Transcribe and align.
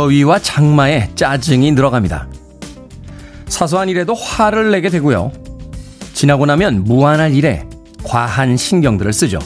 무더위와 0.00 0.38
장마에 0.38 1.10
짜증이 1.14 1.72
늘어갑니다. 1.72 2.28
사소한 3.48 3.88
일에도 3.88 4.14
화를 4.14 4.70
내게 4.70 4.88
되고요. 4.88 5.32
지나고 6.14 6.46
나면 6.46 6.84
무한할 6.84 7.34
일에 7.34 7.66
과한 8.04 8.56
신경들을 8.56 9.12
쓰죠. 9.12 9.38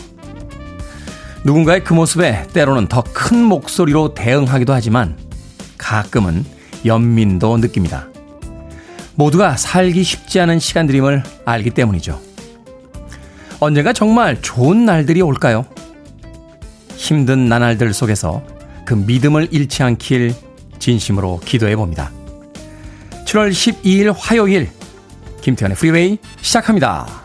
누군가의 1.45 1.83
그 1.83 1.93
모습에 1.95 2.47
때로는 2.53 2.87
더 2.89 3.03
큰 3.03 3.43
목소리로 3.45 4.15
대응하기도 4.15 4.73
하지만 4.73 5.17
가끔은 5.77 6.45
연민도 6.85 7.57
느낍니다. 7.59 8.07
모두가 9.17 9.57
살기 9.57 10.03
쉽지 10.05 10.41
않은 10.41 10.59
시간들임을 10.59 11.23
알기 11.45 11.71
때문이죠. 11.71 12.21
언젠가 13.61 13.93
정말 13.93 14.41
좋은 14.41 14.85
날들이 14.85 15.23
올까요? 15.23 15.65
힘든 16.97 17.47
나날들 17.49 17.93
속에서 17.93 18.43
그 18.85 18.95
믿음을 18.95 19.49
잃지 19.51 19.83
않길 19.83 20.35
진심으로 20.79 21.41
기도해 21.45 21.77
봅니다. 21.77 22.11
7월 23.27 23.51
12일 23.51 24.15
화요일 24.17 24.71
김태훈의 25.41 25.77
프리웨이 25.77 26.19
시작합니다. 26.41 27.25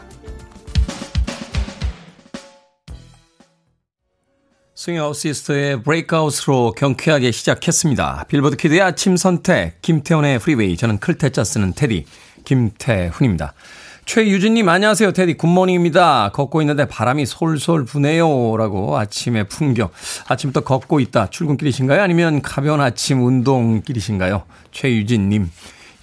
Swing 4.76 4.99
Out 4.99 5.14
Sister의 5.14 5.84
Breakout으로 5.84 6.72
경쾌하게 6.72 7.32
시작했습니다. 7.32 8.26
Billboard 8.30 8.56
Kid의 8.56 8.82
아침 8.82 9.18
선택 9.18 9.82
김태훈의 9.82 10.40
프리웨이 10.40 10.78
저는 10.78 11.00
클 11.00 11.19
태 11.19 11.34
자 11.34 11.44
쓰는 11.44 11.74
테디 11.74 12.06
김태훈입니다. 12.46 13.54
최유진님, 14.10 14.68
안녕하세요. 14.68 15.12
테디, 15.12 15.36
good 15.36 15.57
morning입니다. 15.57 16.32
걷고 16.34 16.64
있는데 16.64 16.88
바람이 16.88 17.28
솔솔 17.28 17.86
부네요. 17.86 18.58
라고 18.58 18.98
아침의 18.98 19.48
풍경. 19.50 19.90
아침부터 20.28 20.62
걷고 20.62 21.00
있다. 21.00 21.28
출근길이신가요? 21.30 22.02
아니면 22.02 22.42
가벼운 22.42 22.82
아침 22.82 23.24
운동길이신가요? 23.24 24.46
최유진님. 24.72 25.52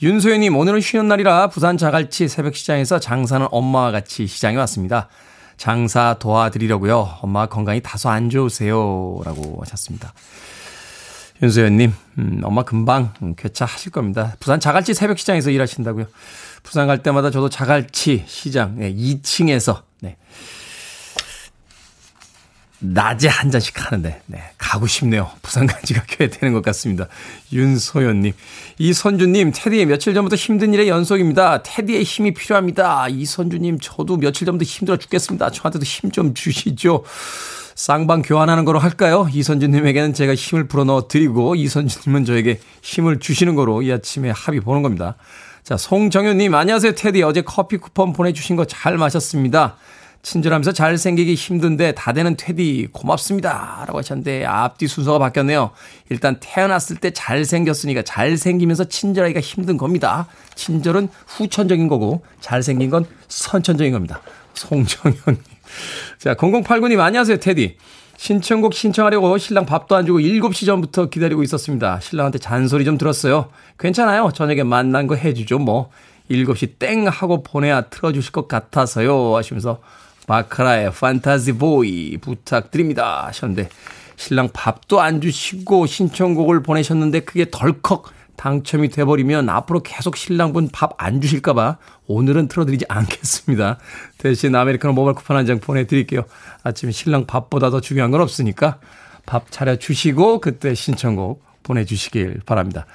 윤소연님, 0.03 0.57
오늘은 0.57 0.83
쉬는 0.83 1.09
날이라 1.09 1.49
부산 1.49 1.77
자갈치 1.77 2.29
새벽시장에서 2.29 3.01
장사는 3.01 3.45
엄마와 3.51 3.91
같이 3.91 4.29
시장에 4.29 4.57
왔습니다. 4.59 5.09
장사 5.57 6.15
도와드리려고요. 6.21 7.17
엄마 7.23 7.47
건강이 7.47 7.81
다소 7.81 8.09
안 8.09 8.31
좋으세요. 8.31 9.21
라고 9.25 9.59
하셨습니다. 9.63 10.13
윤소연님, 11.43 11.93
음, 12.19 12.41
엄마 12.45 12.63
금방 12.63 13.13
쾌차하실 13.37 13.91
겁니다. 13.91 14.37
부산 14.39 14.61
자갈치 14.61 14.95
새벽시장에서 14.95 15.51
일하신다고요. 15.51 16.07
부산 16.67 16.89
갈 16.89 17.03
때마다 17.03 17.31
저도 17.31 17.49
자갈치 17.49 18.25
시장 18.27 18.75
네, 18.79 18.93
2층에서 18.93 19.83
네. 20.01 20.17
낮에 22.81 23.29
한 23.29 23.51
잔씩 23.51 23.87
하는데 23.87 24.21
네, 24.27 24.43
가고 24.59 24.87
싶네요. 24.87 25.31
부산 25.43 25.67
간 25.67 25.81
지가 25.85 26.03
꽤 26.09 26.29
되는 26.29 26.53
것 26.53 26.63
같습니다. 26.65 27.07
윤소연님. 27.53 28.33
이선주님, 28.79 29.53
테디의 29.55 29.87
며칠 29.87 30.13
전부터 30.13 30.37
힘든 30.37 30.75
일의 30.75 30.89
연속입니다. 30.89 31.63
테디의 31.63 32.03
힘이 32.03 32.35
필요합니다. 32.35 33.09
이선주님, 33.09 33.79
저도 33.81 34.17
며칠 34.17 34.45
전부터 34.45 34.69
힘들어 34.69 34.97
죽겠습니다. 34.99 35.51
저한테도 35.51 35.85
힘 35.85 36.11
좀 36.11 36.35
주시죠. 36.35 37.05
쌍방 37.77 38.23
교환하는 38.23 38.65
거로 38.65 38.79
할까요? 38.79 39.29
이선주님에게는 39.33 40.15
제가 40.15 40.35
힘을 40.35 40.67
불어넣어 40.67 41.09
드리고 41.09 41.55
이선주님은 41.55 42.25
저에게 42.25 42.59
힘을 42.83 43.21
주시는 43.21 43.55
거로 43.55 43.83
이 43.83 43.93
아침에 43.93 44.31
합의 44.31 44.61
보는 44.61 44.83
겁니다. 44.83 45.17
자, 45.67 45.77
송정현님, 45.77 46.55
안녕하세요, 46.55 46.95
테디. 46.95 47.25
어제 47.25 47.43
커피 47.43 47.77
쿠폰 47.77 48.13
보내주신 48.13 48.55
거 48.55 48.65
잘 48.67 48.97
마셨습니다. 48.99 49.75
친절하면서 50.23 50.71
잘생기기 50.71 51.35
힘든데 51.35 51.91
다 51.91 52.13
되는 52.13 52.37
테디 52.37 52.91
고맙습니다. 52.93 53.83
라고 53.85 53.99
하셨는데 53.99 54.45
앞뒤 54.45 54.87
순서가 54.87 55.19
바뀌었네요. 55.19 55.73
일단 56.09 56.37
태어났을 56.39 56.99
때 56.99 57.11
잘생겼으니까 57.11 58.03
잘생기면서 58.03 58.85
친절하기가 58.85 59.41
힘든 59.41 59.77
겁니다. 59.77 60.29
친절은 60.55 61.09
후천적인 61.27 61.89
거고 61.89 62.23
잘생긴 62.39 62.91
건 62.91 63.05
선천적인 63.27 63.93
겁니다. 63.93 64.21
송정현님. 64.55 65.43
자, 66.21 66.35
0089님 66.35 67.01
안녕하세요, 67.01 67.39
테디. 67.39 67.77
신청곡 68.17 68.75
신청하려고 68.75 69.37
신랑 69.39 69.67
밥도 69.67 69.95
안 69.95 70.07
주고 70.07 70.21
7시 70.21 70.67
전부터 70.67 71.07
기다리고 71.07 71.43
있었습니다. 71.43 72.01
신랑한테 72.01 72.39
잔소리 72.39 72.85
좀 72.85 72.99
들었어요. 72.99 73.51
괜찮아요. 73.79 74.31
저녁에 74.35 74.63
만난 74.63 75.07
거 75.07 75.15
해주죠, 75.15 75.59
뭐. 75.59 75.91
7시 76.31 76.79
땡 76.79 77.07
하고 77.07 77.43
보내야 77.43 77.83
틀어주실 77.83 78.33
것 78.33 78.49
같아서요. 78.49 79.37
하시면서 79.37 79.81
마카라의 80.27 80.91
판타지 80.93 81.53
보이 81.53 82.17
부탁드립니다. 82.17 83.27
하셨는데 83.27 83.69
신랑 84.17 84.49
밥도 84.53 85.01
안 85.01 85.21
주시고 85.21 85.87
신청곡을 85.87 86.63
보내셨는데 86.63 87.21
그게 87.21 87.47
덜컥 87.51 88.16
당첨이 88.37 88.89
돼버리면 88.91 89.49
앞으로 89.49 89.81
계속 89.83 90.17
신랑분 90.17 90.69
밥 90.73 90.93
안 90.99 91.21
주실까봐 91.21 91.77
오늘은 92.07 92.49
틀어드리지 92.49 92.87
않겠습니다. 92.89 93.79
대신 94.19 94.55
아메리카노 94.55 94.95
모바일 94.95 95.15
쿠폰 95.15 95.37
한 95.37 95.47
장 95.47 95.61
보내드릴게요. 95.61 96.23
아침 96.63 96.91
신랑 96.91 97.27
밥보다 97.27 97.71
더 97.71 97.81
중요한 97.81 98.11
건 98.11 98.21
없으니까 98.21 98.79
밥 99.27 99.51
차려주시고 99.51 100.41
그때 100.41 100.75
신청곡 100.75 101.43
보내주시길 101.63 102.41
바랍니다. 102.47 102.87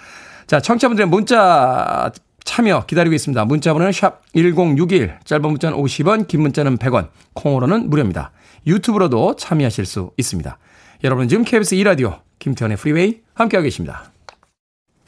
자, 0.48 0.60
청취자분들의 0.60 1.08
문자 1.10 2.12
참여 2.44 2.86
기다리고 2.88 3.16
있습니다. 3.16 3.46
문자 3.46 3.74
번호는 3.74 3.92
샵 3.92 4.22
1061, 4.34 5.20
짧은 5.24 5.42
문자는 5.42 5.78
50원, 5.78 6.28
긴 6.28 6.42
문자는 6.42 6.78
100원, 6.78 7.10
콩으로는 7.34 7.90
무료입니다. 7.90 8.32
유튜브로도 8.68 9.36
참여하실 9.38 9.86
수 9.86 10.12
있습니다. 10.18 10.58
여러분 11.04 11.28
지금 11.28 11.44
KBS 11.44 11.76
2라디오 11.78 12.20
김태훈의 12.40 12.78
프리웨이 12.78 13.22
함께하고 13.34 13.64
계십니다. 13.64 14.11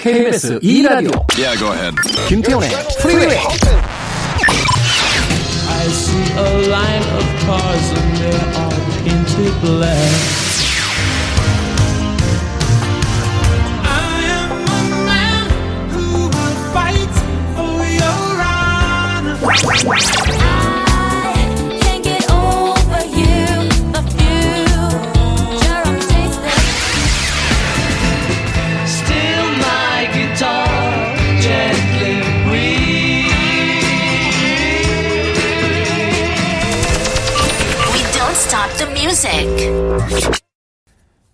KBS 0.03 0.60
2라디오 0.62 1.10
yeah, 1.36 1.56
go 1.59 1.72
ahead. 1.72 1.94
김태훈의 2.28 2.70
프리웨이 3.00 3.36
I 5.69 5.88
see 5.91 6.22
a 6.38 6.69
line 6.69 7.06
of 7.19 7.25
cars 7.44 7.86
and 7.98 8.16
they 8.16 8.38
are 8.59 8.78
painted 9.03 9.54
black 9.60 10.48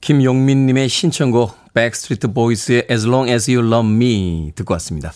김용민님의 0.01 0.89
신청곡 0.89 1.73
Backstreet 1.73 2.33
Boys의 2.33 2.87
As 2.91 3.07
Long 3.07 3.31
As 3.31 3.49
You 3.49 3.65
Love 3.65 3.89
Me 3.89 4.51
듣고 4.55 4.73
왔습니다. 4.73 5.13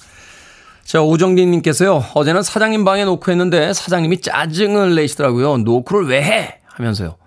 자 0.86 1.01
오정진님께서요 1.01 2.06
어제는 2.13 2.42
사장님 2.42 2.86
방에 2.86 3.04
노크 3.04 3.30
했는데 3.31 3.74
사장님이 3.74 4.21
짜증을 4.21 4.95
내시더라고요. 4.95 5.57
노크를 5.57 6.07
왜 6.07 6.24
해? 6.24 6.60
하면서요. 6.65 7.18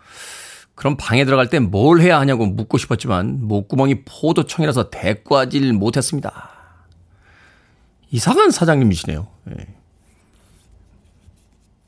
그럼 0.75 0.97
방에 0.97 1.27
들어갈 1.27 1.51
때 1.51 1.59
뭘 1.59 2.01
해야 2.01 2.19
하냐고 2.19 2.47
묻고 2.47 2.79
싶었지만 2.79 3.47
목구멍이 3.47 4.05
포도청이라서 4.05 4.89
대꾸하질 4.89 5.73
못했습니다. 5.75 6.51
이상한 8.11 8.51
사장님이시네요. 8.51 9.27
예. 9.51 9.67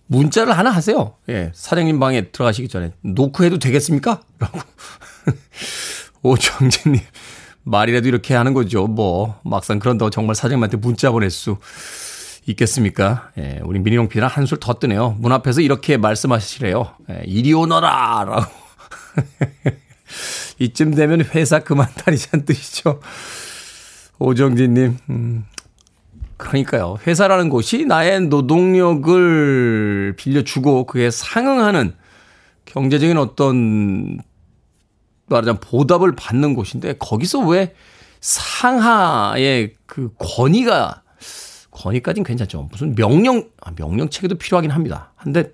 문자를 0.08 0.56
하나 0.56 0.70
하세요. 0.70 1.14
예. 1.28 1.52
사장님 1.54 2.00
방에 2.00 2.30
들어가시기 2.30 2.68
전에 2.68 2.92
노크해도 3.02 3.58
되겠습니까? 3.58 4.20
라고. 4.38 4.60
오정진님. 6.22 7.00
말이라도 7.62 8.08
이렇게 8.08 8.34
하는 8.34 8.54
거죠. 8.54 8.86
뭐, 8.86 9.38
막상 9.44 9.78
그런다고 9.78 10.10
정말 10.10 10.34
사장님한테 10.34 10.78
문자 10.78 11.10
보낼 11.10 11.30
수 11.30 11.58
있겠습니까? 12.46 13.30
예, 13.36 13.60
우리 13.62 13.78
미니용 13.78 14.08
피는 14.08 14.26
한술 14.26 14.58
더 14.58 14.74
뜨네요. 14.74 15.16
문 15.18 15.32
앞에서 15.32 15.60
이렇게 15.60 15.98
말씀하시래요. 15.98 16.94
예, 17.10 17.22
이리 17.26 17.52
오너라! 17.52 18.24
라고. 18.24 18.52
이쯤 20.58 20.94
되면 20.94 21.20
회사 21.34 21.60
그만 21.60 21.88
다니자는 21.94 22.46
뜻이죠. 22.46 23.00
오정진님, 24.18 24.98
음, 25.10 25.44
그러니까요. 26.38 26.98
회사라는 27.06 27.50
곳이 27.50 27.84
나의 27.84 28.22
노동력을 28.22 30.14
빌려주고 30.16 30.84
그에 30.84 31.10
상응하는 31.10 31.94
경제적인 32.64 33.18
어떤 33.18 34.18
말하자면 35.26 35.60
보답을 35.60 36.14
받는 36.16 36.54
곳인데 36.54 36.94
거기서 36.98 37.40
왜 37.40 37.74
상하의 38.20 39.74
그 39.84 40.12
권위가 40.18 41.02
권위까지는 41.70 42.24
괜찮죠. 42.24 42.68
무슨 42.70 42.94
명령 42.94 43.50
아, 43.60 43.72
명령 43.74 44.08
체계도 44.08 44.36
필요하긴 44.36 44.70
합니다. 44.70 45.12
한데 45.16 45.52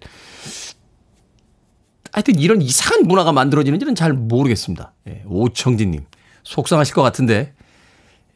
하여튼 2.13 2.39
이런 2.39 2.63
이상한 2.63 3.03
문화가 3.09 3.33
만들어지는지는 3.33 3.95
잘 3.95 4.13
모르겠습니다. 4.13 4.93
예, 5.09 5.23
오청진님 5.27 6.05
속상하실 6.45 6.95
것 6.95 7.03
같은데 7.03 7.55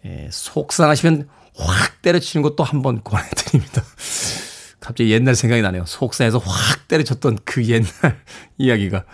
예, 0.05 0.29
속상하시면 0.31 1.29
확 1.59 2.01
때려치는 2.03 2.43
것도 2.43 2.65
한 2.65 2.83
번 2.83 3.03
권해드립니다. 3.03 3.83
갑자기 4.81 5.11
옛날 5.11 5.35
생각이 5.35 5.61
나네요. 5.63 5.85
속상해서 5.87 6.39
확 6.39 6.89
때려쳤던 6.89 7.39
그 7.45 7.65
옛날 7.67 7.91
이야기가. 8.59 9.05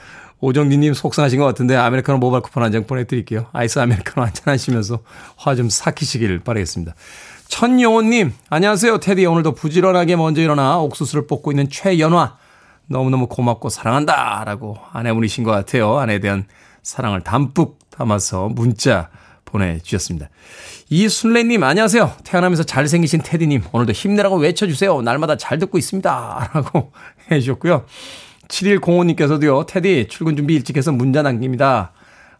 오정진님 0.41 0.93
속상하신 0.93 1.39
것 1.39 1.47
같은데 1.47 1.75
아메리카노 1.77 2.19
모바일 2.19 2.43
쿠폰 2.43 2.63
한 2.63 2.71
장 2.73 2.87
보내드릴게요. 2.87 3.47
아이스 3.53 3.79
아메리카노 3.79 4.27
한 4.27 4.33
잔 4.35 4.53
하시면서 4.53 5.01
화 5.37 5.55
좀 5.55 5.71
삭히시길 5.71 6.41
바라겠습니다. 6.41 6.95
천영호님, 7.49 8.33
안녕하세요. 8.51 8.99
테디 9.01 9.25
오늘도 9.27 9.53
부지런하게 9.55 10.17
먼저 10.17 10.43
일어나 10.43 10.79
옥수수를 10.81 11.27
뽑고 11.27 11.53
있는 11.53 11.69
최연화. 11.71 12.37
너무너무 12.87 13.27
고맙고 13.29 13.71
사랑한다. 13.71 14.43
라고 14.45 14.77
아내분이신 14.93 15.45
것 15.45 15.51
같아요. 15.53 15.99
아내에 15.99 16.19
대한 16.21 16.47
사랑을 16.83 17.23
담뿍 17.23 17.79
담아서 17.91 18.49
문자 18.49 19.09
보내주셨습니다. 19.55 20.29
이순례님, 20.91 21.63
안녕하세요. 21.63 22.13
태어나면서 22.25 22.65
잘생기신 22.65 23.23
테디님, 23.25 23.63
오늘도 23.73 23.93
힘내라고 23.93 24.37
외쳐주세요. 24.37 25.01
날마다 25.03 25.37
잘 25.37 25.59
듣고 25.59 25.79
있습니다. 25.79 26.51
라고 26.55 26.93
해주셨고요. 27.31 27.87
7105님께서도요, 28.49 29.67
테디, 29.67 30.09
출근 30.09 30.37
준비 30.37 30.55
일찍 30.55 30.77
해서 30.77 30.93
문자 30.93 31.23
남깁니다. 31.23 31.93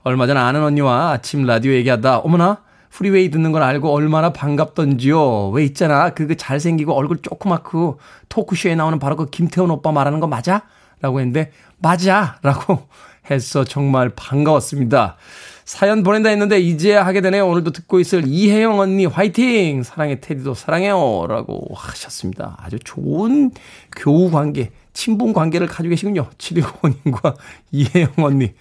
얼마 0.03 0.27
전 0.27 0.37
아는 0.37 0.63
언니와 0.63 1.13
아침 1.13 1.45
라디오 1.45 1.73
얘기하다, 1.73 2.19
어머나, 2.19 2.63
프리웨이 2.91 3.31
듣는 3.31 3.53
걸 3.53 3.63
알고 3.63 3.93
얼마나 3.93 4.33
반갑던지요. 4.33 5.49
왜 5.51 5.65
있잖아. 5.65 6.11
그, 6.11 6.27
그 6.27 6.37
잘생기고 6.37 6.93
얼굴 6.93 7.19
조그맣고 7.23 7.99
토크쇼에 8.29 8.75
나오는 8.77 8.99
바로 8.99 9.17
그 9.17 9.31
김태훈 9.31 9.71
오빠 9.71 9.91
말하는 9.91 10.21
거 10.21 10.27
맞아? 10.27 10.63
라고 11.01 11.21
했는데, 11.21 11.51
맞아! 11.79 12.39
라고 12.43 12.89
해서 13.31 13.65
정말 13.65 14.11
반가웠습니다. 14.11 15.17
사연 15.65 16.03
보낸다 16.03 16.29
했는데 16.29 16.61
이제야 16.61 17.07
하게 17.07 17.21
되네요. 17.23 17.49
오늘도 17.49 17.73
듣고 17.73 17.99
있을 18.01 18.25
이혜영 18.27 18.79
언니 18.81 19.07
화이팅! 19.07 19.83
사랑의 19.83 20.21
테디도 20.21 20.55
사랑해요. 20.55 21.27
라고 21.29 21.67
하셨습니다. 21.75 22.57
아주 22.61 22.79
좋은 22.79 23.51
교우 23.97 24.31
관계, 24.31 24.71
친분 24.93 25.33
관계를 25.33 25.67
가지고 25.67 25.91
계시군요. 25.91 26.29
715님과 26.39 27.35
이혜영 27.73 28.13
언니. 28.19 28.53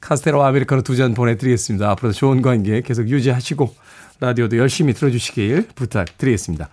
카스테라 0.00 0.44
아메리카노 0.46 0.82
두 0.82 0.96
잔 0.96 1.14
보내드리겠습니다. 1.14 1.90
앞으로도 1.92 2.12
좋은 2.12 2.42
관계 2.42 2.80
계속 2.82 3.08
유지하시고 3.08 3.74
라디오도 4.20 4.58
열심히 4.58 4.92
들어주시길 4.94 5.68
부탁드리겠습니다. 5.74 6.68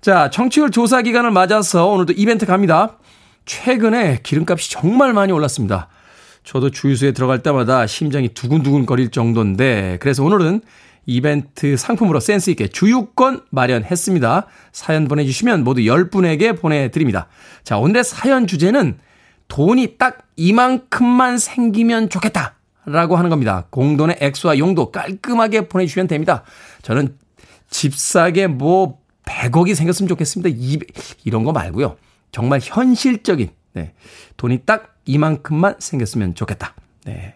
자, 0.00 0.30
청취율 0.30 0.70
조사 0.70 1.00
기간을 1.02 1.30
맞아서 1.30 1.86
오늘도 1.86 2.14
이벤트 2.16 2.44
갑니다. 2.44 2.96
최근에 3.44 4.20
기름값이 4.22 4.70
정말 4.70 5.12
많이 5.12 5.32
올랐습니다. 5.32 5.88
저도 6.44 6.70
주유소에 6.70 7.12
들어갈 7.12 7.42
때마다 7.42 7.86
심장이 7.86 8.28
두근두근 8.28 8.86
거릴 8.86 9.10
정도인데 9.10 9.98
그래서 10.00 10.24
오늘은 10.24 10.60
이벤트 11.06 11.76
상품으로 11.76 12.20
센스 12.20 12.50
있게 12.50 12.68
주유권 12.68 13.42
마련했습니다. 13.50 14.46
사연 14.72 15.08
보내주시면 15.08 15.64
모두 15.64 15.80
10분에게 15.80 16.60
보내드립니다. 16.60 17.26
자, 17.64 17.78
오늘의 17.78 18.04
사연 18.04 18.46
주제는 18.46 18.98
돈이 19.48 19.96
딱 19.98 20.26
이만큼만 20.36 21.38
생기면 21.38 22.08
좋겠다. 22.08 22.54
라고 22.84 23.16
하는 23.16 23.30
겁니다. 23.30 23.66
공돈의 23.70 24.16
액수와 24.20 24.58
용도 24.58 24.90
깔끔하게 24.90 25.68
보내주시면 25.68 26.08
됩니다. 26.08 26.42
저는 26.82 27.16
집 27.70 27.94
사게 27.94 28.48
뭐 28.48 28.98
100억이 29.24 29.74
생겼으면 29.74 30.08
좋겠습니다. 30.08 30.56
200, 30.58 30.88
이런 31.24 31.44
거 31.44 31.52
말고요. 31.52 31.96
정말 32.32 32.60
현실적인, 32.62 33.50
네. 33.74 33.92
돈이 34.36 34.62
딱 34.64 34.96
이만큼만 35.04 35.76
생겼으면 35.78 36.34
좋겠다. 36.34 36.74
네. 37.04 37.34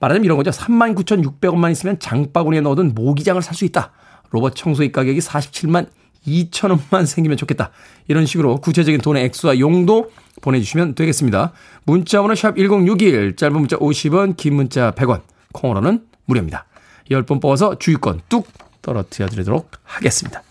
말하자면 0.00 0.24
이런 0.24 0.36
거죠. 0.36 0.50
39,600원만 0.50 1.72
있으면 1.72 1.98
장바구니에 1.98 2.60
넣어둔 2.62 2.94
모기장을 2.94 3.40
살 3.42 3.54
수 3.54 3.64
있다. 3.64 3.92
로봇 4.30 4.54
청소기 4.54 4.92
가격이 4.92 5.18
47만 5.20 5.88
2천 6.26 6.70
원만 6.70 7.06
생기면 7.06 7.36
좋겠다. 7.38 7.70
이런 8.08 8.26
식으로 8.26 8.56
구체적인 8.56 9.00
돈의 9.00 9.24
액수와 9.24 9.58
용도 9.58 10.10
보내주시면 10.42 10.94
되겠습니다. 10.94 11.52
문자번호 11.84 12.34
샵 12.34 12.56
1061, 12.56 13.36
짧은 13.36 13.54
문자 13.54 13.76
50원, 13.76 14.36
긴 14.36 14.54
문자 14.54 14.90
100원, 14.90 15.22
콩으로는 15.52 16.04
무료입니다. 16.26 16.66
10번 17.10 17.40
뽑아서 17.40 17.78
주유권 17.78 18.22
뚝 18.28 18.48
떨어뜨려 18.82 19.28
드리도록 19.28 19.70
하겠습니다. 19.84 20.42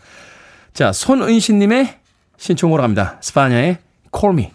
자, 0.73 0.91
손은신님의 0.91 1.99
신청으로 2.37 2.81
갑니다. 2.81 3.17
스파냐의 3.21 3.77
Call 4.17 4.39
Me. 4.39 4.54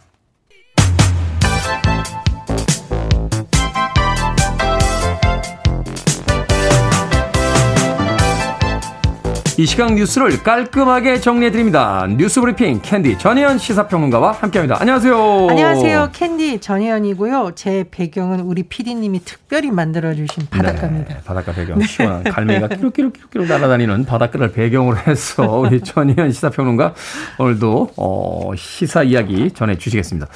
이 9.60 9.66
시각 9.66 9.92
뉴스를 9.92 10.42
깔끔하게 10.42 11.20
정리해드립니다. 11.20 12.06
뉴스 12.08 12.40
브리핑 12.40 12.80
캔디 12.80 13.18
전혜연 13.18 13.58
시사평론가와 13.58 14.32
함께합니다. 14.32 14.80
안녕하세요. 14.80 15.48
안녕하세요. 15.50 16.08
캔디 16.14 16.60
전혜연이고요. 16.60 17.52
제 17.56 17.84
배경은 17.90 18.40
우리 18.40 18.62
PD님이 18.62 19.20
특별히 19.22 19.70
만들어주신 19.70 20.46
바닷가입니다. 20.48 21.12
네, 21.12 21.20
바닷가 21.22 21.52
배경. 21.52 21.78
네. 21.78 21.86
시원한 21.86 22.24
갈매기가 22.32 22.68
끼룩끼룩끼룩 22.68 23.48
날아다니는 23.48 24.06
바닷가를 24.06 24.52
배경으로 24.52 24.96
해서 24.96 25.58
우리 25.58 25.82
전혜연 25.84 26.32
시사평론가 26.32 26.94
오늘도 27.36 27.90
어, 27.98 28.52
시사 28.56 29.02
이야기 29.02 29.50
전해주시겠습니다. 29.50 30.26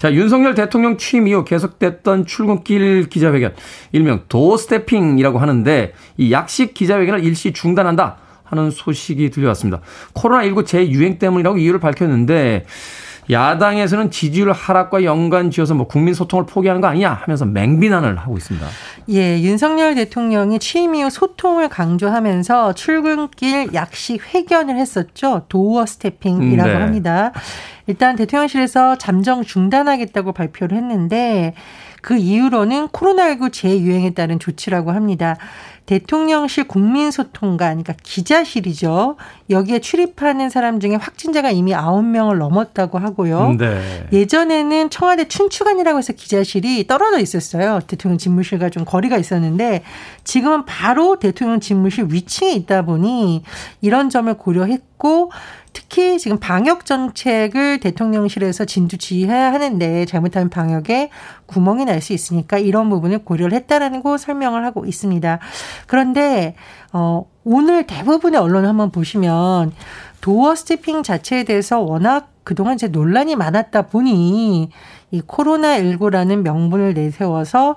자, 0.00 0.12
윤석열 0.12 0.56
대통령 0.56 0.98
취임 0.98 1.28
이후 1.28 1.44
계속됐던 1.44 2.26
출근길 2.26 3.08
기자회견, 3.08 3.54
일명 3.92 4.24
도스태핑이라고 4.28 5.38
하는데 5.38 5.92
이 6.16 6.32
약식 6.32 6.74
기자회견을 6.74 7.22
일시 7.22 7.52
중단한다. 7.52 8.23
하는 8.44 8.70
소식이 8.70 9.30
들려왔습니다. 9.30 9.80
코로나19 10.14 10.66
재유행 10.66 11.18
때문이라고 11.18 11.58
이유를 11.58 11.80
밝혔는데 11.80 12.64
야당에서는 13.30 14.10
지지율 14.10 14.52
하락과 14.52 15.04
연관 15.04 15.50
지어서 15.50 15.74
뭐 15.74 15.86
국민 15.86 16.14
소통을 16.14 16.44
포기하는 16.46 16.80
거 16.80 16.88
아니냐 16.88 17.10
하면서 17.10 17.46
맹비난을 17.46 18.18
하고 18.18 18.36
있습니다. 18.36 18.66
예, 19.10 19.40
윤석열 19.40 19.94
대통령이 19.94 20.58
취임 20.58 20.94
이후 20.94 21.08
소통을 21.08 21.68
강조하면서 21.68 22.74
출근길 22.74 23.72
약식 23.74 24.34
회견을 24.34 24.76
했었죠. 24.76 25.46
도어 25.48 25.86
스태핑이라고 25.86 26.68
네. 26.68 26.76
합니다. 26.76 27.32
일단 27.86 28.16
대통령실에서 28.16 28.96
잠정 28.98 29.42
중단하겠다고 29.42 30.32
발표를 30.32 30.76
했는데 30.76 31.54
그 32.00 32.16
이유로는 32.16 32.88
코로나19 32.88 33.52
재유행에 33.52 34.10
따른 34.10 34.38
조치라고 34.38 34.92
합니다. 34.92 35.36
대통령실 35.86 36.66
국민소통관, 36.66 37.82
그러니까 37.82 37.94
기자실이죠. 38.02 39.16
여기에 39.50 39.80
출입하는 39.80 40.48
사람 40.48 40.80
중에 40.80 40.94
확진자가 40.94 41.50
이미 41.50 41.72
9명을 41.72 42.38
넘었다고 42.38 42.98
하고요. 42.98 43.56
네. 43.58 44.06
예전에는 44.12 44.88
청와대 44.88 45.28
춘추관이라고 45.28 45.98
해서 45.98 46.14
기자실이 46.14 46.86
떨어져 46.86 47.18
있었어요. 47.18 47.80
대통령 47.86 48.16
집무실과 48.16 48.70
좀 48.70 48.84
거리가 48.84 49.18
있었는데 49.18 49.82
지금은 50.24 50.64
바로 50.64 51.18
대통령 51.18 51.60
집무실 51.60 52.06
위층에 52.10 52.52
있다 52.52 52.82
보니 52.82 53.42
이런 53.82 54.08
점을 54.08 54.32
고려했고 54.32 55.30
특히 55.74 56.18
지금 56.18 56.38
방역 56.38 56.86
정책을 56.86 57.80
대통령실에서 57.80 58.64
진두지휘해야 58.64 59.52
하는데 59.52 60.06
잘못하면 60.06 60.48
방역에 60.48 61.10
구멍이 61.46 61.84
날 61.84 62.00
수 62.00 62.12
있으니까 62.12 62.58
이런 62.58 62.88
부분을 62.90 63.24
고려를 63.24 63.56
했다라는 63.56 64.02
거 64.02 64.16
설명을 64.16 64.64
하고 64.64 64.84
있습니다. 64.86 65.38
그런데 65.86 66.54
어 66.92 67.24
오늘 67.44 67.86
대부분의 67.86 68.40
언론 68.40 68.66
한번 68.66 68.90
보시면 68.90 69.72
도어 70.20 70.54
스태핑 70.54 71.02
자체에 71.02 71.44
대해서 71.44 71.80
워낙 71.80 72.30
그동안 72.44 72.74
이제 72.74 72.88
논란이 72.88 73.36
많았다 73.36 73.82
보니 73.88 74.70
이 75.10 75.20
코로나19라는 75.22 76.42
명분을 76.42 76.94
내세워서 76.94 77.76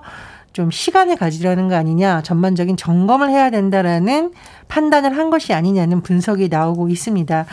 좀 0.58 0.72
시간을 0.72 1.14
가지려는 1.14 1.68
거 1.68 1.76
아니냐, 1.76 2.22
전반적인 2.22 2.76
점검을 2.76 3.30
해야 3.30 3.48
된다라는 3.48 4.32
판단을 4.66 5.16
한 5.16 5.30
것이 5.30 5.54
아니냐는 5.54 6.02
분석이 6.02 6.48
나오고 6.48 6.88
있습니다. 6.88 7.46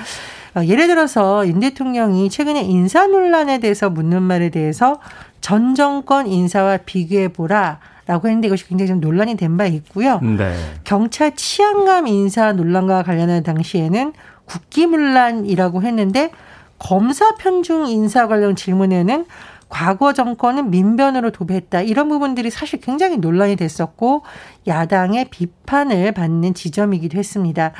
어, 0.56 0.66
예를 0.66 0.88
들어서 0.88 1.48
윤 1.48 1.60
대통령이 1.60 2.32
최근에 2.32 2.62
인사 2.64 3.06
논란에 3.06 3.60
대해서 3.60 3.92
묻는 3.92 4.24
말에 4.24 4.50
대해서 4.50 5.00
전 5.40 5.76
정권 5.76 6.26
인사와 6.26 6.78
비교해 6.78 7.28
보라. 7.28 7.78
라고 8.08 8.28
했는데 8.28 8.48
이것이 8.48 8.68
굉장히 8.68 8.88
좀 8.88 9.00
논란이 9.00 9.36
된 9.36 9.56
바 9.58 9.66
있고요. 9.68 10.20
네. 10.22 10.56
경찰 10.84 11.36
치안감 11.36 12.08
인사 12.08 12.54
논란과 12.54 13.04
관련한 13.04 13.44
당시에는 13.44 14.14
국기문란이라고 14.46 15.84
했는데 15.84 16.32
검사 16.80 17.36
편중 17.36 17.88
인사 17.88 18.28
관련 18.28 18.56
질문에는 18.56 19.26
과거 19.70 20.14
정권은 20.14 20.70
민변으로 20.72 21.32
도배했다. 21.32 21.82
이런 21.82 22.08
부분들이 22.08 22.50
사실 22.50 22.80
굉장히 22.80 23.18
논란이 23.18 23.56
됐었고 23.56 24.24
야당의 24.68 25.30
비판을 25.30 26.12
받는 26.12 26.54
지점이기도 26.54 27.18
했습니다. 27.18 27.74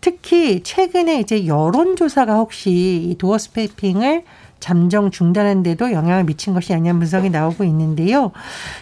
특히 0.00 0.62
최근에 0.62 1.18
이제 1.20 1.46
여론조사가 1.46 2.34
혹시 2.34 2.70
이 3.10 3.16
도어 3.18 3.38
스패핑을 3.38 4.24
잠정 4.60 5.10
중단한데도 5.10 5.92
영향을 5.92 6.24
미친 6.24 6.52
것이 6.52 6.74
아니냐는 6.74 7.00
분석이 7.00 7.30
나오고 7.30 7.64
있는데요. 7.64 8.30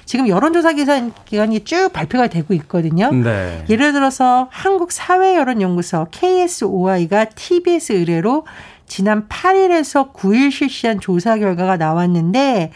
지금 0.04 0.26
여론조사 0.26 0.72
기관이 0.72 1.60
쭉 1.64 1.90
발표가 1.92 2.26
되고 2.26 2.52
있거든요. 2.54 3.12
네. 3.12 3.64
예를 3.70 3.92
들어서 3.92 4.48
한국사회여론연구소 4.50 6.08
KSOI가 6.10 7.26
TBS 7.26 7.92
의뢰로 7.92 8.44
지난 8.88 9.28
8일에서 9.28 10.12
9일 10.12 10.50
실시한 10.50 11.00
조사 11.00 11.38
결과가 11.38 11.76
나왔는데 11.76 12.72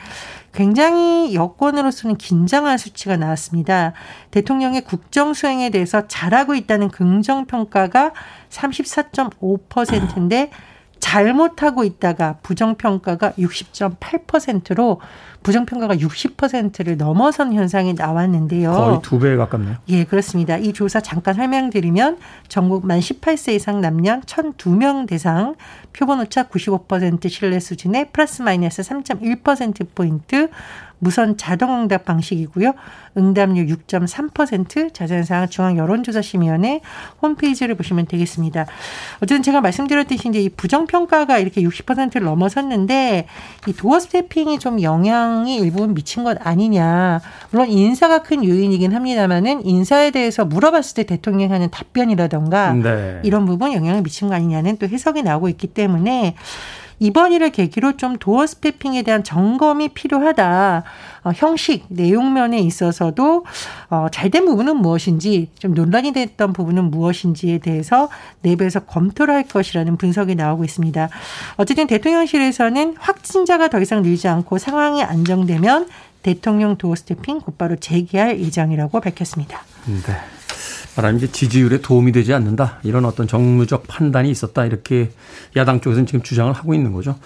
굉장히 0.53 1.35
여권으로서는 1.35 2.17
긴장한 2.17 2.77
수치가 2.77 3.17
나왔습니다. 3.17 3.95
대통령의 4.31 4.83
국정 4.83 5.33
수행에 5.33 5.71
대해서 5.71 6.07
잘하고 6.07 6.55
있다는 6.55 6.91
긍정 6.91 7.47
평가가 7.47 8.13
34.5%인데 8.51 10.51
잘못하고 11.03 11.83
있다가 11.83 12.37
부정평가가 12.45 13.33
60.8%로 13.33 15.01
부정평가가 15.43 15.97
60%를 15.97 16.97
넘어선 16.97 17.53
현상이 17.53 17.95
나왔는데요. 17.95 18.73
거의 18.73 18.99
두 19.03 19.19
배에 19.19 19.35
가깝네요. 19.35 19.79
예, 19.89 20.05
그렇습니다. 20.05 20.57
이 20.59 20.73
조사 20.73 21.01
잠깐 21.01 21.35
설명드리면 21.35 22.19
전국 22.47 22.87
만 22.87 23.01
18세 23.01 23.55
이상 23.55 23.81
남녀 23.81 24.21
1,002명 24.21 25.09
대상 25.09 25.57
표본 25.93 26.21
오차 26.21 26.45
95% 26.45 27.29
신뢰 27.29 27.59
수준의 27.59 28.11
플러스 28.13 28.43
마이너스 28.43 28.83
3.1%포인트 28.83 30.51
무선 31.03 31.37
자동응답 31.37 32.05
방식이고요. 32.05 32.75
응답률 33.17 33.67
6.3% 33.67 34.95
자세한 34.95 35.25
사항 35.25 35.49
중앙 35.49 35.77
여론조사심의원회 35.77 36.81
홈페이지를 37.21 37.75
보시면 37.75 38.07
되겠습니다. 38.07 38.67
어쨌든 39.17 39.43
제가 39.43 39.61
말씀드렸듯이 39.61 40.29
이제 40.29 40.41
이 40.41 40.49
부정평가가 40.49 41.39
이렇게 41.39 41.61
60%를 41.61 42.23
넘어섰는데 42.23 43.27
이 43.67 43.73
도어 43.73 43.99
스태핑이 43.99 44.61
좀 44.61 44.81
영향이 44.81 45.57
일부분 45.57 45.93
미친 45.93 46.23
것 46.23 46.39
아니냐. 46.41 47.21
물론 47.51 47.69
인사가 47.69 48.23
큰 48.23 48.45
요인이긴 48.45 48.95
합니다만은 48.95 49.67
인사에 49.67 50.13
대해서 50.13 50.45
물어봤을 50.45 50.95
때 50.95 51.03
대통령이 51.03 51.53
하는 51.53 51.69
답변이라던가 51.69 52.75
네. 52.75 53.21
이런 53.25 53.45
부분 53.45 53.73
영향을 53.73 54.03
미친 54.03 54.29
거 54.29 54.35
아니냐는 54.37 54.77
또 54.77 54.87
해석이 54.87 55.25
나오고 55.25 55.49
있기 55.49 55.67
때문에 55.67 56.37
이번 57.03 57.33
일을 57.33 57.51
계기로 57.51 57.97
좀 57.97 58.17
도어 58.17 58.47
스태핑에 58.47 59.03
대한 59.03 59.25
점검이 59.25 59.89
필요하다. 59.89 60.85
어, 61.25 61.31
형식, 61.35 61.85
내용면에 61.89 62.61
있어서도 62.61 63.45
어, 63.91 64.07
잘된 64.13 64.45
부분은 64.45 64.77
무엇인지, 64.77 65.51
좀 65.59 65.75
논란이 65.75 66.13
됐던 66.13 66.53
부분은 66.53 66.93
무엇인지에 66.93 67.59
대해서 67.59 68.09
내부에서 68.43 68.81
검토를 68.81 69.35
할 69.35 69.43
것이라는 69.43 69.97
분석이 69.97 70.37
나오고 70.37 70.63
있습니다. 70.63 71.09
어쨌든 71.57 71.89
대통령실에서는 71.89 72.95
확진자가 73.01 73.67
더 73.67 73.81
이상 73.81 74.03
늘지 74.03 74.29
않고 74.29 74.59
상황이 74.59 75.03
안정되면 75.03 75.89
대통령 76.23 76.77
도어 76.77 76.95
스태핑 76.95 77.41
곧바로 77.41 77.75
재개할 77.75 78.39
예정이라고 78.39 79.01
밝혔습니다. 79.01 79.65
네. 79.87 80.15
말하면 80.97 81.19
이제 81.19 81.31
지지율에 81.31 81.81
도움이 81.81 82.13
되지 82.13 82.35
않는다. 82.35 82.79
이런 82.83 83.05
어떤 83.05 83.27
정무적 83.27 83.87
판단이 83.87 84.31
있었다. 84.31 84.65
이렇게 84.65 85.11
야당 85.57 85.81
쪽에서는 85.81 86.07
지금 86.07 86.23
주장을 86.23 86.53
하고 86.53 86.75
있는 86.75 86.93
거죠. 86.93 87.17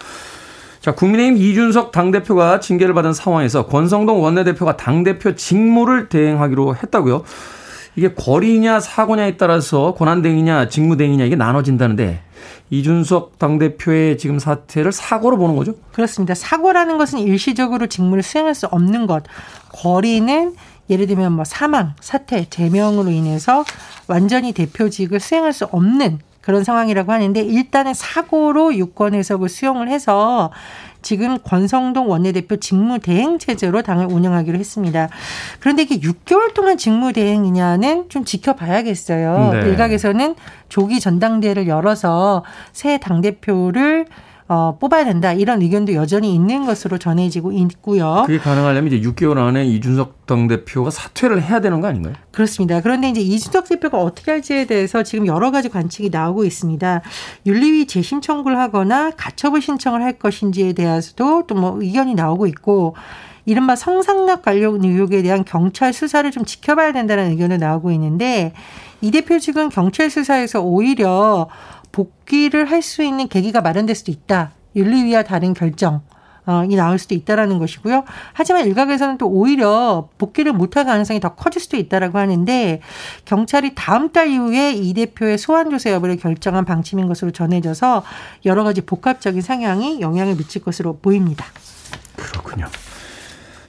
자, 0.79 0.93
국민의힘 0.93 1.37
이준석 1.37 1.91
당대표가 1.91 2.59
징계를 2.61 2.93
받은 2.93 3.13
상황에서 3.13 3.65
권성동 3.65 4.21
원내대표가 4.21 4.77
당대표 4.77 5.35
직무를 5.35 6.07
대행하기로 6.07 6.75
했다고요. 6.77 7.23
이게 7.97 8.13
거리냐 8.13 8.79
사고냐에 8.79 9.37
따라서 9.37 9.95
권한대행이냐 9.95 10.69
직무대행이냐 10.69 11.25
이게 11.25 11.35
나눠진다는데 11.35 12.21
이준석 12.69 13.39
당대표의 13.39 14.17
지금 14.17 14.39
사태를 14.39 14.91
사고로 14.91 15.37
보는 15.37 15.55
거죠? 15.55 15.73
그렇습니다. 15.93 16.35
사고라는 16.35 16.97
것은 16.97 17.19
일시적으로 17.19 17.87
직무를 17.87 18.23
수행할 18.23 18.53
수 18.53 18.67
없는 18.67 19.07
것. 19.07 19.23
거리는 19.69 20.53
예를 20.89 21.07
들면 21.07 21.33
뭐 21.33 21.45
사망, 21.45 21.93
사태, 21.99 22.45
제명으로 22.49 23.09
인해서 23.09 23.63
완전히 24.07 24.53
대표직을 24.53 25.19
수행할 25.19 25.53
수 25.53 25.65
없는 25.65 26.19
그런 26.41 26.63
상황이라고 26.63 27.11
하는데 27.11 27.41
일단은 27.41 27.93
사고로 27.93 28.75
유권 28.75 29.13
해석을 29.13 29.49
수용을 29.49 29.89
해서 29.89 30.49
지금 31.01 31.37
권성동 31.43 32.09
원내대표 32.09 32.57
직무대행 32.57 33.37
체제로 33.37 33.81
당을 33.81 34.07
운영하기로 34.09 34.57
했습니다. 34.57 35.09
그런데 35.59 35.83
이게 35.83 35.99
6개월 35.99 36.53
동안 36.53 36.77
직무대행이냐는 36.77 38.09
좀 38.09 38.23
지켜봐야겠어요. 38.23 39.51
네. 39.53 39.69
일각에서는 39.69 40.35
조기 40.69 40.99
전당대회를 40.99 41.67
열어서 41.67 42.43
새 42.71 42.97
당대표를 42.97 44.05
어, 44.49 44.77
뽑아야 44.79 45.03
된다 45.03 45.33
이런 45.33 45.61
의견도 45.61 45.93
여전히 45.93 46.33
있는 46.33 46.65
것으로 46.65 46.97
전해지고 46.97 47.51
있고요. 47.51 48.23
그게 48.25 48.39
가능하려면 48.39 48.93
이제 48.93 49.09
6개월 49.09 49.37
안에 49.39 49.65
이준석 49.65 50.25
당대표가 50.25 50.89
사퇴를 50.89 51.43
해야 51.43 51.59
되는 51.59 51.81
거 51.81 51.87
아닌가요? 51.87 52.13
그렇습니다. 52.31 52.79
그런데 52.81 53.09
이제 53.09 53.19
이준석 53.19 53.67
대표가 53.67 53.97
어떻게 53.97 54.31
할지에 54.31 54.65
대해서 54.65 55.03
지금 55.03 55.27
여러 55.27 55.51
가지 55.51 55.67
관측이 55.67 56.09
나오고 56.11 56.45
있습니다. 56.45 57.01
윤리위 57.45 57.87
재심 57.87 58.21
청구를 58.21 58.57
하거나 58.57 59.11
가처분 59.11 59.59
신청을 59.59 60.01
할 60.01 60.13
것인지에 60.17 60.73
대해서도 60.73 61.45
또 61.47 61.57
뭐 61.57 61.81
의견이 61.81 62.13
나오고 62.13 62.45
있고 62.47 62.95
이른바 63.45 63.75
성상납 63.75 64.43
관련 64.43 64.83
의혹에 64.83 65.23
대한 65.23 65.43
경찰 65.43 65.91
수사를 65.91 66.29
좀 66.31 66.45
지켜봐야 66.45 66.91
된다는 66.91 67.31
의견도 67.31 67.57
나오고 67.57 67.91
있는데 67.93 68.53
이 69.01 69.09
대표 69.09 69.39
측은 69.39 69.69
경찰 69.69 70.09
수사에서 70.11 70.61
오히려 70.61 71.47
복귀를 71.97 72.69
할 72.69 72.83
수 72.83 73.01
있는 73.01 73.27
계기가 73.27 73.61
마련될 73.61 73.95
수도 73.95 74.11
있다. 74.11 74.51
윤리위와 74.75 75.23
다른 75.23 75.55
결정. 75.55 76.01
이 76.69 76.75
나올 76.75 76.97
수도 76.99 77.13
있다라는 77.15 77.57
것이고요. 77.57 78.05
하지만 78.31 78.65
일각에서는 78.67 79.17
또 79.17 79.27
오히려 79.27 80.07
복귀를 80.17 80.53
못할 80.53 80.85
가능성이 80.85 81.19
더 81.19 81.35
커질 81.35 81.59
수도 81.59 81.75
있다라고 81.75 82.19
하는데 82.19 82.81
경찰이 83.25 83.73
다음 83.75 84.13
달 84.13 84.29
이후에 84.29 84.73
이 84.73 84.93
대표의 84.93 85.39
소환 85.39 85.69
조사 85.71 85.91
여부를 85.91 86.15
결정한 86.15 86.63
방침인 86.63 87.07
것으로 87.07 87.31
전해져서 87.31 88.03
여러 88.45 88.63
가지 88.63 88.81
복합적인 88.81 89.41
상황이 89.41 89.99
영향을 89.99 90.35
미칠 90.37 90.61
것으로 90.61 90.99
보입니다. 90.99 91.45
그렇군요. 92.15 92.67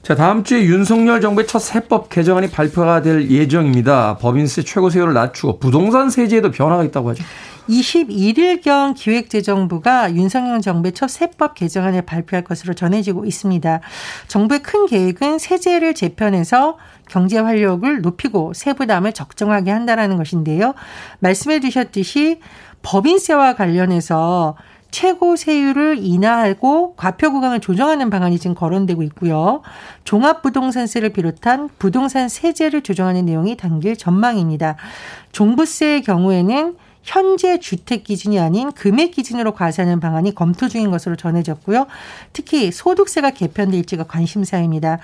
자, 0.08 0.14
다음 0.14 0.42
주에 0.42 0.62
윤석열 0.62 1.20
정부의 1.20 1.46
첫 1.46 1.58
세법 1.58 2.08
개정안이 2.08 2.48
발표가 2.48 3.02
될 3.02 3.30
예정입니다. 3.30 4.16
법인세 4.16 4.62
최고 4.62 4.88
세율을 4.88 5.12
낮추고 5.12 5.58
부동산 5.58 6.08
세제에도 6.08 6.50
변화가 6.50 6.82
있다고 6.84 7.10
하죠. 7.10 7.22
21일경 7.68 8.94
기획재정부가 8.96 10.14
윤석열 10.14 10.62
정부의 10.62 10.92
첫 10.94 11.10
세법 11.10 11.54
개정안을 11.56 12.00
발표할 12.06 12.42
것으로 12.42 12.72
전해지고 12.72 13.26
있습니다. 13.26 13.80
정부의 14.28 14.62
큰 14.62 14.86
계획은 14.86 15.38
세제를 15.38 15.92
재편해서 15.92 16.78
경제 17.06 17.38
활력을 17.38 18.00
높이고 18.00 18.54
세부담을 18.54 19.12
적정하게 19.12 19.70
한다라는 19.72 20.16
것인데요. 20.16 20.72
말씀해 21.18 21.60
주셨듯이 21.60 22.40
법인세와 22.80 23.56
관련해서 23.56 24.56
최고 24.90 25.36
세율을 25.36 25.98
인하하고 25.98 26.94
과표 26.96 27.32
구간을 27.32 27.60
조정하는 27.60 28.10
방안이 28.10 28.38
지금 28.38 28.54
거론되고 28.54 29.02
있고요. 29.04 29.62
종합부동산세를 30.04 31.10
비롯한 31.10 31.68
부동산 31.78 32.28
세제를 32.28 32.82
조정하는 32.82 33.26
내용이 33.26 33.56
담길 33.56 33.96
전망입니다. 33.96 34.76
종부세의 35.32 36.02
경우에는 36.02 36.76
현재 37.02 37.58
주택 37.58 38.04
기준이 38.04 38.38
아닌 38.38 38.70
금액 38.72 39.12
기준으로 39.12 39.52
과세하는 39.52 39.98
방안이 39.98 40.34
검토 40.34 40.68
중인 40.68 40.90
것으로 40.90 41.16
전해졌고요. 41.16 41.86
특히 42.34 42.70
소득세가 42.70 43.30
개편될지가 43.30 44.04
관심사입니다. 44.04 44.98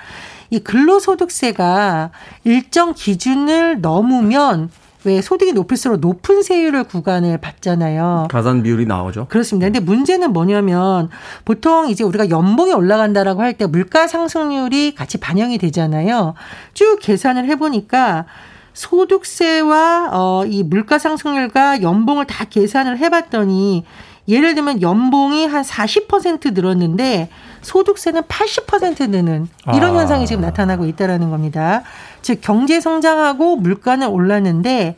이 0.50 0.59
근로소득세가 0.59 2.11
일정 2.45 2.93
기준을 2.95 3.81
넘으면 3.81 4.71
왜 5.04 5.20
소득이 5.20 5.52
높을수록 5.52 6.00
높은 6.00 6.42
세율을 6.42 6.84
구간을 6.84 7.38
받잖아요. 7.38 8.28
가산 8.30 8.62
비율이 8.62 8.87
나오죠. 8.87 9.26
그렇습니다. 9.28 9.66
근데 9.66 9.80
문제는 9.80 10.32
뭐냐면 10.32 11.11
보통 11.44 11.88
이제 11.88 12.04
우리가 12.04 12.30
연봉이 12.30 12.73
올라간다라고 12.73 13.42
할 13.42 13.54
때 13.54 13.66
물가 13.66 14.08
상승률이 14.08 14.94
같이 14.96 15.18
반영이 15.18 15.58
되잖아요. 15.58 16.34
쭉 16.73 16.99
계산을 17.00 17.44
해보니까 17.50 18.26
소득세와 18.73 20.11
어, 20.12 20.44
이 20.46 20.62
물가 20.64 20.99
상승률과 20.99 21.82
연봉을 21.82 22.26
다 22.26 22.44
계산을 22.44 22.99
해봤더니 22.99 23.84
예를 24.26 24.54
들면 24.54 24.83
연봉이 24.83 25.47
한 25.47 25.62
40% 25.62 26.54
늘었는데 26.54 27.28
소득세는 27.62 28.23
80% 28.23 29.11
느는 29.11 29.49
이런 29.75 29.97
아. 29.97 30.00
현상이 30.00 30.26
지금 30.26 30.43
나타나고 30.43 30.87
있다라는 30.87 31.31
겁니다. 31.31 31.83
즉 32.23 32.40
경제 32.40 32.81
성장하고 32.81 33.57
물가는 33.57 34.07
올랐는데 34.07 34.97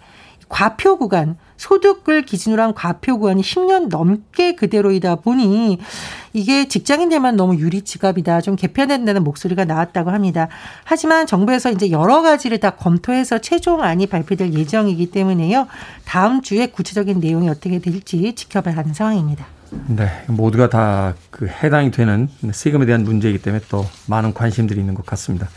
과표 0.49 0.99
구간 0.99 1.37
소득을 1.57 2.23
기준으로 2.23 2.63
한 2.63 2.75
과표 2.75 3.19
구간이 3.19 3.43
10년 3.43 3.89
넘게 3.89 4.55
그대로이다 4.55 5.17
보니 5.17 5.79
이게 6.33 6.69
직장인들만 6.69 7.37
너무 7.37 7.57
유리 7.57 7.83
지갑이다. 7.83 8.43
좀 8.43 8.57
개편된다는 8.57 9.25
목소리가 9.25 9.65
나왔다고 9.65 10.11
합니다. 10.11 10.49
하지만 10.85 11.27
정부에서 11.27 11.71
이제 11.71 11.91
여러 11.91 12.23
가지를 12.23 12.59
다 12.59 12.71
검토해서 12.71 13.39
최종안이 13.39 14.07
발표될 14.07 14.53
예정이기 14.53 15.11
때문에요. 15.11 15.67
다음 16.05 16.43
주에 16.43 16.67
구체적인 16.67 17.21
내용이 17.21 17.49
어떻게 17.49 17.79
될지 17.79 18.35
지켜봐야 18.35 18.77
하는 18.77 18.93
상황입니다. 18.93 19.47
네, 19.89 20.09
모두가 20.29 20.69
다 20.69 21.15
그 21.37 21.47
해당이 21.47 21.91
되는 21.91 22.31
세금에 22.51 22.87
대한 22.87 23.05
문제이기 23.05 23.43
때문에 23.43 23.63
또 23.69 23.85
많은 24.07 24.33
관심들이 24.33 24.81
있는 24.81 24.95
것 24.95 25.05
같습니다. 25.05 25.49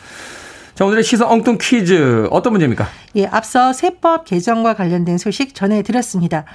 자, 0.79 0.85
오늘의 0.85 1.03
시사 1.03 1.27
엉뚱 1.27 1.57
퀴즈 1.59 2.29
어떤 2.31 2.53
문제입니까? 2.53 2.87
예, 3.17 3.25
앞서 3.25 3.73
세법 3.73 4.23
개정과 4.23 4.75
관련된 4.75 5.17
소식 5.17 5.53
전해드렸습니다. 5.53 6.45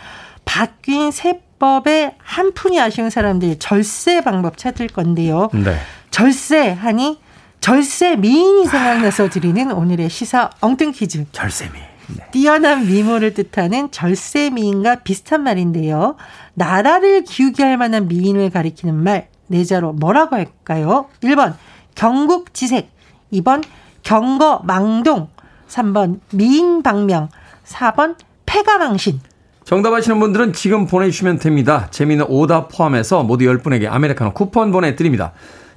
바뀐 0.46 1.10
세법의 1.10 2.14
한 2.16 2.54
푼이 2.54 2.80
아쉬운 2.80 3.10
사람들 3.10 3.58
절세 3.58 4.22
방법 4.22 4.56
찾을 4.56 4.86
건데요. 4.86 5.50
네. 5.52 5.76
절세 6.10 6.70
하니 6.70 7.20
절세 7.60 8.16
미인이 8.16 8.64
생각나서 8.64 9.28
드리는 9.28 9.70
오늘의 9.70 10.08
시사 10.08 10.48
엉뚱 10.62 10.92
퀴즈. 10.92 11.26
절세 11.32 11.68
미인. 11.68 11.84
네. 12.16 12.24
뛰어난 12.30 12.86
미모를 12.86 13.34
뜻하는 13.34 13.90
절세 13.90 14.48
미인과 14.48 15.02
비슷한 15.02 15.42
말인데요. 15.42 16.16
나라를 16.54 17.24
기우게 17.24 17.62
할 17.62 17.76
만한 17.76 18.08
미인을 18.08 18.48
가리키는 18.48 18.94
말 18.94 19.28
네자로 19.48 19.92
뭐라고 19.92 20.36
할까요? 20.36 21.10
1번 21.22 21.56
경국지색, 21.94 22.88
2번 23.34 23.62
경거 24.04 24.60
망동, 24.64 25.28
3번 25.68 26.20
미인방명, 26.32 27.30
4번 27.66 28.16
폐가망신. 28.46 29.20
정답 29.64 29.94
아시는 29.94 30.20
분들은 30.20 30.52
지금 30.52 30.86
보내주시면 30.86 31.38
됩니다. 31.38 31.88
재미있는 31.90 32.26
오답 32.28 32.68
포함해서 32.68 33.22
모두 33.24 33.46
10분에게 33.46 33.90
아메리카노 33.90 34.34
쿠폰 34.34 34.70
보내드립니다. 34.70 35.32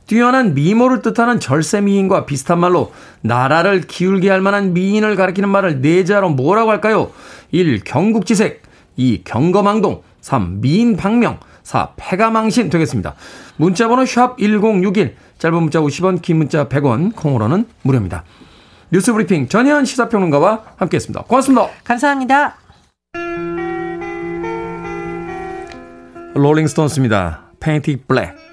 뛰어난 0.05 0.53
미모를 0.53 1.01
뜻하는 1.01 1.39
절세 1.39 1.81
미인과 1.81 2.25
비슷한 2.25 2.60
말로 2.60 2.91
나라를 3.22 3.81
기울게 3.81 4.29
할 4.29 4.41
만한 4.41 4.74
미인을 4.74 5.15
가리키는 5.15 5.50
말을 5.50 5.81
네자로 5.81 6.29
뭐라고 6.29 6.72
할까요? 6.72 7.12
1. 7.51 7.84
경국지색 7.86 8.62
2. 8.98 9.24
경거망동 9.24 10.01
3. 10.22 10.60
미인방명 10.62 11.39
4. 11.67 11.89
패가망신 11.97 12.69
되겠습니다. 12.69 13.15
문자번호 13.57 14.03
샵1061 14.03 15.15
짧은 15.38 15.59
문자 15.59 15.81
50원 15.81 16.21
긴 16.21 16.38
문자 16.38 16.69
100원 16.69 17.13
콩으로는 17.13 17.65
무료입니다. 17.81 18.24
뉴스 18.89 19.12
브리핑 19.12 19.50
전혜연 19.50 19.83
시사평론가와 19.83 20.63
함께했습니다. 20.77 21.24
고맙습니다. 21.24 21.67
감사합니다. 21.83 22.55
Rolling 26.36 26.76
Stones입니다. 26.76 27.51
Paint 27.60 27.87
It 27.87 27.98
Black 28.07 28.47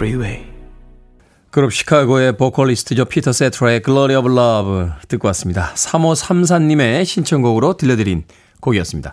Freeway. 0.00 0.46
그룹 1.50 1.74
시카고의 1.74 2.38
보컬리스트죠. 2.38 3.04
피터 3.04 3.32
세트라의 3.32 3.82
Glory 3.82 4.18
of 4.18 4.32
Love 4.32 4.92
듣고 5.08 5.26
왔습니다. 5.28 5.74
3534님의 5.74 7.04
신청곡으로 7.04 7.76
들려드린 7.76 8.24
곡이었습니다. 8.60 9.12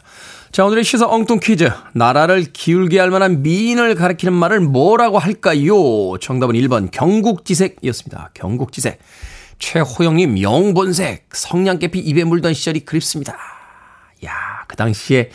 자, 0.54 0.64
오늘의 0.64 0.86
시사 0.86 1.06
엉뚱 1.10 1.42
퀴즈. 1.42 1.70
나라를 1.94 2.46
기울게 2.54 3.00
할 3.00 3.12
만한 3.12 3.44
미인을 3.44 3.96
가리키는 3.96 4.32
말을 4.34 4.62
뭐라고 4.62 5.20
할까요? 5.20 6.18
정답은 6.22 6.56
1번 6.56 6.90
경국지색이었습니다. 6.90 8.30
경국지색. 8.34 9.00
최호영님, 9.60 10.42
영본색. 10.42 11.28
성냥개피 11.34 12.00
입에 12.00 12.24
물던 12.24 12.54
시절이 12.54 12.86
그립습니다. 12.86 13.36
야, 14.24 14.32
그 14.70 14.78
당시에 14.78 15.32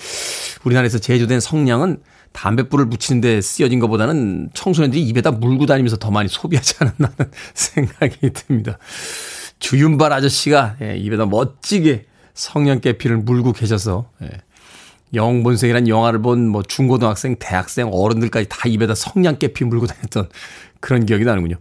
우리나라에서 0.65 0.99
제조된 0.99 1.41
성냥은 1.41 2.01
담뱃불을 2.33 2.89
붙이는데 2.89 3.41
쓰여진 3.41 3.79
것보다는 3.81 4.51
청소년들이 4.55 5.03
입에다 5.03 5.31
물고 5.33 5.67
다니면서 5.67 5.97
더 5.97 6.11
많이 6.11 6.29
소비하지 6.29 6.75
않았나 6.81 7.13
하는 7.17 7.31
생각이 7.55 8.31
듭니다. 8.33 8.79
주윤발 9.59 10.13
아저씨가 10.13 10.77
예, 10.83 10.97
입에다 10.97 11.27
멋지게 11.27 12.07
성냥개피를 12.35 13.19
물고 13.19 13.53
계셔서 13.53 14.09
예, 14.23 14.31
영본색이란 15.15 15.89
영화를 15.89 16.23
본 16.23 16.49
뭐 16.49 16.63
중고등학생, 16.63 17.37
대학생, 17.39 17.89
어른들까지 17.93 18.49
다 18.49 18.69
입에다 18.69 18.95
성냥개피 18.95 19.65
물고 19.65 19.87
다녔던 19.87 20.29
그런 20.81 21.07
기억이 21.07 21.25
나는군요. 21.25 21.57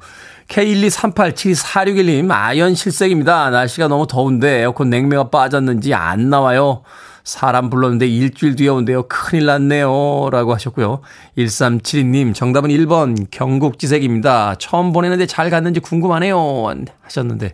K123872461님, 0.48 2.32
아연 2.32 2.76
실색입니다. 2.76 3.50
날씨가 3.52 3.88
너무 3.88 4.08
더운데 4.08 4.62
에어컨 4.62 4.90
냉매가 4.90 5.30
빠졌는지 5.30 5.94
안 5.94 6.30
나와요. 6.30 6.84
사람 7.24 7.70
불렀는데 7.70 8.08
일주일 8.08 8.56
뒤에 8.56 8.70
온대요. 8.70 9.04
큰일 9.08 9.46
났네요. 9.46 10.30
라고 10.32 10.54
하셨고요. 10.54 11.02
1372님, 11.38 12.34
정답은 12.34 12.70
1번 12.70 13.28
경국지색입니다. 13.30 14.56
처음 14.60 14.92
보내는데 14.92 15.26
잘 15.28 15.50
갔는지 15.50 15.80
궁금하네요. 15.80 16.74
하셨는데 17.02 17.54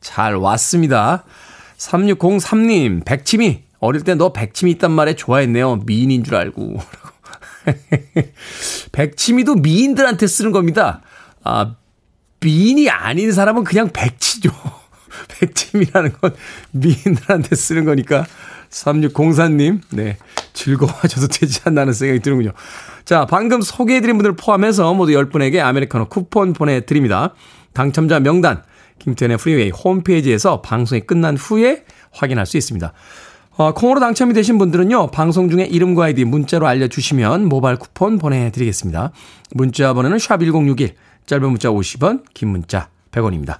잘 0.00 0.36
왔습니다. 0.36 1.24
3603님, 1.78 3.04
백치미. 3.04 3.62
어릴 3.80 4.02
때 4.02 4.14
너 4.14 4.32
백치미 4.32 4.72
있단 4.72 4.90
말에 4.90 5.14
좋아했네요. 5.14 5.82
미인인 5.86 6.24
줄 6.24 6.34
알고. 6.34 6.78
백치미도 8.92 9.56
미인들한테 9.56 10.26
쓰는 10.26 10.52
겁니다. 10.52 11.02
아, 11.44 11.74
미인이 12.40 12.88
아닌 12.90 13.32
사람은 13.32 13.64
그냥 13.64 13.90
백치죠. 13.92 14.50
백치미라는 15.28 16.12
건 16.20 16.34
미인들한테 16.72 17.54
쓰는 17.54 17.84
거니까 17.84 18.26
3604님, 18.70 19.80
네. 19.90 20.16
즐거워하셔도 20.52 21.28
되지 21.28 21.60
않나는 21.64 21.92
생각이 21.92 22.20
드는군요. 22.20 22.52
자, 23.04 23.26
방금 23.26 23.62
소개해드린 23.62 24.16
분들 24.18 24.36
포함해서 24.36 24.92
모두 24.94 25.12
10분에게 25.12 25.60
아메리카노 25.60 26.06
쿠폰 26.08 26.52
보내드립니다. 26.52 27.34
당첨자 27.72 28.20
명단, 28.20 28.62
김태훈의 28.98 29.38
프리웨이 29.38 29.70
홈페이지에서 29.70 30.60
방송이 30.60 31.02
끝난 31.02 31.36
후에 31.36 31.84
확인할 32.10 32.46
수 32.46 32.56
있습니다. 32.56 32.92
어, 33.56 33.72
콩으로 33.74 34.00
당첨이 34.00 34.34
되신 34.34 34.58
분들은요, 34.58 35.10
방송 35.10 35.48
중에 35.48 35.64
이름과 35.64 36.04
아이디 36.04 36.24
문자로 36.24 36.66
알려주시면 36.66 37.46
모바일 37.46 37.76
쿠폰 37.76 38.18
보내드리겠습니다. 38.18 39.12
문자 39.52 39.94
번호는 39.94 40.18
샵1061, 40.18 40.94
짧은 41.26 41.48
문자 41.48 41.68
50원, 41.68 42.22
긴 42.34 42.48
문자 42.50 42.88
100원입니다. 43.10 43.58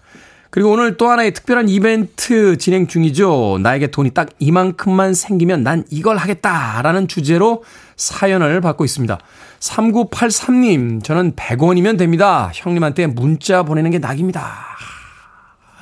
그리고 0.51 0.71
오늘 0.71 0.97
또 0.97 1.11
하나의 1.11 1.33
특별한 1.35 1.69
이벤트 1.69 2.57
진행 2.57 2.87
중이죠. 2.87 3.59
나에게 3.63 3.89
돈이 3.89 4.11
딱 4.11 4.29
이만큼만 4.39 5.13
생기면 5.13 5.63
난 5.63 5.85
이걸 5.91 6.17
하겠다라는 6.17 7.07
주제로 7.09 7.65
사연을 7.97 8.61
받고 8.61 8.85
있습니다. 8.85 9.19
3983님, 9.61 11.05
저는 11.05 11.33
100원이면 11.33 11.99
됩니다. 11.99 12.51
형님한테 12.55 13.09
문자 13.09 13.63
보내는 13.63 13.91
게 13.91 13.99
낙입니다. 13.99 14.57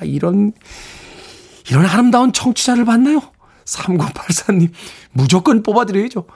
이런, 0.03 0.53
이런 1.71 1.87
아름다운 1.87 2.33
청취자를 2.33 2.85
봤나요? 2.85 3.21
3984님, 3.65 4.71
무조건 5.13 5.63
뽑아드려야죠. 5.63 6.27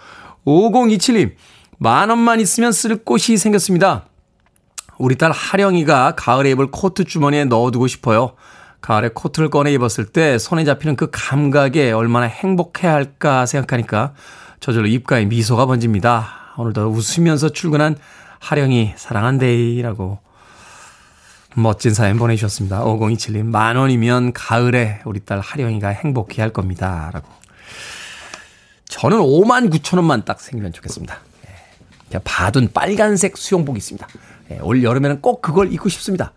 5027님, 0.45 1.33
만 1.79 2.11
원만 2.11 2.41
있으면 2.41 2.73
쓸 2.73 2.97
곳이 2.97 3.37
생겼습니다. 3.37 4.07
우리 5.01 5.17
딸 5.17 5.33
하령이가 5.33 6.15
가을에 6.15 6.51
입을 6.51 6.71
코트 6.71 7.05
주머니에 7.05 7.47
넣어두고 7.47 7.87
싶어요. 7.87 8.35
가을에 8.83 9.09
코트를 9.09 9.49
꺼내 9.49 9.73
입었을 9.73 10.05
때 10.05 10.37
손에 10.37 10.65
잡히는 10.65 10.97
그 10.97 11.09
감각에 11.11 11.91
얼마나 11.91 12.27
행복해야 12.27 12.93
할까 12.93 13.47
생각하니까 13.47 14.13
저절로 14.61 14.87
입가에 14.89 15.25
미소가 15.25 15.65
번집니다. 15.65 16.53
오늘도 16.59 16.89
웃으면서 16.89 17.49
출근한 17.49 17.97
하령이 18.41 18.93
사랑한데이라고 18.97 20.19
멋진 21.57 21.95
사연 21.95 22.19
보내주셨습니다. 22.19 22.85
5027님 22.85 23.47
만 23.47 23.77
원이면 23.77 24.35
가을에 24.35 25.01
우리 25.07 25.21
딸 25.21 25.41
하령이가 25.41 25.89
행복해 25.89 26.43
할 26.43 26.53
겁니다. 26.53 27.11
라고 27.15 27.27
저는 28.85 29.17
5만 29.17 29.71
9천 29.71 29.97
원만 29.97 30.27
딱 30.27 30.43
생기면 30.43 30.75
좋겠습니다. 30.75 31.19
예. 31.47 31.55
제가 32.11 32.23
받은 32.23 32.73
빨간색 32.75 33.39
수영복이 33.39 33.79
있습니다. 33.79 34.07
예, 34.51 34.59
올 34.61 34.83
여름에는 34.83 35.21
꼭 35.21 35.43
그걸 35.43 35.73
입고 35.73 35.89
싶습니다. 35.89 36.33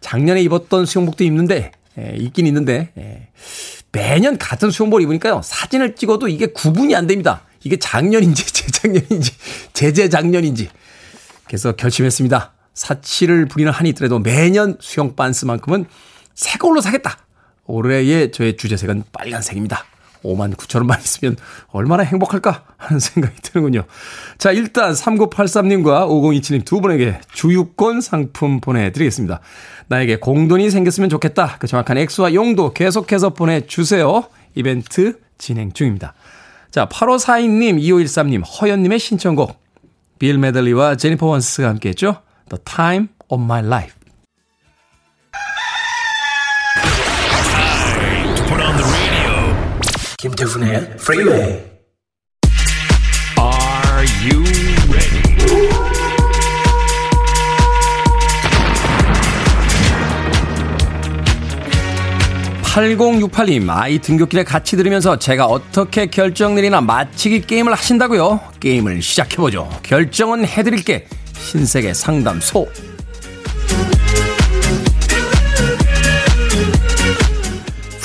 작년에 0.00 0.42
입었던 0.42 0.86
수영복도 0.86 1.24
입는데, 1.24 1.72
예, 1.98 2.14
있긴 2.16 2.46
있는데, 2.46 2.90
예, 2.98 3.28
매년 3.92 4.38
같은 4.38 4.70
수영복을 4.70 5.02
입으니까요, 5.02 5.42
사진을 5.44 5.94
찍어도 5.94 6.28
이게 6.28 6.46
구분이 6.46 6.94
안 6.96 7.06
됩니다. 7.06 7.42
이게 7.62 7.78
작년인지, 7.78 8.44
재작년인지, 8.52 9.32
재재작년인지. 9.72 10.70
그래서 11.46 11.72
결심했습니다. 11.72 12.52
사치를 12.74 13.46
부리는 13.46 13.70
한이 13.70 13.90
있더라도 13.90 14.18
매년 14.18 14.76
수영 14.80 15.14
반스만큼은 15.14 15.84
새 16.34 16.58
걸로 16.58 16.80
사겠다. 16.80 17.18
올해의 17.66 18.32
저의 18.32 18.56
주제색은 18.56 19.04
빨간색입니다. 19.12 19.84
5만 20.22 20.54
9천 20.56 20.76
원만 20.76 21.00
있으면 21.00 21.36
얼마나 21.68 22.02
행복할까 22.02 22.64
하는 22.76 22.98
생각이 23.00 23.36
드는군요. 23.42 23.84
자, 24.38 24.52
일단 24.52 24.92
3983님과 24.92 26.06
5027님 26.08 26.64
두 26.64 26.80
분에게 26.80 27.20
주유권 27.32 28.00
상품 28.00 28.60
보내드리겠습니다. 28.60 29.40
나에게 29.88 30.16
공돈이 30.16 30.70
생겼으면 30.70 31.10
좋겠다. 31.10 31.56
그 31.58 31.66
정확한 31.66 31.98
액수와 31.98 32.34
용도 32.34 32.72
계속해서 32.72 33.30
보내주세요. 33.30 34.24
이벤트 34.54 35.18
진행 35.38 35.72
중입니다. 35.72 36.14
자, 36.70 36.86
8542님, 36.88 37.80
2513님, 37.80 38.42
허연님의 38.60 38.98
신청곡. 38.98 39.60
빌 40.18 40.38
메들리와 40.38 40.96
제니퍼 40.96 41.26
원스가 41.26 41.68
함께 41.68 41.90
했죠. 41.90 42.22
The 42.48 42.62
Time 42.64 43.08
of 43.28 43.42
My 43.42 43.64
Life. 43.64 44.01
김태훈의 50.22 50.74
Freeway. 51.00 51.64
Are 53.40 54.06
you 54.22 54.44
ready? 54.88 55.20
8068님, 62.62 63.68
아이 63.68 63.98
등교길에 63.98 64.44
같이 64.44 64.76
들으면서 64.76 65.18
제가 65.18 65.46
어떻게 65.46 66.06
결정 66.06 66.54
내리나 66.54 66.80
맞히기 66.80 67.40
게임을 67.40 67.72
하신다고요? 67.72 68.40
게임을 68.60 69.02
시작해보죠. 69.02 69.68
결정은 69.82 70.46
해드릴게. 70.46 71.08
신세계 71.36 71.94
상담소. 71.94 72.91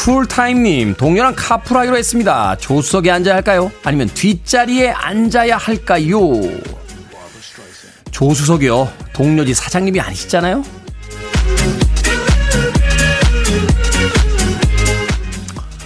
풀타임님, 0.07 0.93
동료랑 0.93 1.33
카풀하기로 1.35 1.97
했습니다. 1.97 2.55
조수석에 2.55 3.11
앉아야 3.11 3.35
할까요? 3.35 3.69
아니면 3.83 4.07
뒷자리에 4.07 4.91
앉아야 4.91 5.57
할까요? 5.57 6.21
조수석이요. 8.11 8.89
동료지 9.11 9.53
사장님이 9.53 9.99
아니시잖아요? 9.99 10.63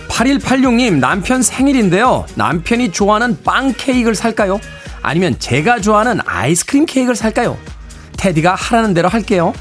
8186님, 0.09 0.99
남편 0.99 1.41
생일인데요. 1.41 2.27
남편이 2.35 2.91
좋아하는 2.91 3.41
빵 3.41 3.73
케이크를 3.75 4.13
살까요? 4.13 4.61
아니면 5.01 5.39
제가 5.39 5.81
좋아하는 5.81 6.19
아이스크림 6.27 6.85
케이크를 6.85 7.15
살까요? 7.15 7.57
테디가 8.17 8.53
하라는 8.53 8.93
대로 8.93 9.09
할게요. 9.09 9.51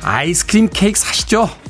아이스크림 0.00 0.70
케이크 0.72 0.98
사시죠? 0.98 1.63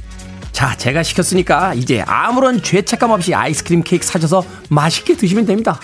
자, 0.54 0.76
제가 0.76 1.02
시켰으니까 1.02 1.74
이제 1.74 2.04
아무런 2.06 2.62
죄책감 2.62 3.10
없이 3.10 3.34
아이스크림 3.34 3.82
케이크 3.82 4.06
사셔서 4.06 4.44
맛있게 4.70 5.16
드시면 5.16 5.46
됩니다. 5.46 5.80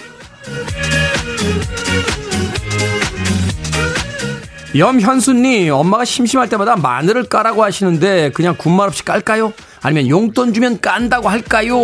염현수님, 4.76 5.72
엄마가 5.72 6.04
심심할 6.04 6.48
때마다 6.48 6.76
마늘을 6.76 7.24
까라고 7.24 7.64
하시는데 7.64 8.30
그냥 8.30 8.54
군말 8.56 8.86
없이 8.86 9.04
깔까요? 9.04 9.52
아니면 9.82 10.08
용돈 10.08 10.54
주면 10.54 10.80
깐다고 10.80 11.28
할까요? 11.28 11.74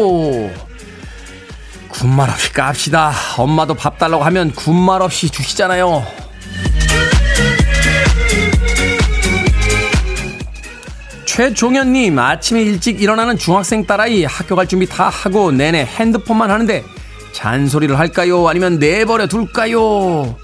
군말 1.88 2.30
없이 2.30 2.52
깝시다. 2.52 3.12
엄마도 3.36 3.74
밥 3.74 3.98
달라고 3.98 4.22
하면 4.22 4.52
군말 4.52 5.02
없이 5.02 5.28
주시잖아요. 5.28 6.06
최종현님, 11.36 12.18
아침에 12.18 12.62
일찍 12.62 13.02
일어나는 13.02 13.36
중학생 13.36 13.84
딸아이 13.84 14.24
학교 14.24 14.56
갈 14.56 14.66
준비 14.66 14.86
다 14.86 15.10
하고 15.10 15.52
내내 15.52 15.84
핸드폰만 15.84 16.50
하는데 16.50 16.82
잔소리를 17.32 17.98
할까요? 17.98 18.48
아니면 18.48 18.78
내버려 18.78 19.26
둘까요? 19.26 20.34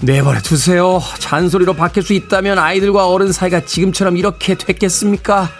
내버려 0.00 0.40
두세요. 0.40 1.02
잔소리로 1.18 1.74
바뀔 1.74 2.02
수 2.02 2.14
있다면 2.14 2.58
아이들과 2.58 3.08
어른 3.10 3.30
사이가 3.30 3.66
지금처럼 3.66 4.16
이렇게 4.16 4.54
됐겠습니까? 4.54 5.50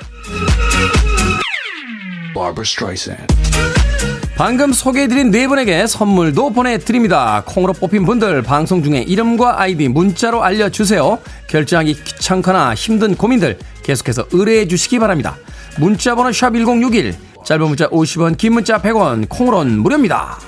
방금 4.36 4.70
소개해드린 4.70 5.30
네 5.30 5.48
분에게 5.48 5.86
선물도 5.86 6.50
보내드립니다. 6.50 7.42
콩으로 7.46 7.72
뽑힌 7.72 8.04
분들 8.04 8.42
방송 8.42 8.82
중에 8.82 9.00
이름과 9.00 9.58
아이디 9.58 9.88
문자로 9.88 10.44
알려주세요. 10.44 11.18
결정하기 11.48 12.04
귀찮거나 12.04 12.74
힘든 12.74 13.14
고민들 13.14 13.58
계속해서 13.82 14.26
의뢰해 14.32 14.68
주시기 14.68 14.98
바랍니다. 14.98 15.36
문자번호 15.78 16.32
샵 16.32 16.50
1061, 16.50 17.14
짧은 17.46 17.66
문자 17.66 17.88
50원, 17.88 18.36
긴 18.36 18.52
문자 18.52 18.78
100원, 18.82 19.26
콩으로는 19.26 19.78
무료입니다. 19.78 20.38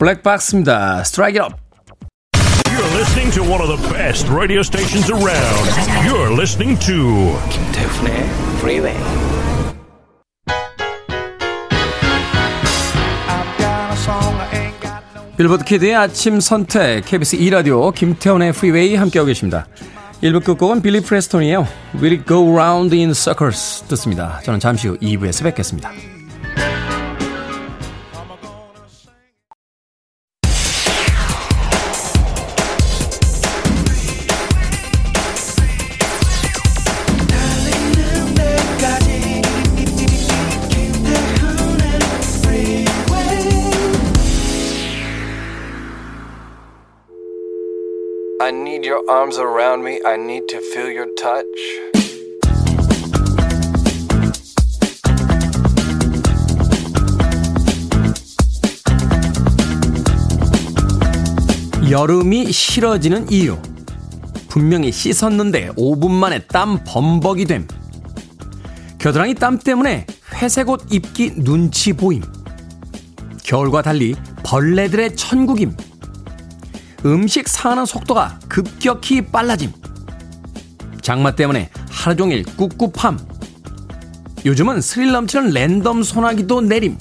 Black 0.00 0.35
Box입니다. 0.35 1.04
Strike 1.04 1.40
It 1.40 1.52
Up. 1.52 1.71
Listening 3.22 3.46
to 3.46 3.52
one 3.52 3.60
of 3.60 3.68
the 3.68 3.94
best 3.94 4.26
radio 4.28 4.62
stations 4.62 5.08
around. 5.08 5.64
You're 6.04 6.34
listening 6.34 6.76
to 6.80 7.38
김태훈의 7.50 8.14
Freeway. 8.58 8.98
Billboard 15.36 15.64
Kid의 15.64 15.94
아침 15.94 16.40
선택 16.40 17.04
KBS 17.04 17.36
2 17.36 17.50
라디오 17.50 17.92
김태훈의 17.92 18.48
Freeway 18.48 18.96
함께하고 18.96 19.28
계십니다. 19.28 19.68
1부 20.20 20.42
끝곡은 20.42 20.82
빌리 20.82 21.00
프레스톤이에요. 21.00 21.68
Will 21.94 22.18
it 22.18 22.24
go 22.26 22.52
round 22.52 22.96
in 22.96 23.14
circles 23.14 23.84
듣습니다. 23.86 24.40
저는 24.42 24.58
잠시 24.58 24.88
후 24.88 24.98
2부에서 24.98 25.44
뵙겠습니다. 25.44 25.92
Arms 49.08 49.38
around 49.38 49.82
me. 49.84 50.00
I 50.04 50.16
need 50.16 50.48
to 50.48 50.60
feel 50.72 50.90
your 50.90 51.08
touch. 51.16 51.46
여름이 61.90 62.52
싫어지는 62.52 63.30
이유. 63.30 63.58
분명히 64.48 64.92
씻었는데 64.92 65.70
5분 65.70 66.10
만에 66.10 66.38
땀 66.46 66.82
범벅이 66.84 67.44
됨. 67.46 67.66
겨드랑이 68.98 69.34
땀 69.34 69.58
때문에 69.58 70.06
회색 70.34 70.68
옷 70.68 70.86
입기 70.90 71.32
눈치 71.36 71.92
보임. 71.92 72.22
겨울과 73.44 73.82
달리 73.82 74.14
벌레들의 74.44 75.16
천국임. 75.16 75.76
음식 77.04 77.48
상하는 77.48 77.84
속도가 77.84 78.38
급격히 78.48 79.22
빨라짐. 79.22 79.72
장마 81.00 81.34
때문에 81.34 81.70
하루 81.90 82.16
종일 82.16 82.44
꿉꿉함. 82.44 83.18
요즘은 84.44 84.80
스릴 84.80 85.12
넘치는 85.12 85.50
랜덤 85.50 86.02
소나기도 86.02 86.60
내림. 86.60 86.96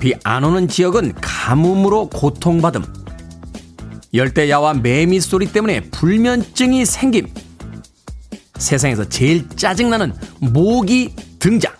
비 0.00 0.14
안 0.24 0.44
오는 0.44 0.68
지역은 0.68 1.14
가뭄으로 1.20 2.08
고통받음. 2.10 2.84
열대야와 4.14 4.74
매미 4.74 5.20
소리 5.20 5.50
때문에 5.50 5.80
불면증이 5.90 6.84
생김. 6.84 7.28
세상에서 8.58 9.08
제일 9.08 9.48
짜증나는 9.50 10.14
모기 10.40 11.14
등장. 11.38 11.72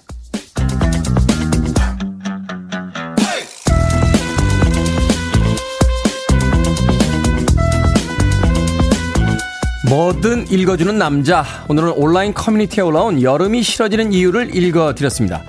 뭐든 9.89 10.51
읽어주는 10.51 10.99
남자. 10.99 11.45
오늘은 11.69 11.93
온라인 11.93 12.35
커뮤니티에 12.35 12.83
올라온 12.83 13.23
여름이 13.23 13.63
싫어지는 13.63 14.13
이유를 14.13 14.57
읽어드렸습니다. 14.57 15.45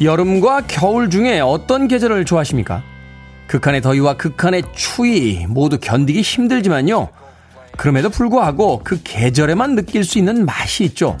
여름과 0.00 0.62
겨울 0.68 1.10
중에 1.10 1.40
어떤 1.40 1.88
계절을 1.88 2.24
좋아하십니까? 2.26 2.84
극한의 3.48 3.80
더위와 3.80 4.16
극한의 4.18 4.62
추위 4.76 5.46
모두 5.48 5.78
견디기 5.80 6.22
힘들지만요. 6.22 7.08
그럼에도 7.76 8.08
불구하고 8.08 8.82
그 8.84 9.00
계절에만 9.02 9.74
느낄 9.74 10.04
수 10.04 10.18
있는 10.18 10.46
맛이 10.46 10.84
있죠. 10.84 11.18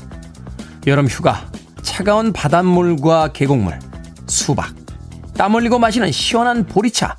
여름 0.86 1.08
휴가, 1.08 1.50
차가운 1.82 2.32
바닷물과 2.32 3.32
계곡물, 3.32 3.76
수박, 4.28 4.72
땀 5.34 5.56
흘리고 5.56 5.80
마시는 5.80 6.12
시원한 6.12 6.64
보리차, 6.64 7.16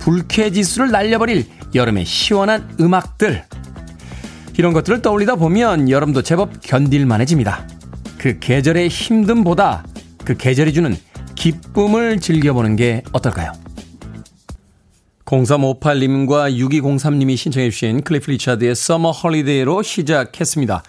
불쾌지수를 0.00 0.90
날려버릴 0.90 1.46
여름의 1.72 2.04
시원한 2.04 2.68
음악들. 2.80 3.44
이런 4.58 4.72
것들을 4.72 5.02
떠올리다 5.02 5.36
보면 5.36 5.90
여름도 5.90 6.22
제법 6.22 6.60
견딜만해집니다. 6.62 7.68
그 8.18 8.38
계절의 8.38 8.88
힘듦보다 8.88 9.84
그 10.24 10.36
계절이 10.36 10.72
주는 10.72 10.96
기쁨을 11.34 12.20
즐겨보는 12.20 12.76
게 12.76 13.02
어떨까요? 13.12 13.52
0358님과 15.26 16.56
6203님이 16.56 17.36
신청해 17.36 17.70
주신 17.70 18.00
클리프 18.02 18.30
리차드의 18.30 18.74
Summer 18.74 19.10
Holiday로 19.10 19.82
시작했습니다. 19.82 20.82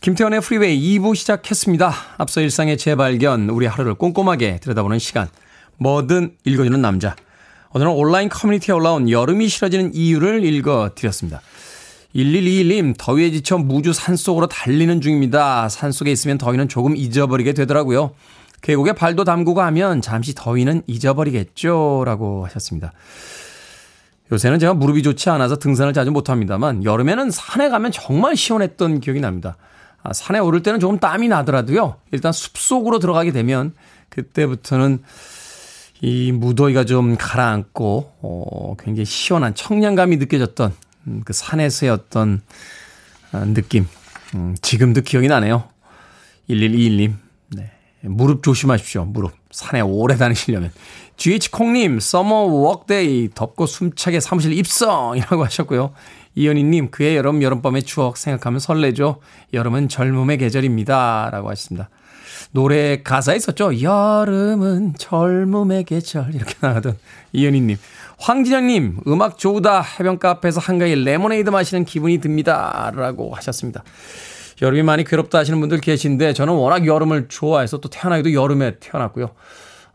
김태훈의 0.00 0.40
프리웨이 0.40 0.98
2부 0.98 1.14
시작했습니다. 1.14 1.94
앞서 2.18 2.40
일상의 2.40 2.76
재발견, 2.76 3.48
우리 3.48 3.66
하루를 3.66 3.94
꼼꼼하게 3.94 4.58
들여다보는 4.60 4.98
시간. 4.98 5.28
뭐든 5.78 6.32
읽어주는 6.44 6.80
남자. 6.80 7.14
오늘은 7.72 7.92
온라인 7.92 8.28
커뮤니티에 8.28 8.74
올라온 8.74 9.08
여름이 9.08 9.48
싫어지는 9.48 9.94
이유를 9.94 10.44
읽어드렸습니다. 10.44 11.40
1121님, 12.14 12.94
더위에 12.96 13.32
지쳐 13.32 13.58
무주 13.58 13.92
산속으로 13.92 14.46
달리는 14.46 15.00
중입니다. 15.00 15.68
산속에 15.68 16.12
있으면 16.12 16.38
더위는 16.38 16.68
조금 16.68 16.96
잊어버리게 16.96 17.54
되더라고요. 17.54 18.12
계곡에 18.62 18.92
발도 18.92 19.24
담그고 19.24 19.60
하면 19.62 20.00
잠시 20.00 20.32
더위는 20.34 20.82
잊어버리겠죠. 20.86 22.04
라고 22.06 22.46
하셨습니다. 22.46 22.92
요새는 24.32 24.58
제가 24.58 24.74
무릎이 24.74 25.02
좋지 25.02 25.28
않아서 25.30 25.58
등산을 25.58 25.92
자주 25.92 26.12
못합니다만, 26.12 26.84
여름에는 26.84 27.30
산에 27.30 27.68
가면 27.68 27.90
정말 27.90 28.36
시원했던 28.36 29.00
기억이 29.00 29.20
납니다. 29.20 29.56
아, 30.02 30.12
산에 30.12 30.38
오를 30.38 30.62
때는 30.62 30.80
조금 30.80 30.98
땀이 30.98 31.28
나더라도요. 31.28 31.96
일단 32.12 32.32
숲속으로 32.32 33.00
들어가게 33.00 33.32
되면 33.32 33.74
그때부터는 34.10 35.02
이 36.00 36.32
무더위가 36.32 36.84
좀 36.84 37.16
가라앉고 37.18 38.12
어, 38.20 38.76
굉장히 38.78 39.04
시원한 39.06 39.54
청량감이 39.54 40.18
느껴졌던 40.18 40.70
음, 40.70 40.83
그 41.24 41.32
산에서의 41.32 41.90
어떤 41.90 42.42
아, 43.32 43.44
느낌. 43.44 43.86
음, 44.34 44.56
지금도 44.60 45.02
기억이 45.02 45.28
나네요. 45.28 45.64
1121님. 46.48 47.14
네. 47.48 47.70
무릎 48.02 48.42
조심하십시오. 48.42 49.04
무릎. 49.04 49.32
산에 49.50 49.80
오래 49.80 50.16
다니시려면. 50.16 50.72
GH콩님, 51.16 52.00
summer 52.00 52.34
workday, 52.34 53.30
덥고 53.34 53.66
숨차게 53.66 54.20
사무실 54.20 54.52
입성이라고 54.52 55.44
하셨고요. 55.44 55.92
이현희님, 56.34 56.90
그의 56.90 57.16
여름, 57.16 57.42
여름밤의 57.42 57.84
추억 57.84 58.16
생각하면 58.16 58.58
설레죠. 58.58 59.20
여름은 59.52 59.88
젊음의 59.88 60.38
계절입니다. 60.38 61.30
라고 61.30 61.50
하셨습니다. 61.50 61.88
노래 62.50 63.02
가사에 63.02 63.36
있었죠. 63.36 63.80
여름은 63.80 64.94
젊음의 64.98 65.84
계절. 65.84 66.34
이렇게 66.34 66.54
나가던 66.60 66.98
이현희님. 67.32 67.76
황진영님, 68.18 69.00
음악 69.06 69.38
좋다. 69.38 69.82
해변가 69.82 70.30
앞에서 70.30 70.60
한가위 70.60 70.94
레모네이드 71.04 71.50
마시는 71.50 71.84
기분이 71.84 72.18
듭니다. 72.18 72.92
라고 72.94 73.34
하셨습니다. 73.34 73.82
여름이 74.62 74.82
많이 74.82 75.04
괴롭다 75.04 75.38
하시는 75.38 75.58
분들 75.60 75.80
계신데 75.80 76.32
저는 76.32 76.52
워낙 76.54 76.86
여름을 76.86 77.28
좋아해서 77.28 77.78
또 77.78 77.88
태어나기도 77.88 78.32
여름에 78.32 78.78
태어났고요. 78.78 79.30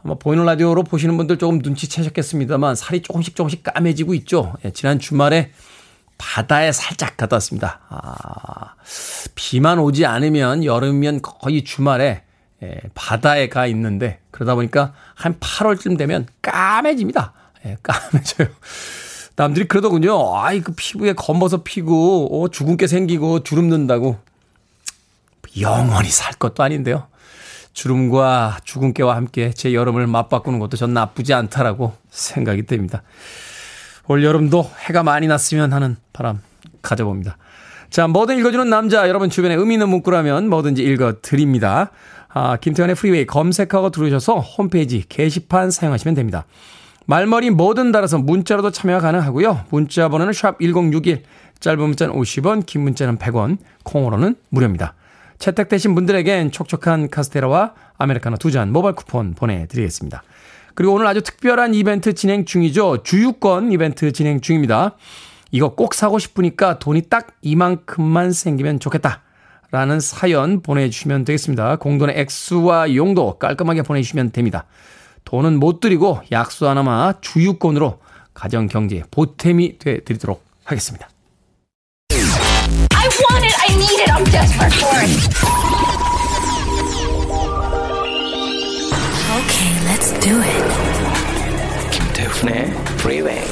아마 0.04 0.16
보이는 0.16 0.46
라디오로 0.46 0.84
보시는 0.84 1.18
분들 1.18 1.38
조금 1.38 1.60
눈치채셨겠습니다만 1.60 2.76
살이 2.76 3.02
조금씩 3.02 3.36
조금씩 3.36 3.64
까매지고 3.64 4.14
있죠. 4.16 4.54
예, 4.66 4.72
지난 4.72 5.00
주말에 5.00 5.52
바다에 6.18 6.72
살짝 6.72 7.16
갔다 7.16 7.38
왔습니다. 7.38 7.80
아, 7.90 8.76
비만 9.36 9.80
오지 9.80 10.06
않으면 10.06 10.66
여름이면 10.66 11.22
거의 11.22 11.64
주말에 11.64 12.24
예, 12.62 12.82
바다에 12.94 13.48
가 13.48 13.66
있는데 13.68 14.20
그러다 14.32 14.56
보니까 14.56 14.94
한 15.16 15.40
8월쯤 15.40 15.98
되면 15.98 16.28
까매집니다. 16.42 17.34
예, 17.66 17.78
까매져요. 17.84 18.48
남들이 19.36 19.68
그러더군요. 19.68 20.38
아이, 20.38 20.62
그 20.62 20.74
피부에 20.76 21.14
검버섯 21.14 21.64
피고, 21.64 22.44
어, 22.44 22.50
주근깨 22.50 22.88
생기고, 22.88 23.44
주름 23.44 23.70
는다고. 23.70 24.18
영원히 25.60 26.10
살 26.10 26.34
것도 26.34 26.62
아닌데요. 26.64 27.08
주름과 27.74 28.60
주근깨와 28.64 29.16
함께 29.16 29.52
제 29.52 29.74
여름을 29.74 30.08
맞바꾸는 30.08 30.60
것도 30.60 30.76
전 30.76 30.94
나쁘지 30.94 31.34
않다라고 31.34 31.94
생각이 32.10 32.64
됩니다. 32.66 33.04
올 34.08 34.24
여름도 34.24 34.70
해가 34.88 35.04
많이 35.04 35.28
났으면 35.28 35.72
하는 35.72 35.96
바람 36.12 36.42
가져봅니다. 36.82 37.38
자, 37.90 38.08
뭐든 38.08 38.38
읽어주는 38.40 38.70
남자, 38.70 39.08
여러분 39.08 39.30
주변에 39.30 39.56
의미 39.56 39.76
있는 39.76 39.90
문구라면 39.90 40.50
뭐든지 40.50 40.84
읽어드립니다. 40.84 41.92
아, 42.28 42.58
김태훈의 42.58 42.96
프리웨이 42.96 43.26
검색하고 43.26 43.90
들어오셔서 43.90 44.40
홈페이지 44.40 45.04
게시판 45.08 45.72
사용하시면 45.72 46.16
됩니다. 46.16 46.46
말머리 47.10 47.50
뭐든 47.50 47.92
달아서 47.92 48.20
문자로도 48.20 48.70
참여가 48.70 49.00
가능하고요. 49.00 49.66
문자 49.72 50.10
번호는 50.10 50.32
샵 50.32 50.60
1061, 50.60 51.24
짧은 51.60 51.80
문자는 51.80 52.14
50원, 52.14 52.68
긴 52.68 52.82
문자는 52.82 53.18
100원, 53.18 53.58
콩으로는 53.84 54.36
무료입니다. 54.50 54.94
채택되신 55.40 55.96
분들에겐 55.96 56.52
촉촉한 56.52 57.10
카스테라와 57.10 57.74
아메리카노 57.98 58.38
두 58.38 58.52
잔 58.52 58.72
모바일 58.72 58.94
쿠폰 58.94 59.34
보내드리겠습니다. 59.34 60.22
그리고 60.76 60.94
오늘 60.94 61.08
아주 61.08 61.24
특별한 61.24 61.74
이벤트 61.74 62.14
진행 62.14 62.46
중이죠. 62.46 63.02
주유권 63.02 63.72
이벤트 63.72 64.12
진행 64.12 64.40
중입니다. 64.40 64.96
이거 65.50 65.74
꼭 65.74 65.96
사고 65.96 66.20
싶으니까 66.20 66.78
돈이 66.78 67.10
딱 67.10 67.30
이만큼만 67.42 68.34
생기면 68.34 68.80
좋겠다. 68.80 69.24
라는 69.72 70.00
사연 70.00 70.62
보내주시면 70.62 71.26
되겠습니다. 71.26 71.78
공돈의 71.78 72.20
액수와 72.20 72.94
용도 72.94 73.40
깔끔하게 73.40 73.82
보내주시면 73.82 74.30
됩니다. 74.30 74.66
돈은 75.30 75.60
못 75.60 75.80
드리고 75.80 76.22
약수 76.32 76.68
하나마 76.68 77.14
주유권으로 77.22 78.00
가정 78.34 78.68
경제에 78.68 79.04
보탬이 79.12 79.78
돼 79.78 80.00
드리도록 80.04 80.44
하겠습니다. 80.64 81.08
I 82.12 83.08
want 83.30 83.46
it, 83.46 83.56
I 83.62 83.76
need 83.76 84.02
it, 84.02 84.12
I'm 84.12 84.26
desperate 84.26 84.74
for 84.74 84.98
it. 84.98 85.12
Okay, 89.38 89.72
let's 89.86 90.20
do 90.20 90.42
it. 90.42 90.64
김태훈의 91.92 92.64
Freeway. 92.98 93.46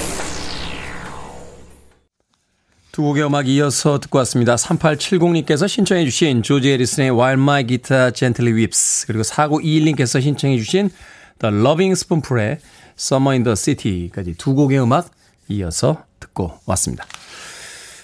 두 2.92 3.04
곡의 3.04 3.24
음악 3.24 3.48
이어서 3.48 4.00
듣고 4.00 4.18
왔습니다. 4.18 4.56
3870님께서 4.56 5.68
신청해 5.68 6.06
주신 6.06 6.42
조지 6.42 6.72
에리슨의 6.72 7.12
While 7.12 7.40
My 7.40 7.68
Guitar 7.68 8.12
Gently 8.12 8.56
Weeps 8.56 9.06
그리고 9.06 9.22
4921님께서 9.22 10.20
신청해 10.20 10.58
주신 10.58 10.90
The 11.40 11.56
Loving 11.56 11.92
Spoonful의 11.92 12.60
Summer 12.98 13.34
in 13.34 13.44
the 13.44 13.56
City까지 13.56 14.36
두 14.38 14.56
곡의 14.56 14.82
음악 14.82 15.12
이어서 15.50 16.04
듣고 16.20 16.54
왔습니다. 16.66 17.06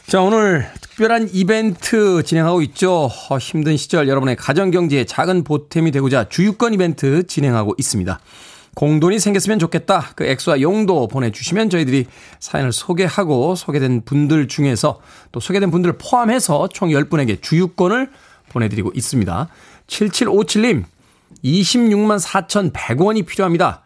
자, 0.08 0.22
오늘 0.22 0.68
특별한 0.82 1.30
이벤트 1.34 2.22
진행하고 2.24 2.62
있죠. 2.64 3.10
어, 3.30 3.38
힘든 3.38 3.78
시절 3.78 4.08
여러분의 4.08 4.36
가정경제에 4.36 5.06
작은 5.06 5.44
보탬이 5.44 5.92
되고자 5.92 6.30
주유권 6.30 6.74
이벤트 6.74 7.26
진행하고 7.26 7.74
있습니다. 7.78 8.20
공돈이 8.76 9.20
생겼으면 9.20 9.60
좋겠다. 9.60 10.12
그 10.16 10.26
액수와 10.26 10.62
용도 10.62 11.08
보내주시면 11.08 11.70
저희들이 11.70 12.08
사연을 12.40 12.72
소개하고 12.74 13.56
소개된 13.56 14.04
분들 14.04 14.48
중에서 14.48 15.00
또 15.32 15.40
소개된 15.40 15.72
분들을 15.72 15.98
포함해서 16.00 16.70
총 16.70 16.90
10분에게 16.90 17.42
주유권을 17.42 18.10
보내드리고 18.50 18.92
있습니다. 18.96 19.48
7757님, 19.88 20.84
26만 21.44 22.20
4,100원이 22.20 23.26
필요합니다. 23.26 23.82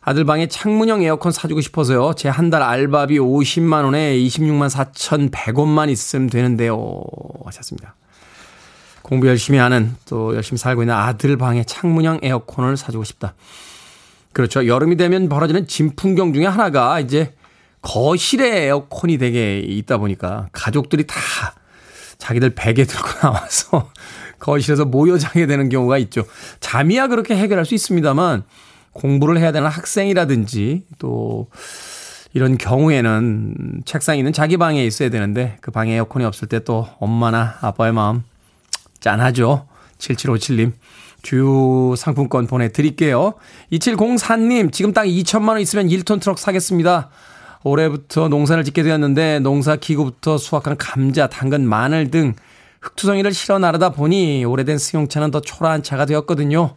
아들 0.00 0.24
방에 0.24 0.46
창문형 0.48 1.02
에어컨 1.02 1.32
사주고 1.32 1.60
싶어서요. 1.60 2.14
제 2.14 2.28
한 2.30 2.50
달 2.50 2.62
알바비 2.62 3.18
50만 3.18 3.84
원에 3.84 4.16
26만 4.16 4.70
4,100원만 4.70 5.90
있으면 5.90 6.28
되는데요. 6.30 7.02
하셨습니다. 7.44 7.94
공부 9.02 9.26
열심히 9.28 9.58
하는 9.58 9.94
또 10.06 10.34
열심히 10.34 10.58
살고 10.58 10.82
있는 10.82 10.94
아들 10.94 11.36
방에 11.36 11.64
창문형 11.64 12.20
에어컨을 12.22 12.76
사주고 12.76 13.04
싶다. 13.04 13.34
그렇죠. 14.32 14.66
여름이 14.66 14.96
되면 14.96 15.28
벌어지는 15.28 15.66
진풍경 15.66 16.32
중에 16.32 16.46
하나가 16.46 17.00
이제 17.00 17.34
거실에 17.82 18.64
에어컨이 18.66 19.18
되게 19.18 19.58
있다 19.60 19.98
보니까 19.98 20.48
가족들이 20.52 21.06
다 21.06 21.16
자기들 22.18 22.50
베개 22.54 22.84
들고 22.84 23.08
나와서 23.22 23.90
거실에서 24.38 24.84
모여 24.84 25.18
자게 25.18 25.46
되는 25.46 25.68
경우가 25.68 25.98
있죠. 25.98 26.24
잠이야 26.60 27.08
그렇게 27.08 27.36
해결할 27.36 27.64
수 27.64 27.74
있습니다만 27.74 28.44
공부를 28.92 29.38
해야 29.38 29.52
되는 29.52 29.68
학생이라든지 29.68 30.84
또 30.98 31.48
이런 32.34 32.58
경우에는 32.58 33.82
책상에 33.84 34.18
있는 34.18 34.32
자기 34.32 34.56
방에 34.56 34.84
있어야 34.84 35.08
되는데 35.10 35.56
그 35.60 35.70
방에 35.70 35.94
에어컨이 35.94 36.24
없을 36.24 36.46
때 36.48 36.60
또 36.60 36.86
엄마나 36.98 37.56
아빠의 37.60 37.92
마음 37.92 38.22
짠하죠. 39.00 39.66
7757님. 39.98 40.72
주유 41.22 41.94
상품권 41.96 42.46
보내드릴게요. 42.46 43.34
2704님, 43.72 44.72
지금 44.72 44.92
딱 44.92 45.04
2천만 45.04 45.50
원 45.50 45.60
있으면 45.60 45.88
1톤 45.88 46.20
트럭 46.20 46.38
사겠습니다. 46.38 47.10
올해부터 47.64 48.28
농사를 48.28 48.62
짓게 48.64 48.82
되었는데 48.82 49.40
농사 49.40 49.76
기구부터 49.76 50.38
수확한 50.38 50.76
감자, 50.76 51.26
당근, 51.26 51.68
마늘 51.68 52.10
등 52.10 52.34
흙투성이를 52.88 53.32
실어 53.32 53.58
나르다 53.58 53.90
보니 53.90 54.44
오래된 54.44 54.78
승용차는 54.78 55.30
더 55.30 55.40
초라한 55.40 55.82
차가 55.82 56.06
되었거든요. 56.06 56.74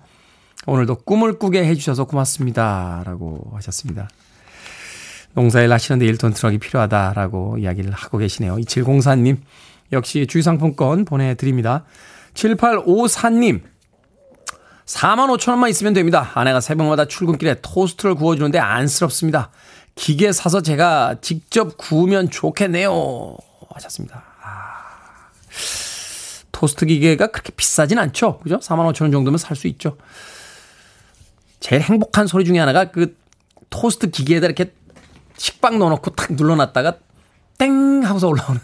오늘도 0.68 0.96
꿈을 0.98 1.40
꾸게 1.40 1.66
해주셔서 1.66 2.06
고맙습니다. 2.06 3.04
라고 3.06 3.52
하셨습니다. 3.56 4.10
농사일 5.34 5.72
하시는데 5.72 6.06
1톤 6.12 6.36
트럭이 6.36 6.58
필요하다라고 6.58 7.58
이야기를 7.60 7.92
하고 7.92 8.18
계시네요. 8.18 8.56
2704님, 8.58 9.38
역시 9.94 10.28
주유상품권 10.28 11.06
보내드립니다. 11.06 11.86
7854님, 12.34 13.62
4만 14.86 15.38
5천 15.38 15.52
원만 15.52 15.70
있으면 15.70 15.94
됩니다. 15.94 16.32
아내가 16.34 16.60
새벽마다 16.60 17.06
출근길에 17.06 17.56
토스트를 17.62 18.16
구워주는데 18.16 18.60
안쓰럽습니다. 18.60 19.52
기계 19.96 20.32
사서 20.32 20.62
제가 20.62 21.16
직접 21.22 21.78
구우면 21.78 22.30
좋겠네요. 22.30 23.36
하셨습니다. 23.74 24.24
아, 24.44 25.30
토스트 26.62 26.86
기계가 26.86 27.28
그렇게 27.28 27.52
비싸진 27.54 27.98
않죠. 27.98 28.38
그죠? 28.40 28.60
4만 28.60 28.92
5천 28.94 29.02
원 29.02 29.12
정도면 29.12 29.40
살 29.40 29.58
수 29.58 29.66
있죠. 29.68 29.98
제일 31.60 31.82
행복한 31.82 32.28
소리 32.28 32.46
중에 32.46 32.60
하나가 32.60 32.92
그 32.92 33.18
토스트 33.72 34.12
기계에다 34.12 34.46
이렇게 34.46 34.72
식빵 35.38 35.80
넣어놓고 35.80 36.12
탁 36.12 36.34
눌러놨다가 36.34 36.98
땡 37.58 38.04
하고서 38.04 38.28
올라오는 38.28 38.62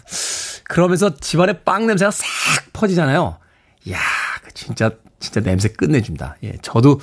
그러면서 0.62 1.16
집안에 1.16 1.64
빵 1.64 1.88
냄새가 1.88 2.12
싹 2.12 2.24
퍼지잖아요. 2.72 3.38
이야, 3.86 3.98
그 4.44 4.54
진짜 4.54 4.92
진짜 5.18 5.40
냄새 5.40 5.68
끝내줍니다. 5.68 6.36
예, 6.44 6.52
저도 6.62 7.00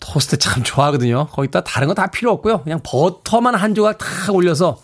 토스트 0.00 0.36
참 0.36 0.62
좋아하거든요. 0.62 1.26
거기다 1.28 1.64
다른 1.64 1.88
거 1.88 1.94
다 1.94 2.08
필요 2.08 2.32
없고요. 2.32 2.64
그냥 2.64 2.80
버터만 2.84 3.54
한 3.54 3.74
조각 3.74 3.96
탁 3.96 4.34
올려서 4.34 4.78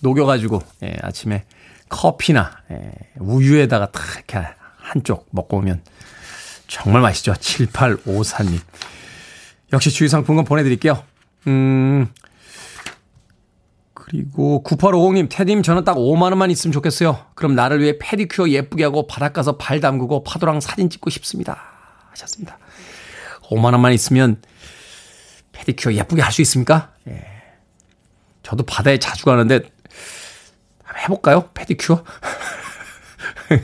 녹여가지고 0.00 0.62
예, 0.84 0.96
아침에 1.02 1.46
커피나 1.94 2.50
예, 2.72 2.90
우유에다가 3.20 3.92
탁 3.92 4.02
이렇게 4.16 4.44
한쪽 4.78 5.28
먹고 5.30 5.58
오면 5.58 5.82
정말 6.66 7.02
맛있죠. 7.02 7.32
7854님. 7.34 8.58
역시 9.72 9.90
주의상품권 9.90 10.44
보내드릴게요. 10.44 11.02
음, 11.46 12.08
그리고 13.92 14.62
9850님, 14.66 15.28
테디님 15.30 15.62
저는 15.62 15.84
딱 15.84 15.96
5만원만 15.96 16.50
있으면 16.50 16.72
좋겠어요. 16.72 17.26
그럼 17.34 17.54
나를 17.54 17.80
위해 17.80 17.94
페디큐어 18.00 18.48
예쁘게 18.48 18.82
하고 18.84 19.06
바닷가서 19.06 19.56
발 19.56 19.80
담그고 19.80 20.24
파도랑 20.24 20.60
사진 20.60 20.90
찍고 20.90 21.10
싶습니다. 21.10 21.62
하셨습니다. 22.10 22.58
5만원만 23.44 23.94
있으면 23.94 24.42
페디큐어 25.52 25.94
예쁘게 25.94 26.22
할 26.22 26.32
수 26.32 26.42
있습니까? 26.42 26.92
예. 27.08 27.24
저도 28.42 28.64
바다에 28.64 28.98
자주 28.98 29.24
가는데, 29.24 29.60
해볼까요? 31.04 31.50
페디큐어? 31.54 32.04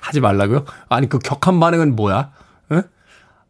하지 0.00 0.20
말라고요? 0.20 0.64
아니, 0.88 1.08
그 1.08 1.18
격한 1.18 1.60
반응은 1.60 1.96
뭐야? 1.96 2.32
에? 2.72 2.82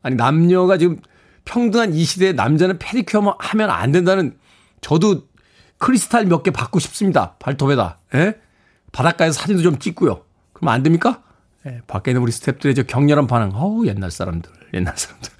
아니, 0.02 0.16
남녀가 0.16 0.78
지금 0.78 1.00
평등한 1.44 1.94
이 1.94 2.04
시대에 2.04 2.32
남자는 2.32 2.78
페디큐어 2.78 3.36
하면 3.38 3.70
안 3.70 3.92
된다는 3.92 4.36
저도 4.80 5.26
크리스탈 5.78 6.26
몇 6.26 6.42
개 6.44 6.50
받고 6.50 6.78
싶습니다. 6.78 7.34
발톱에다. 7.40 7.98
예? 8.14 8.38
바닷가에서 8.92 9.40
사진도 9.40 9.62
좀 9.62 9.78
찍고요. 9.78 10.22
그럼 10.52 10.68
안 10.68 10.82
됩니까? 10.82 11.22
예, 11.66 11.80
밖에 11.86 12.10
있는 12.10 12.22
우리 12.22 12.32
스탭들의 12.32 12.76
저 12.76 12.82
격렬한 12.82 13.26
반응. 13.26 13.50
어우, 13.54 13.86
옛날 13.86 14.10
사람들. 14.10 14.50
옛날 14.74 14.96
사람들. 14.96 15.30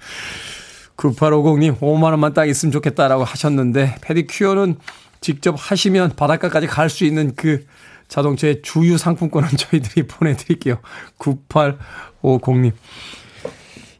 9850님, 0.97 1.79
5만원만 1.79 2.33
딱 2.33 2.47
있으면 2.47 2.71
좋겠다라고 2.71 3.23
하셨는데, 3.23 3.97
페디큐어는 4.01 4.77
직접 5.23 5.55
하시면 5.57 6.15
바닷가까지 6.15 6.67
갈 6.67 6.89
수 6.89 7.05
있는 7.05 7.33
그 7.35 7.65
자동차의 8.09 8.61
주유 8.61 8.97
상품권은 8.97 9.49
저희들이 9.57 10.05
보내드릴게요. 10.05 10.79
9850님. 11.17 12.73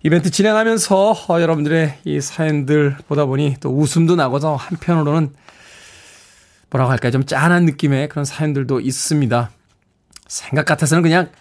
이벤트 0.04 0.30
진행하면서 0.30 1.12
어, 1.30 1.42
여러분들의 1.42 2.00
이 2.04 2.20
사연들 2.22 2.98
보다 3.08 3.26
보니 3.26 3.56
또 3.62 3.70
웃음도 3.70 4.16
나고서 4.18 4.56
한편으로는 4.56 5.34
뭐라고 6.70 6.92
할까요? 6.92 7.12
좀 7.12 7.26
짠한 7.26 7.66
느낌의 7.66 8.10
그런 8.10 8.26
사연들도 8.26 8.82
있습니다. 8.82 9.50
생각 10.28 10.66
같아서는 10.66 11.02
그냥 11.02 11.32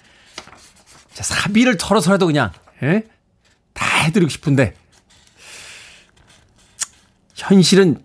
사비를 1.11 1.77
털어서라도 1.77 2.27
그냥 2.27 2.53
예? 2.83 3.05
다 3.75 3.85
해드리고 4.05 4.29
싶은데 4.29 4.75
현실은 7.35 8.03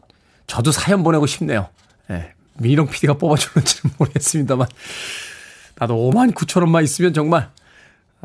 저도 0.47 0.71
사연 0.71 1.03
보내고 1.03 1.27
싶네요. 1.27 1.69
예. 2.09 2.33
민희롱 2.55 2.87
PD가 2.87 3.15
뽑아주는지는 3.15 3.95
모르겠습니다만 3.99 4.67
나도 5.75 6.11
5만 6.11 6.33
9천 6.33 6.61
원만 6.61 6.83
있으면 6.83 7.13
정말 7.13 7.49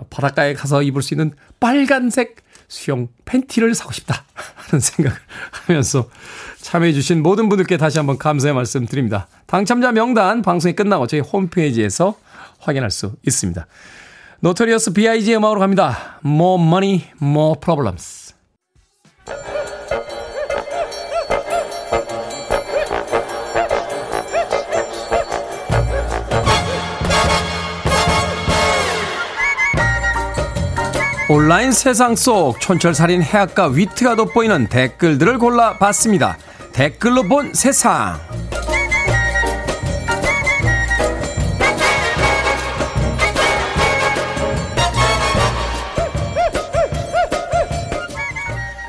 바닷가에 0.09 0.55
가서 0.55 0.83
입을 0.83 1.03
수 1.03 1.13
있는 1.15 1.33
빨간색 1.61 2.37
수영 2.69 3.09
팬티를 3.27 3.75
사고 3.75 3.93
싶다 3.93 4.25
하는 4.55 4.81
생각을 4.81 5.19
하면서 5.51 6.09
참여해주신 6.63 7.23
모든 7.23 7.51
분들께 7.51 7.77
다시 7.77 7.99
한번 7.99 8.17
감사의 8.17 8.55
말씀 8.55 8.87
드립니다. 8.87 9.29
당첨자 9.47 9.93
명단 9.93 10.41
방송이 10.41 10.75
끝나고 10.75 11.07
저희 11.07 11.21
홈페이지에서 11.21 12.17
확인할 12.61 12.91
수 12.91 13.17
있습니다. 13.27 13.67
Notorious 14.41 14.95
B.I.G 14.95 15.35
음악으로 15.35 15.61
갑니다. 15.61 16.19
Mo 16.25 16.63
money, 16.63 17.05
mo 17.21 17.61
problems. 17.61 18.22
온라인 31.35 31.73
세상 31.73 32.15
속 32.15 32.61
촌철살인 32.61 33.23
해악과 33.23 33.69
위트가 33.69 34.17
돋보이는 34.17 34.67
댓글들을 34.67 35.39
골라봤습니다. 35.39 36.37
댓글로 36.75 37.23
본 37.23 37.55
세상. 37.55 38.21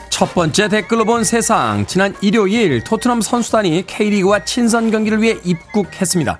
첫 0.09 0.33
번째 0.33 0.67
댓글로 0.67 1.05
본 1.05 1.23
세상. 1.23 1.85
지난 1.85 2.13
일요일 2.19 2.83
토트넘 2.83 3.21
선수단이 3.21 3.85
K리그와 3.87 4.43
친선 4.43 4.91
경기를 4.91 5.21
위해 5.21 5.37
입국했습니다. 5.45 6.37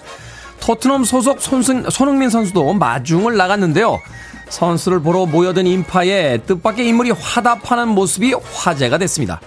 토트넘 0.59 1.05
소속 1.05 1.39
손승, 1.39 1.89
손흥민 1.89 2.29
선수도 2.29 2.73
마중을 2.73 3.37
나갔는데요. 3.37 4.01
선수를 4.49 5.01
보러 5.01 5.25
모여든 5.25 5.65
인파에 5.67 6.39
뜻밖의 6.39 6.87
인물이 6.87 7.11
화답하는 7.11 7.89
모습이 7.89 8.33
화제가 8.33 8.97
됐습니다. 8.99 9.41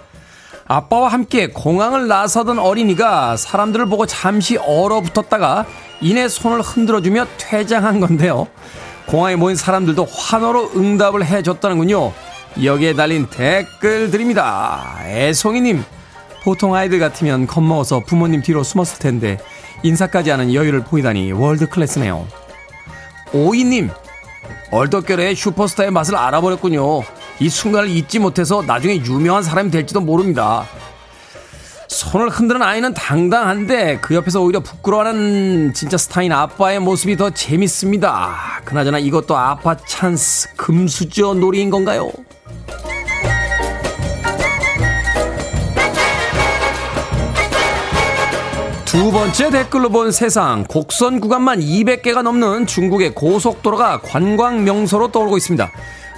아빠와 0.68 1.09
함께 1.09 1.48
공항을 1.48 2.09
나서던 2.09 2.59
어린이가 2.59 3.37
사람들을 3.37 3.87
보고 3.87 4.04
잠시 4.06 4.56
얼어붙었다가 4.56 5.64
이내 6.00 6.28
손을 6.28 6.61
흔들어주며 6.61 7.26
퇴장한 7.38 8.00
건데요. 8.00 8.48
공항에 9.06 9.37
모인 9.37 9.54
사람들도 9.54 10.04
환호로 10.04 10.72
응답을 10.74 11.24
해줬다는군요. 11.24 12.12
여기에 12.64 12.94
달린 12.94 13.26
댓글들입니다. 13.28 14.98
애송이님, 15.04 15.85
보통 16.42 16.74
아이들 16.74 16.98
같으면 16.98 17.46
겁먹어서 17.46 18.00
부모님 18.00 18.42
뒤로 18.42 18.64
숨었을 18.64 18.98
텐데 18.98 19.38
인사까지 19.82 20.30
하는 20.30 20.52
여유를 20.52 20.85
보이다니 20.85 21.30
월드 21.32 21.68
클래스네요. 21.68 22.26
오이님, 23.32 23.90
얼떨결에 24.70 25.35
슈퍼스타의 25.35 25.90
맛을 25.90 26.16
알아버렸군요. 26.16 27.02
이 27.40 27.48
순간을 27.48 27.88
잊지 27.88 28.18
못해서 28.18 28.62
나중에 28.62 28.96
유명한 28.96 29.42
사람이 29.42 29.70
될지도 29.70 30.00
모릅니다. 30.00 30.66
손을 31.88 32.29
흔드는 32.29 32.62
아이는 32.62 32.94
당당한데 32.94 33.98
그 34.00 34.14
옆에서 34.14 34.42
오히려 34.42 34.61
부끄러워하는 34.61 35.72
진짜 35.72 35.96
스타인 35.96 36.33
아빠의 36.33 36.81
모습이 36.81 37.16
더 37.16 37.31
재밌습니다. 37.31 38.61
그나저나 38.64 38.98
이것도 38.98 39.37
아빠 39.37 39.76
찬스 39.76 40.57
금수저 40.57 41.34
놀이인 41.34 41.70
건가요? 41.70 42.11
두 48.97 49.12
번째 49.12 49.51
댓글로 49.51 49.90
본 49.90 50.11
세상 50.11 50.64
곡선 50.64 51.20
구간만 51.20 51.61
200개가 51.61 52.22
넘는 52.22 52.66
중국의 52.66 53.14
고속도로가 53.14 54.01
관광 54.01 54.64
명소로 54.64 55.12
떠오르고 55.12 55.36
있습니다. 55.36 55.70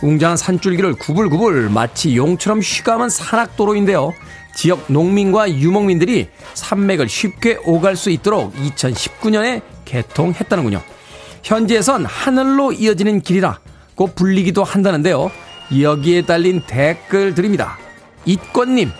웅장한 0.02 0.36
산줄기를 0.36 0.94
구불구불 0.94 1.70
마치 1.70 2.16
용처럼 2.16 2.62
쉬감은 2.62 3.08
산악도로인데요. 3.08 4.14
지역 4.54 4.84
농민과 4.86 5.50
유목민들이 5.54 6.28
산맥을 6.54 7.08
쉽게 7.08 7.58
오갈 7.64 7.96
수 7.96 8.10
있도록 8.10 8.54
2019년에 8.54 9.60
개통했다는군요. 9.84 10.80
현지에선 11.42 12.04
하늘로 12.04 12.70
이어지는 12.70 13.22
길이라 13.22 13.58
꼭 13.96 14.14
불리기도 14.14 14.62
한다는데요. 14.62 15.32
여기에 15.80 16.26
달린 16.26 16.62
댓글들입니다. 16.64 17.76
이권님, 18.24 18.92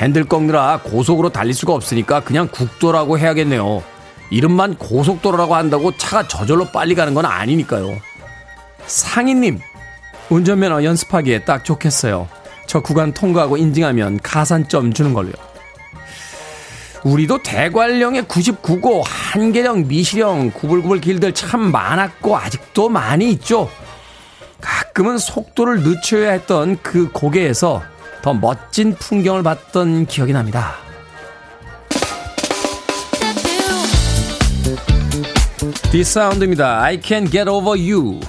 핸들 0.00 0.24
꺾느라 0.24 0.80
고속으로 0.82 1.28
달릴 1.28 1.52
수가 1.52 1.74
없으니까 1.74 2.20
그냥 2.20 2.48
국도라고 2.50 3.18
해야겠네요. 3.18 3.82
이름만 4.30 4.76
고속도로라고 4.76 5.54
한다고 5.54 5.94
차가 5.96 6.26
저절로 6.26 6.66
빨리 6.66 6.94
가는 6.94 7.12
건 7.12 7.26
아니니까요. 7.26 8.00
상인님, 8.86 9.60
운전면허 10.30 10.84
연습하기에 10.84 11.44
딱 11.44 11.64
좋겠어요. 11.64 12.28
저 12.66 12.80
구간 12.80 13.12
통과하고 13.12 13.58
인증하면 13.58 14.20
가산점 14.22 14.94
주는 14.94 15.12
걸로요. 15.12 15.34
우리도 17.02 17.42
대관령의 17.42 18.22
99고 18.22 19.02
한계령, 19.04 19.88
미시령, 19.88 20.52
구불구불 20.52 21.00
길들 21.00 21.34
참 21.34 21.70
많았고 21.72 22.36
아직도 22.36 22.88
많이 22.88 23.30
있죠. 23.32 23.68
가끔은 24.60 25.18
속도를 25.18 25.82
늦춰야 25.82 26.32
했던 26.32 26.78
그 26.82 27.10
고개에서 27.10 27.82
더 28.22 28.34
멋진 28.34 28.94
풍경을 28.94 29.42
봤던 29.42 30.06
기억이 30.06 30.32
납니다. 30.32 30.74
디사운드입니다. 35.90 36.82
I 36.82 37.00
can 37.02 37.28
get 37.28 37.48
over 37.48 37.78
you. 37.78 38.20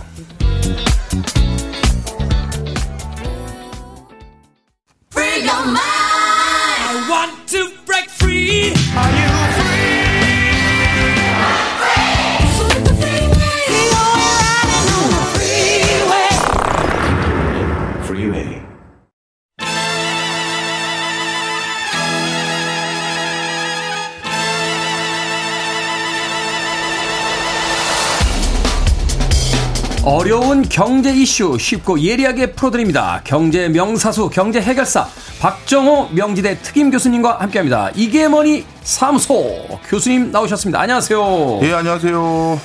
어려운 30.03 30.63
경제 30.63 31.13
이슈 31.13 31.57
쉽고 31.59 32.01
예리하게 32.01 32.53
풀어드립니다. 32.53 33.21
경제 33.23 33.69
명사수, 33.69 34.31
경제 34.31 34.59
해결사 34.59 35.07
박정호 35.39 36.09
명지대 36.13 36.59
특임 36.63 36.89
교수님과 36.89 37.39
함께합니다. 37.39 37.91
이게 37.95 38.27
뭐니 38.27 38.65
사무소 38.81 39.79
교수님 39.87 40.31
나오셨습니다. 40.31 40.81
안녕하세요. 40.81 41.59
예, 41.61 41.73
안녕하세요. 41.73 42.59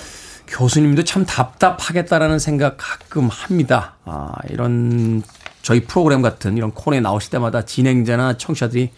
교수님도 0.49 1.05
참 1.05 1.27
답답하겠다라는 1.27 2.39
생각 2.39 2.77
가끔 2.79 3.29
합니다. 3.29 3.97
아, 4.07 4.33
이런 4.49 5.23
저희 5.61 5.81
프로그램 5.81 6.23
같은 6.23 6.57
이런 6.57 6.71
코너에 6.71 7.01
나오실 7.01 7.31
때마다 7.31 7.67
진행자나 7.67 8.39
청취자들이 8.39 8.93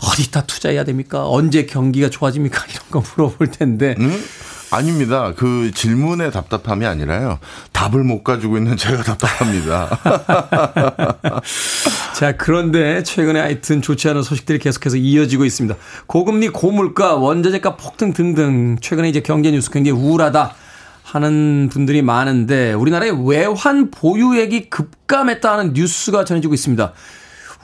어디다 0.00 0.46
투자해야 0.46 0.84
됩니까? 0.84 1.28
언제 1.28 1.66
경기가 1.66 2.10
좋아집니까? 2.10 2.64
이런 2.70 2.82
거 2.90 3.02
물어볼 3.16 3.48
텐데. 3.48 3.94
음? 3.98 4.24
아닙니다. 4.70 5.32
그 5.36 5.70
질문의 5.72 6.32
답답함이 6.32 6.84
아니라요. 6.84 7.38
답을 7.72 8.02
못 8.02 8.24
가지고 8.24 8.56
있는 8.56 8.76
제가 8.76 9.02
답답합니다. 9.04 9.88
자, 12.16 12.36
그런데 12.36 13.02
최근에 13.04 13.38
하여튼 13.40 13.82
좋지 13.82 14.08
않은 14.08 14.22
소식들이 14.22 14.58
계속해서 14.58 14.96
이어지고 14.96 15.44
있습니다. 15.44 15.76
고금리, 16.06 16.48
고물가, 16.48 17.14
원자재가 17.14 17.76
폭등 17.76 18.12
등등 18.12 18.78
최근에 18.80 19.08
이제 19.08 19.20
경제 19.20 19.50
뉴스 19.50 19.70
굉장히 19.70 19.98
우울하다. 20.00 20.54
하는 21.04 21.68
분들이 21.70 22.02
많은데 22.02 22.72
우리나라의 22.72 23.28
외환 23.28 23.90
보유액이 23.90 24.70
급감했다는 24.70 25.74
뉴스가 25.74 26.24
전해지고 26.24 26.54
있습니다. 26.54 26.92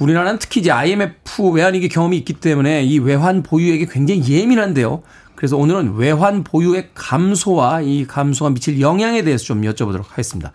우리나라는 0.01 0.39
특히 0.39 0.61
이제 0.61 0.71
IMF 0.71 1.51
외환위기 1.53 1.89
경험이 1.89 2.17
있기 2.19 2.35
때문에 2.35 2.83
이 2.83 2.99
외환 2.99 3.43
보유액이 3.43 3.87
굉장히 3.87 4.27
예민한데요. 4.27 5.03
그래서 5.37 5.57
오늘은 5.57 5.95
외환 5.95 6.43
보유액 6.43 6.93
감소와 6.95 7.83
이 7.83 8.07
감소가 8.07 8.51
미칠 8.51 8.81
영향에 8.81 9.23
대해서 9.23 9.45
좀 9.45 9.63
여쭤보도록 9.63 10.09
하겠습니다. 10.09 10.53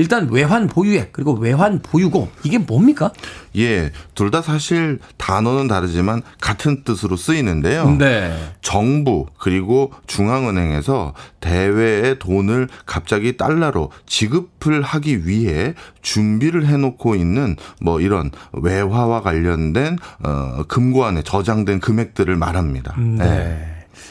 일단 0.00 0.28
외환 0.30 0.66
보유액 0.66 1.12
그리고 1.12 1.34
외환 1.34 1.78
보유고 1.80 2.30
이게 2.42 2.56
뭡니까? 2.56 3.12
예, 3.56 3.92
둘 4.14 4.30
다 4.30 4.40
사실 4.40 4.98
단어는 5.18 5.68
다르지만 5.68 6.22
같은 6.40 6.84
뜻으로 6.84 7.16
쓰이는데요. 7.16 7.96
네. 7.98 8.32
정부 8.62 9.26
그리고 9.38 9.92
중앙은행에서 10.06 11.12
대외의 11.40 12.18
돈을 12.18 12.68
갑자기 12.86 13.36
달러로 13.36 13.90
지급을 14.06 14.80
하기 14.80 15.26
위해 15.26 15.74
준비를 16.00 16.66
해놓고 16.66 17.14
있는 17.16 17.56
뭐 17.80 18.00
이런 18.00 18.30
외화와 18.52 19.20
관련된 19.20 19.98
어 20.22 20.62
금고안에 20.66 21.22
저장된 21.24 21.80
금액들을 21.80 22.34
말합니다. 22.36 22.94
네. 22.98 23.16
네. 23.18 23.66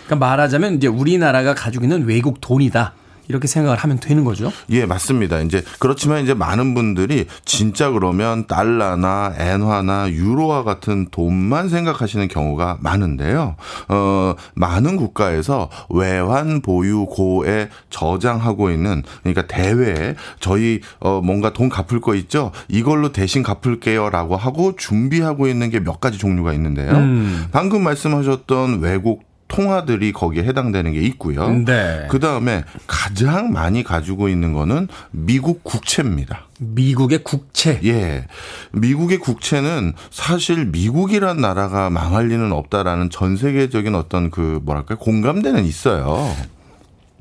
그러니까 0.06 0.28
말하자면 0.28 0.76
이제 0.76 0.88
우리나라가 0.88 1.56
가지고 1.56 1.86
있는 1.86 2.06
외국 2.06 2.42
돈이다. 2.42 2.94
이렇게 3.30 3.48
생각을 3.48 3.78
하면 3.78 4.00
되는 4.00 4.24
거죠. 4.24 4.52
예, 4.70 4.86
맞습니다. 4.86 5.40
이제 5.40 5.64
그렇지만 5.80 6.24
이제 6.24 6.34
많은 6.34 6.74
분들이 6.74 7.26
진짜 7.46 7.90
그러면 7.92 8.46
달러나 8.48 9.34
엔화나 9.38 10.10
유로와 10.12 10.64
같은 10.64 11.08
돈만 11.12 11.70
생각하시는 11.70 12.28
경우가 12.28 12.78
많은데요. 12.82 13.56
어, 13.88 14.36
많은 14.56 14.98
국가에서 14.98 15.70
외환 15.90 16.62
보유고에 16.62 17.70
저장하고 17.90 18.72
있는 18.72 19.04
그러니까 19.24 19.48
대회에 19.48 20.16
저희 20.40 20.82
어 21.00 21.22
뭔가 21.24 21.54
돈 21.54 21.70
갚을 21.70 22.02
거 22.02 22.16
있죠. 22.16 22.52
이걸로 22.68 23.12
대신 23.12 23.44
갚을게요라고 23.44 24.36
하고 24.38 24.76
준비하고 24.76 25.48
있는 25.48 25.70
게 25.70 25.80
몇 25.80 26.02
가지 26.02 26.18
종류가 26.18 26.54
있는데요. 26.54 26.92
음. 26.92 27.46
방금 27.52 27.84
말씀하셨던 27.84 28.80
외국 28.82 29.29
통화들이 29.50 30.14
거기에 30.14 30.44
해당되는 30.44 30.94
게 30.94 31.02
있고요. 31.02 31.50
네. 31.50 32.08
그 32.10 32.20
다음에 32.20 32.64
가장 32.88 33.52
많이 33.52 33.84
가지고 33.84 34.30
있는 34.30 34.54
거는 34.54 34.88
미국 35.12 35.64
국채입니다. 35.64 36.48
미국의 36.60 37.24
국채. 37.24 37.82
예. 37.84 38.28
미국의 38.72 39.18
국채는 39.18 39.94
사실 40.12 40.66
미국이란 40.68 41.42
나라가 41.42 41.90
망할 41.90 42.28
리는 42.28 42.52
없다라는 42.54 43.10
전 43.10 43.36
세계적인 43.36 43.96
어떤 43.96 44.30
그 44.30 44.62
뭐랄까 44.64 44.96
공감대는 44.96 45.66
있어요. 45.66 46.34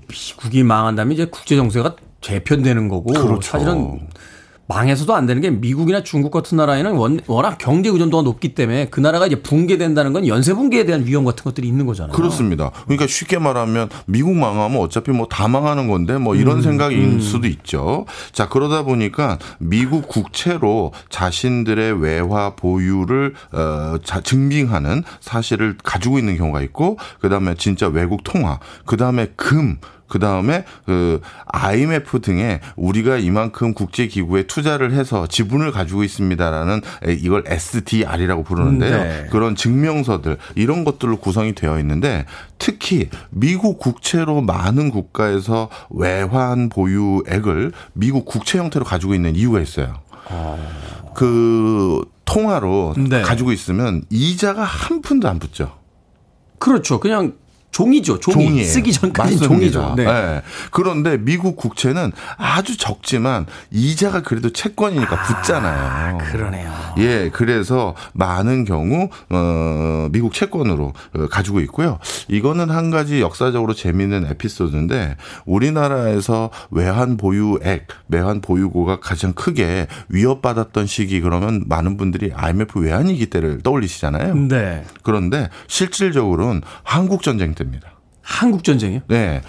미국이 0.09 0.63
망한다면 0.63 1.13
이제 1.13 1.25
국제 1.25 1.57
정세가 1.57 1.97
재편되는 2.21 2.89
거고 2.89 3.13
그렇죠. 3.13 3.41
사실은 3.41 4.01
망해서도 4.69 5.15
안 5.15 5.27
되는 5.27 5.41
게 5.41 5.51
미국이나 5.51 6.03
중국 6.03 6.31
같은 6.31 6.59
나라에는 6.59 6.93
원, 6.93 7.21
워낙 7.27 7.57
경제 7.59 7.89
의존도가 7.89 8.23
높기 8.23 8.55
때문에 8.55 8.89
그 8.91 9.01
나라가 9.01 9.27
이제 9.27 9.41
붕괴된다는 9.41 10.13
건 10.13 10.27
연쇄 10.27 10.53
붕괴에 10.53 10.85
대한 10.85 11.07
위험 11.07 11.25
같은 11.25 11.43
것들이 11.43 11.67
있는 11.67 11.87
거잖아요. 11.87 12.15
그렇습니다. 12.15 12.71
그러니까 12.85 13.07
쉽게 13.07 13.39
말하면 13.39 13.89
미국 14.07 14.35
망하면 14.35 14.79
어차피 14.81 15.11
뭐 15.11 15.27
다 15.39 15.47
망하는 15.47 15.89
건데 15.89 16.19
뭐 16.19 16.35
이런 16.35 16.57
음, 16.57 16.63
생각일 16.63 16.99
음. 16.99 17.21
수도 17.21 17.47
있죠. 17.47 18.07
자, 18.33 18.49
그러다 18.49 18.83
보니까 18.83 19.39
미국 19.59 20.09
국채로 20.09 20.93
자신들의 21.11 22.03
외화 22.03 22.55
보유를 22.57 23.35
어, 23.53 23.99
자, 24.03 24.21
증빙하는 24.21 25.05
사실을 25.21 25.77
가지고 25.83 26.19
있는 26.19 26.37
경우가 26.37 26.61
있고 26.63 26.99
그 27.21 27.29
다음에 27.29 27.55
진짜 27.57 27.87
외국 27.89 28.25
통화, 28.25 28.59
그 28.85 28.97
다음에 28.97 29.33
금 29.37 29.79
그 30.09 30.19
다음에 30.19 30.65
그 30.87 31.21
IMF 31.47 32.21
등에 32.21 32.61
우리가 32.77 33.19
이만큼 33.19 33.75
국제 33.75 34.07
기구에 34.07 34.45
투자를 34.45 34.93
해서 34.93 35.27
지분을 35.27 35.71
가지고 35.71 36.03
있습니다라는 36.03 36.81
이걸 37.21 37.45
SDR이라고 37.47 38.43
부르는데요. 38.43 39.03
네. 39.03 39.27
그런 39.31 39.55
증명서들 39.55 40.39
이런 40.55 40.85
것들로 40.85 41.19
구성이 41.19 41.55
되어 41.55 41.79
있는데 41.81 42.25
특히 42.59 43.11
미국 43.31 43.79
국채로 43.79 44.41
많은 44.41 44.91
국가에서 44.91 45.69
외환 45.91 46.69
보유액을 46.69 47.73
미국 47.93 48.25
국채 48.25 48.59
형태로 48.59 48.85
가지고 48.85 49.15
있는 49.15 49.37
이유가 49.37 49.61
있어요. 49.61 50.01
그 51.15 52.05
통화로 52.25 52.95
네. 53.09 53.23
가지고 53.23 53.53
있으면 53.53 54.03
이자가 54.11 54.63
한 54.65 55.01
푼도 55.01 55.29
안 55.29 55.39
붙죠. 55.39 55.73
그렇죠. 56.59 57.01
그냥 57.01 57.35
종이죠. 57.71 58.19
종이. 58.19 58.47
종이에요. 58.47 58.67
쓰기 58.67 58.93
전까지 58.93 59.39
종이죠. 59.39 59.95
네. 59.97 60.05
네. 60.05 60.43
그런데 60.71 61.17
미국 61.19 61.57
국채는 61.57 62.13
아주 62.37 62.77
적지만 62.77 63.47
이자가 63.71 64.23
그래도 64.23 64.51
채권이니까 64.51 65.17
아, 65.17 65.23
붙잖아요. 65.23 66.19
그러네요. 66.19 66.73
예, 66.99 67.31
그래서 67.33 67.95
많은 68.15 68.65
경우 68.65 69.09
어 69.29 70.09
미국 70.11 70.33
채권으로 70.33 70.93
어, 71.15 71.27
가지고 71.31 71.61
있고요. 71.61 71.99
이거는 72.29 72.71
한 72.71 72.91
가지 72.91 73.21
역사적으로 73.21 73.75
재미있는 73.75 74.27
에피소드인데 74.31 75.17
우리나라에서 75.45 76.51
외환 76.71 77.17
보유액, 77.17 77.87
외환 78.09 78.41
보유고가 78.41 79.01
가장 79.01 79.33
크게 79.33 79.87
위협받았던 80.09 80.87
시기 80.87 81.21
그러면 81.21 81.65
많은 81.67 81.97
분들이 81.97 82.33
IMF 82.35 82.79
외환위기 82.81 83.27
때를 83.27 83.61
떠올리시잖아요. 83.63 84.35
네. 84.49 84.85
그런데 85.03 85.49
실질적으로는 85.67 86.63
한국 86.83 87.23
전쟁 87.23 87.55
때입니다. 87.59 87.91
한국 88.23 88.65
전쟁이요? 88.65 89.01
네. 89.09 89.43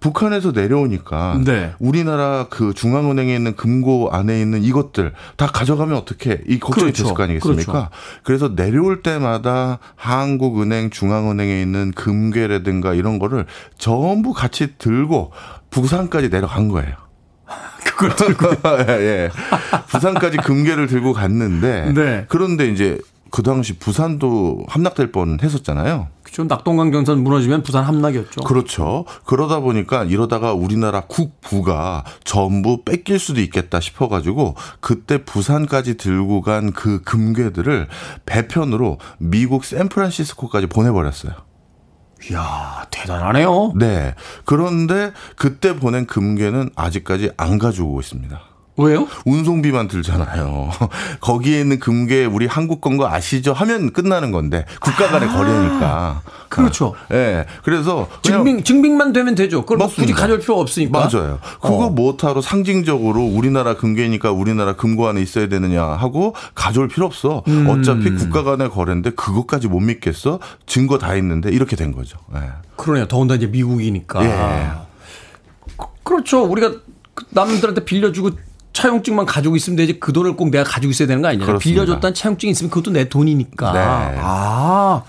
북한에서 0.00 0.52
내려오니까 0.52 1.40
네. 1.44 1.74
우리나라 1.78 2.46
그 2.48 2.72
중앙은행에 2.72 3.34
있는 3.36 3.54
금고 3.54 4.08
안에 4.10 4.40
있는 4.40 4.62
이것들 4.62 5.12
다 5.36 5.46
가져가면 5.46 5.96
어떻게 5.96 6.40
이 6.48 6.58
걱정이 6.58 6.84
그렇죠. 6.86 7.02
됐을 7.02 7.14
거 7.14 7.22
아니겠습니까? 7.22 7.72
그렇죠. 7.72 7.90
그래서 8.22 8.54
내려올 8.54 9.02
때마다 9.02 9.78
한국은행 9.96 10.88
중앙은행에 10.88 11.60
있는 11.60 11.92
금괴라든가 11.92 12.94
이런 12.94 13.18
거를 13.18 13.44
전부 13.76 14.32
같이 14.32 14.78
들고 14.78 15.32
부산까지 15.68 16.30
내려간 16.30 16.68
거예요. 16.68 16.94
그걸 17.84 18.16
들고 18.16 18.48
예, 18.88 18.92
예. 18.92 19.30
부산까지 19.88 20.38
금괴를 20.38 20.86
들고 20.86 21.12
갔는데 21.12 21.92
네. 21.92 22.24
그런데 22.28 22.68
이제 22.68 22.98
그 23.30 23.42
당시 23.42 23.78
부산도 23.78 24.64
함락될 24.68 25.12
뻔 25.12 25.38
했었잖아요. 25.42 26.08
그렇죠. 26.30 26.44
낙동강 26.44 26.92
전선 26.92 27.22
무너지면 27.22 27.62
부산 27.62 27.84
함락이었죠. 27.84 28.42
그렇죠. 28.42 29.04
그러다 29.24 29.60
보니까 29.60 30.04
이러다가 30.04 30.52
우리나라 30.52 31.02
국부가 31.02 32.04
전부 32.24 32.82
뺏길 32.84 33.18
수도 33.18 33.40
있겠다 33.40 33.80
싶어가지고 33.80 34.54
그때 34.80 35.24
부산까지 35.24 35.96
들고 35.96 36.40
간 36.42 36.70
그 36.72 37.02
금괴들을 37.02 37.88
배편으로 38.26 38.98
미국 39.18 39.64
샌프란시스코까지 39.64 40.66
보내버렸어요. 40.68 41.32
이야, 42.30 42.86
대단하네요. 42.90 43.72
네. 43.76 44.14
그런데 44.44 45.12
그때 45.36 45.74
보낸 45.76 46.06
금괴는 46.06 46.70
아직까지 46.76 47.32
안 47.36 47.58
가지고 47.58 47.98
있습니다. 48.00 48.40
왜요? 48.80 49.06
운송비만 49.24 49.88
들잖아요. 49.88 50.70
거기에 51.20 51.60
있는 51.60 51.78
금괴 51.78 52.24
우리 52.24 52.46
한국 52.46 52.80
건 52.80 52.90
거 52.96 53.06
아시죠? 53.08 53.52
하면 53.52 53.92
끝나는 53.92 54.32
건데 54.32 54.64
국가 54.80 55.08
간의 55.08 55.28
아, 55.28 55.32
거래니까. 55.32 56.22
그렇죠. 56.48 56.94
예. 57.12 57.14
네. 57.14 57.46
그래서 57.62 58.08
증빙 58.22 58.64
증빙만 58.64 59.12
되면 59.12 59.34
되죠. 59.36 59.62
그걸 59.62 59.78
뭐 59.78 59.86
굳이 59.86 60.12
가져올 60.12 60.40
필요 60.40 60.58
없으니까. 60.58 60.98
맞아요. 60.98 61.38
그거 61.62 61.86
어. 61.86 61.90
뭐하러 61.90 62.40
상징적으로 62.42 63.22
우리나라 63.24 63.76
금괴니까 63.76 64.32
우리나라 64.32 64.74
금고 64.74 65.06
안에 65.08 65.22
있어야 65.22 65.48
되느냐 65.48 65.84
하고 65.84 66.34
가져올 66.56 66.88
필요 66.88 67.06
없어. 67.06 67.44
음. 67.46 67.68
어차피 67.68 68.10
국가 68.14 68.42
간의 68.42 68.70
거래인데 68.70 69.10
그것까지 69.10 69.68
못 69.68 69.78
믿겠어? 69.80 70.40
증거 70.66 70.98
다 70.98 71.14
있는데 71.14 71.50
이렇게 71.50 71.76
된 71.76 71.92
거죠. 71.92 72.18
예. 72.34 72.40
네. 72.40 72.46
그러네요. 72.76 73.06
더군다나 73.06 73.36
이제 73.36 73.46
미국이니까. 73.46 74.24
예. 74.24 74.70
그, 75.76 75.86
그렇죠. 76.02 76.42
우리가 76.44 76.72
남들한테 77.30 77.84
빌려주고 77.84 78.30
차용증만 78.80 79.26
가지고 79.26 79.56
있으면 79.56 79.76
되지 79.76 80.00
그 80.00 80.12
돈을 80.12 80.36
꼭 80.36 80.50
내가 80.50 80.64
가지고 80.64 80.90
있어야 80.90 81.06
되는 81.06 81.20
거 81.22 81.28
아니냐. 81.28 81.58
빌려줬다는 81.58 82.14
차용증이 82.14 82.50
있으면 82.52 82.70
그것도 82.70 82.92
내 82.92 83.08
돈이니까. 83.08 83.72
네. 83.72 83.78
아. 83.82 85.02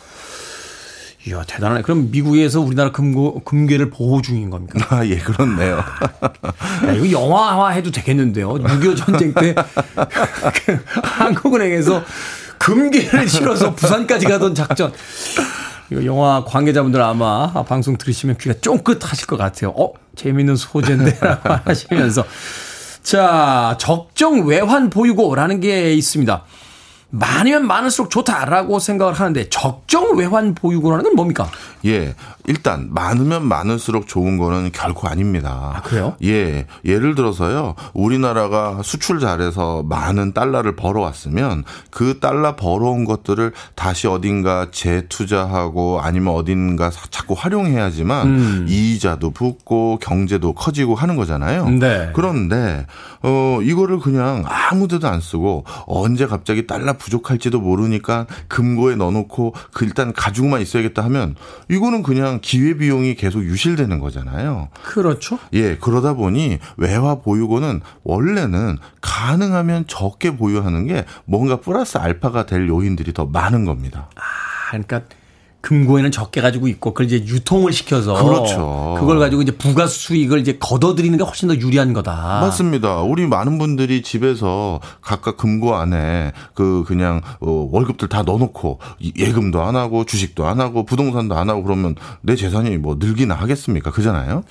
이야, 1.28 1.44
대단하네. 1.44 1.84
그럼 1.84 2.10
미국에서 2.10 2.62
우리나라 2.62 2.92
금고, 2.92 3.42
금괴를 3.44 3.92
보호 3.92 4.24
중인 4.24 4.50
겁니까? 4.50 4.80
아, 4.90 5.06
예, 5.06 5.18
그렇네요. 5.18 5.78
야, 6.88 6.94
이거 6.94 7.12
영화화 7.12 7.70
해도 7.70 7.92
되겠는데요. 7.92 8.56
6.25 8.56 8.98
전쟁 8.98 9.34
때 9.36 9.54
한국은행에서 11.04 12.04
금괴를 12.58 13.30
실어서 13.30 13.76
부산까지 13.76 14.26
가던 14.26 14.56
작전. 14.56 14.92
이거 15.92 16.04
영화 16.06 16.44
관계자분들 16.44 17.00
아마 17.02 17.52
방송 17.66 17.98
들으시면 17.98 18.38
귀가 18.40 18.56
쫑긋 18.60 19.00
하실 19.12 19.28
것 19.28 19.38
같아요. 19.38 19.72
어? 19.78 19.94
재밌는 20.16 20.56
소재인데? 20.56 21.20
라고 21.22 21.50
하시면서. 21.66 22.26
자, 23.04 23.76
적정 23.80 24.46
외환 24.46 24.90
보유고라는 24.90 25.60
게 25.60 25.94
있습니다. 25.94 26.44
많으면 27.10 27.68
많을수록 27.68 28.10
좋다라고 28.10 28.80
생각을 28.80 29.14
하는데 29.14 29.50
적정 29.50 30.16
외환 30.16 30.56
보유고라는 30.56 31.04
건 31.04 31.16
뭡니까? 31.16 31.50
예. 31.86 32.16
일단 32.48 32.88
많으면 32.92 33.46
많을수록 33.46 34.08
좋은 34.08 34.38
거는 34.38 34.72
결코 34.72 35.08
아닙니다. 35.08 35.74
아, 35.76 35.82
그래요? 35.82 36.16
예. 36.24 36.66
예를 36.86 37.16
들어서요. 37.16 37.76
우리나라가 37.94 38.82
수출 38.84 39.20
잘해서 39.20 39.84
많은 39.84 40.34
달러를 40.34 40.76
벌어왔으면 40.76 41.64
그 41.90 42.20
달러 42.20 42.56
벌어온 42.56 43.06
것들을 43.06 43.52
다시 43.76 44.08
어딘가 44.08 44.68
재투자하고 44.72 46.00
아니면 46.02 46.34
어딘가 46.34 46.90
자꾸 47.10 47.36
활용해야지만 47.38 48.28
음. 48.28 48.66
이자도 48.68 49.32
붙고 49.32 50.00
경제도 50.02 50.54
커지고 50.54 50.96
하는 50.96 51.16
거잖아요. 51.16 51.70
네. 51.70 52.10
그런데 52.14 52.86
어 53.24 53.60
이거를 53.62 54.00
그냥 54.00 54.44
아무 54.48 54.88
데도 54.88 55.08
안 55.08 55.22
쓰고 55.22 55.66
언제 55.86 56.26
갑자기 56.26 56.66
달러 56.66 56.94
부족할지도 56.94 57.60
모르니까 57.60 58.26
금고에 58.48 58.96
넣어 58.96 59.12
놓고 59.12 59.54
그 59.74 59.86
일단 59.86 60.14
가지고만 60.14 60.62
있어야겠다 60.62 61.04
하면 61.04 61.36
이거는 61.70 62.04
그냥 62.04 62.31
기회 62.40 62.76
비용이 62.76 63.16
계속 63.16 63.44
유실되는 63.44 64.00
거잖아요. 64.00 64.70
그렇죠. 64.84 65.40
예, 65.54 65.76
그러다 65.76 66.14
보니 66.14 66.60
외화 66.78 67.16
보유고는 67.16 67.82
원래는 68.04 68.78
가능하면 69.02 69.86
적게 69.88 70.38
보유하는 70.38 70.88
게 70.88 71.06
뭔가 71.26 71.60
플러스 71.60 71.98
알파가 71.98 72.46
될 72.46 72.70
요인들이 72.70 73.14
더 73.14 73.26
많은 73.26 73.66
겁니다. 73.66 74.10
아, 74.16 74.22
그러니까 74.70 75.02
금고에는 75.62 76.12
적게 76.12 76.42
가지고 76.42 76.68
있고 76.68 76.92
그걸 76.92 77.06
이제 77.06 77.18
유통을 77.18 77.72
시켜서 77.72 78.14
그렇죠. 78.14 78.96
그걸 79.00 79.20
가지고 79.20 79.42
이제 79.42 79.52
부가 79.52 79.88
수익을 79.88 80.40
이제 80.40 80.58
걷어들이는 80.60 81.18
게 81.18 81.24
훨씬 81.24 81.48
더 81.48 81.56
유리한 81.56 81.94
거다. 81.94 82.42
맞습니다. 82.42 83.02
우리 83.02 83.28
많은 83.28 83.58
분들이 83.58 84.02
집에서 84.02 84.80
각각 85.02 85.38
금고 85.38 85.76
안에 85.76 86.32
그 86.54 86.84
그냥 86.88 87.22
어 87.40 87.70
월급들 87.72 88.10
다 88.10 88.24
넣어놓고 88.24 88.80
예금도 89.18 89.62
안 89.62 89.76
하고 89.76 90.04
주식도 90.04 90.46
안 90.46 90.60
하고 90.60 90.84
부동산도 90.84 91.36
안 91.36 91.50
하고 91.50 91.64
그러면 91.64 91.96
내 92.22 92.36
재산이 92.36 92.78
뭐 92.78 92.98
늘기나 93.00 93.36
하겠습니까? 93.36 93.92
그잖아요. 93.92 94.44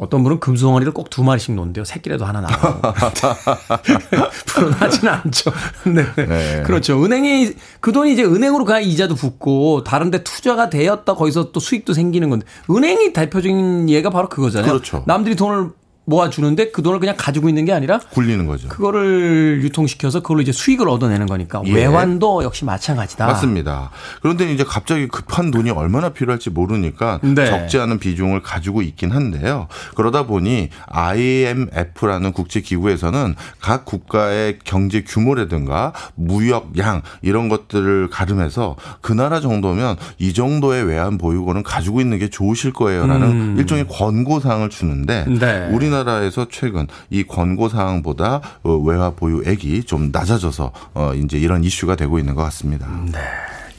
어떤 0.00 0.22
분은 0.22 0.40
금송아리를 0.40 0.92
꼭 0.92 1.08
두 1.10 1.24
마리씩 1.24 1.54
놓는데요. 1.54 1.84
새끼라도 1.84 2.24
하나 2.24 2.40
나고. 2.40 2.80
불어나지는 4.46 5.12
않죠. 5.12 5.50
네. 5.86 6.04
네. 6.26 6.62
그렇죠. 6.64 7.02
은행이, 7.02 7.52
그 7.80 7.92
돈이 7.92 8.12
이제 8.12 8.24
은행으로 8.24 8.64
가야 8.64 8.80
이자도 8.80 9.14
붙고, 9.14 9.84
다른데 9.84 10.22
투자가 10.24 10.70
되었다 10.70 11.14
거기서 11.14 11.52
또 11.52 11.60
수익도 11.60 11.92
생기는 11.94 12.30
건데, 12.30 12.46
은행이 12.70 13.12
대표적인 13.12 13.88
예가 13.90 14.10
바로 14.10 14.28
그거잖아요. 14.28 14.70
그렇죠. 14.70 15.02
남들이 15.06 15.34
돈을 15.36 15.70
모아주는데 16.08 16.70
그 16.70 16.82
돈을 16.82 17.00
그냥 17.00 17.14
가지고 17.18 17.48
있는 17.48 17.64
게 17.64 17.72
아니라 17.72 17.98
굴리는 17.98 18.46
거죠. 18.46 18.68
그거를 18.68 19.60
유통시켜서 19.62 20.20
그걸로 20.20 20.40
이제 20.40 20.52
수익을 20.52 20.88
얻어내는 20.88 21.26
거니까 21.26 21.62
예. 21.66 21.72
외환도 21.72 22.44
역시 22.44 22.64
마찬가지다. 22.64 23.26
맞습니다. 23.26 23.90
그런데 24.22 24.50
이제 24.52 24.64
갑자기 24.64 25.06
급한 25.06 25.50
돈이 25.50 25.70
얼마나 25.70 26.08
필요할지 26.08 26.50
모르니까 26.50 27.20
네. 27.22 27.46
적지 27.46 27.78
않은 27.78 27.98
비중을 27.98 28.42
가지고 28.42 28.82
있긴 28.82 29.10
한데요. 29.10 29.68
그러다 29.94 30.26
보니 30.26 30.70
IMF라는 30.86 32.32
국제 32.32 32.60
기구에서는 32.60 33.34
각 33.60 33.84
국가의 33.84 34.58
경제 34.64 35.02
규모라든가 35.02 35.92
무역 36.14 36.78
양 36.78 37.02
이런 37.20 37.48
것들을 37.48 38.08
가름해서 38.10 38.76
그 39.02 39.12
나라 39.12 39.40
정도면 39.40 39.96
이 40.18 40.32
정도의 40.32 40.84
외환 40.84 41.18
보유고는 41.18 41.62
가지고 41.62 42.00
있는 42.00 42.18
게 42.18 42.30
좋으실 42.30 42.72
거예요라는 42.72 43.30
음. 43.30 43.56
일종의 43.58 43.86
권고 43.88 44.40
사항을 44.40 44.70
주는데 44.70 45.26
네. 45.28 45.68
우리나라 45.70 45.97
우리나라에서 45.98 46.46
최근 46.50 46.86
이 47.10 47.24
권고 47.24 47.68
사항보다 47.68 48.40
어, 48.62 48.76
외화 48.76 49.10
보유액이 49.10 49.84
좀 49.84 50.10
낮아져서 50.12 50.72
어 50.94 51.14
이제 51.14 51.38
이런 51.38 51.64
이슈가 51.64 51.96
되고 51.96 52.18
있는 52.18 52.34
것 52.34 52.42
같습니다. 52.44 52.86
네, 53.06 53.18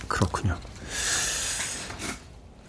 그렇군요. 0.08 0.56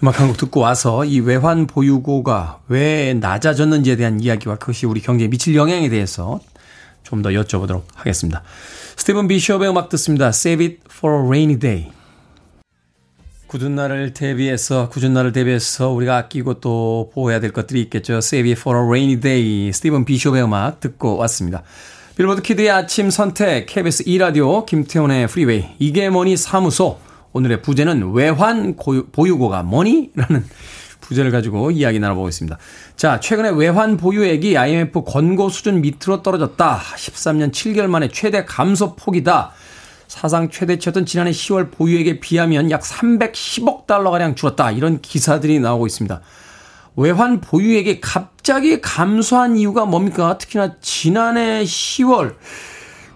음악 0.03 0.19
한곡 0.21 0.37
듣고 0.39 0.61
와서 0.61 1.05
이 1.05 1.21
외환 1.21 1.67
보유고가 1.67 2.61
왜 2.69 3.15
낮아졌는지에 3.15 3.97
대한 3.97 4.21
이야기와 4.21 4.57
그것이 4.57 4.87
우리 4.87 5.01
경제에 5.01 5.29
미칠 5.29 5.55
영향에 5.55 5.89
대해서 5.89 6.41
좀 7.03 7.23
더 7.23 7.31
여쭤보도록 7.31 7.83
하겠습니다. 7.97 8.43
스티븐 8.97 9.27
비숍의 9.27 9.69
음악 9.69 9.89
듣습니다. 9.89 10.29
Save 10.29 10.65
it 10.65 10.81
for 10.89 11.23
a 11.23 11.27
rainy 11.27 11.59
day. 11.59 11.91
궂은 13.51 13.75
날을 13.75 14.15
대비해서 14.15 14.89
궂은 14.91 15.13
날을 15.13 15.33
대비해서 15.33 15.89
우리가 15.89 16.17
아끼고 16.19 16.61
또 16.61 17.11
보호해야 17.13 17.41
될 17.41 17.51
것들이 17.51 17.83
있겠죠. 17.83 18.19
Save 18.19 18.53
it 18.53 18.61
for 18.61 18.79
a 18.79 18.87
rainy 18.87 19.21
day. 19.21 19.73
스티븐 19.73 20.05
비숍의 20.05 20.45
음악 20.45 20.79
듣고 20.79 21.17
왔습니다. 21.17 21.65
빌보드 22.17 22.43
키드의 22.43 22.71
아침 22.71 23.11
선택 23.11 23.67
KBS 23.67 24.05
2 24.07 24.19
라디오 24.19 24.65
김태훈의 24.65 25.27
프리웨이 25.27 25.65
이게 25.81 26.09
뭐니 26.11 26.37
사무소 26.37 27.01
오늘의 27.33 27.63
부제는 27.63 28.13
외환 28.13 28.77
고유, 28.77 29.07
보유고가 29.11 29.65
뭐니? 29.65 30.13
라는 30.15 30.45
부제를 31.01 31.33
가지고 31.33 31.73
이야기 31.73 31.99
나눠보겠습니다. 31.99 32.57
자, 32.95 33.19
최근에 33.19 33.51
외환 33.51 33.97
보유액이 33.97 34.57
IMF 34.57 35.03
권고 35.03 35.49
수준 35.49 35.81
밑으로 35.81 36.23
떨어졌다. 36.23 36.79
13년 36.79 37.51
7개월 37.51 37.89
만에 37.89 38.11
최대 38.13 38.45
감소 38.45 38.95
폭이다. 38.95 39.51
사상 40.11 40.51
최대치였던 40.51 41.07
지난해 41.07 41.31
10월 41.31 41.71
보유액에 41.71 42.19
비하면 42.19 42.73
약 42.73 42.83
310억 42.83 43.87
달러가량 43.87 44.35
줄었다. 44.35 44.73
이런 44.73 45.01
기사들이 45.01 45.61
나오고 45.61 45.87
있습니다. 45.87 46.21
외환 46.97 47.41
보유액이 47.41 48.01
갑자기 48.01 48.81
감소한 48.81 49.57
이유가 49.57 49.85
뭡니까? 49.85 50.37
특히나 50.37 50.75
지난해 50.81 51.63
10월 51.63 52.35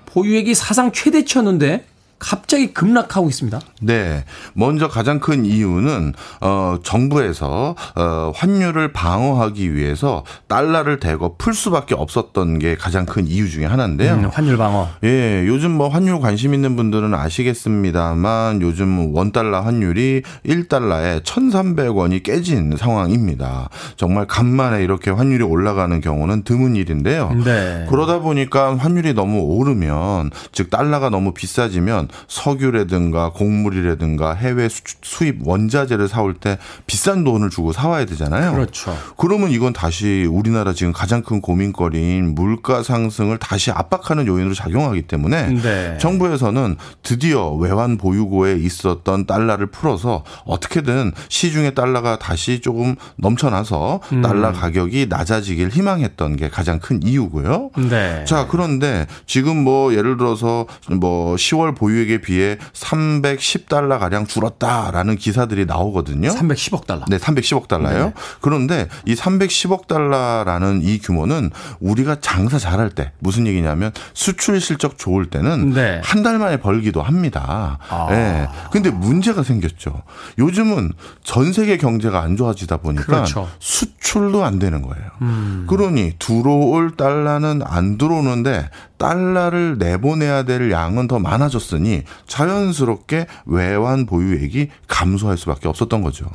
보유액이 0.07 0.55
사상 0.55 0.93
최대치였는데 0.93 1.85
갑자기 2.25 2.73
급락하고 2.73 3.29
있습니다. 3.29 3.61
네. 3.83 4.25
먼저 4.55 4.89
가장 4.89 5.21
큰 5.21 5.45
이유는 5.45 6.15
어 6.41 6.79
정부에서 6.83 7.77
어 7.97 8.33
환율을 8.35 8.95
방어하기 8.95 9.75
위해서 9.75 10.25
달러를 10.49 11.01
대거 11.01 11.35
풀 11.37 11.53
수밖에 11.53 11.95
없었던 11.95 12.59
게 12.61 12.77
가장 12.77 13.05
큰 13.05 13.27
이유 13.27 13.51
중에 13.51 13.67
하나인데요. 13.67 14.15
음, 14.15 14.31
환율 14.33 14.57
방어. 14.57 14.89
예, 15.05 15.45
요즘 15.47 15.73
뭐 15.73 15.89
환율 15.89 16.19
관심 16.21 16.55
있는 16.55 16.77
분들은 16.77 17.13
아시겠습니다만 17.13 18.63
요즘 18.63 19.15
원 19.15 19.31
달러 19.31 19.61
환율이 19.61 20.23
1달러에 20.47 21.23
1,300원이 21.25 22.23
깨진 22.23 22.75
상황입니다. 22.79 23.69
정말 23.97 24.27
간만에 24.27 24.83
이렇게 24.83 25.11
환율이 25.11 25.45
올라가는 25.45 26.01
경우는 26.01 26.45
드문 26.45 26.75
일인데요. 26.77 27.31
네. 27.45 27.85
그러다 27.91 28.21
보니까 28.21 28.77
환율이 28.77 29.13
너무 29.13 29.41
오르면 29.41 30.31
즉 30.53 30.71
달러가 30.71 31.11
너무 31.11 31.35
비싸지면 31.35 32.09
석유라든가 32.29 33.31
곡물이라든가 33.31 34.35
해외 34.35 34.69
수 34.69 35.25
입 35.25 35.47
원자재를 35.47 36.09
사올 36.09 36.35
때 36.35 36.59
비싼 36.87 37.25
돈을 37.25 37.51
주고 37.51 37.73
사와야 37.73 38.05
되잖아요. 38.07 38.53
그렇죠. 38.53 38.97
그러면 39.17 39.51
이건 39.51 39.73
다시 39.73 40.27
우리나라 40.31 40.73
지금 40.73 40.93
가장 40.93 41.23
큰 41.23 41.41
고민거리인 41.41 42.35
물가 42.35 42.83
상승을 42.83 43.39
다시 43.39 43.71
압박하는 43.71 44.27
요인으로 44.27 44.55
작용하기 44.55 45.03
때문에 45.03 45.63
네. 45.63 45.99
정부에서는 45.99 46.77
드디어 47.03 47.53
외환 47.53 47.97
보유고에 47.97 48.57
있었던 48.57 49.27
달러를 49.27 49.67
풀어서 49.67 50.25
어떻게든 50.45 51.13
시중에 51.29 51.71
달러가 51.71 52.19
다시 52.19 52.61
조금 52.61 52.97
넘쳐나서 53.17 54.01
음. 54.13 54.23
달러 54.23 54.53
가격이 54.53 55.07
낮아지길 55.09 55.71
희망했던 55.71 56.37
게 56.37 56.49
가장 56.49 56.79
큰 56.79 57.03
이유고요. 57.03 57.71
네. 57.89 58.25
자, 58.27 58.47
그런데 58.49 59.07
지금 59.27 59.57
뭐 59.57 59.95
예를 59.95 60.17
들어서 60.17 60.67
뭐 60.91 61.37
10월 61.37 61.77
보유 61.77 62.04
액에 62.05 62.19
비해 62.19 62.59
310달러 62.73 63.99
가량 63.99 64.27
줄었다라는 64.27 65.17
기사들이 65.17 65.67
나오거든요. 65.67 66.29
310억 66.31 66.87
달러. 66.87 67.05
네, 67.09 67.19
310억 67.19 67.69
달러요. 67.69 68.07
네. 68.07 68.13
그런데 68.41 68.89
이 69.07 69.15
310억 69.15 69.87
달러라는 69.87 70.83
이 70.83 70.99
규모는 70.99 71.51
우리가 71.81 72.21
장사 72.21 72.59
잘할 72.59 72.91
때 72.91 73.13
무슨 73.19 73.47
얘기냐면 73.47 73.93
수출 74.13 74.61
실적 74.61 74.99
좋을 74.99 75.27
때는 75.27 75.71
네. 75.71 76.01
한달 76.05 76.39
만에 76.39 76.59
벌기도 76.59 77.03
합니다. 77.03 77.79
아. 77.89 78.07
네. 78.11 78.49
근데 78.71 78.91
문제가 78.91 79.43
생겼죠. 79.43 80.03
요즘은 80.39 80.93
전 81.23 81.53
세계 81.53 81.77
경제가 81.77 82.21
안 82.21 82.37
좋아지다 82.37 82.79
보니까 82.79 83.05
그렇죠. 83.05 83.49
수출도 83.59 84.45
안 84.45 84.59
되는 84.59 84.83
거예요. 84.83 85.05
음. 85.23 85.67
그러니 85.69 86.15
들어올 86.19 86.97
달러는 86.97 87.63
안 87.65 87.99
들어오는데 87.99 88.69
달러를 89.09 89.77
내보내야 89.77 90.45
될 90.45 90.71
양은 90.71 91.09
더 91.09 91.19
많아졌으니 91.19 92.05
자연스럽게 92.27 93.27
외환 93.45 94.07
보유액이 94.07 94.71
감소할 94.89 95.37
수밖에 95.37 95.69
없었던 95.69 96.01
거죠. 96.01 96.27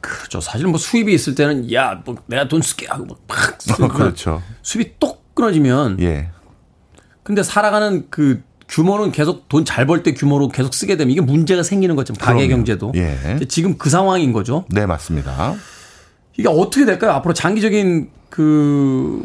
그렇죠. 0.00 0.40
사실 0.40 0.66
뭐 0.66 0.78
수입이 0.78 1.12
있을 1.12 1.34
때는 1.34 1.70
야, 1.72 2.00
뭐 2.04 2.16
내가 2.26 2.48
돈 2.48 2.62
쓸게 2.62 2.86
하고 2.88 3.06
막 3.28 3.58
어, 3.80 3.88
그렇죠. 3.88 4.42
수입이 4.62 4.94
똑 4.98 5.34
끊어지면 5.34 6.00
예. 6.00 6.30
근데 7.22 7.42
살아가는 7.42 8.06
그 8.10 8.42
규모는 8.68 9.12
계속 9.12 9.48
돈 9.48 9.64
잘 9.66 9.86
벌 9.86 10.02
때 10.02 10.14
규모로 10.14 10.48
계속 10.48 10.72
쓰게 10.72 10.96
되면 10.96 11.10
이게 11.10 11.20
문제가 11.20 11.62
생기는 11.62 11.94
거죠. 11.96 12.14
가계 12.14 12.48
경제도. 12.48 12.92
예. 12.94 13.38
지금 13.48 13.76
그 13.76 13.90
상황인 13.90 14.32
거죠. 14.32 14.64
네, 14.70 14.86
맞습니다. 14.86 15.54
이게 16.38 16.48
어떻게 16.48 16.84
될까요? 16.86 17.12
앞으로 17.12 17.34
장기적인 17.34 18.10
그 18.30 19.22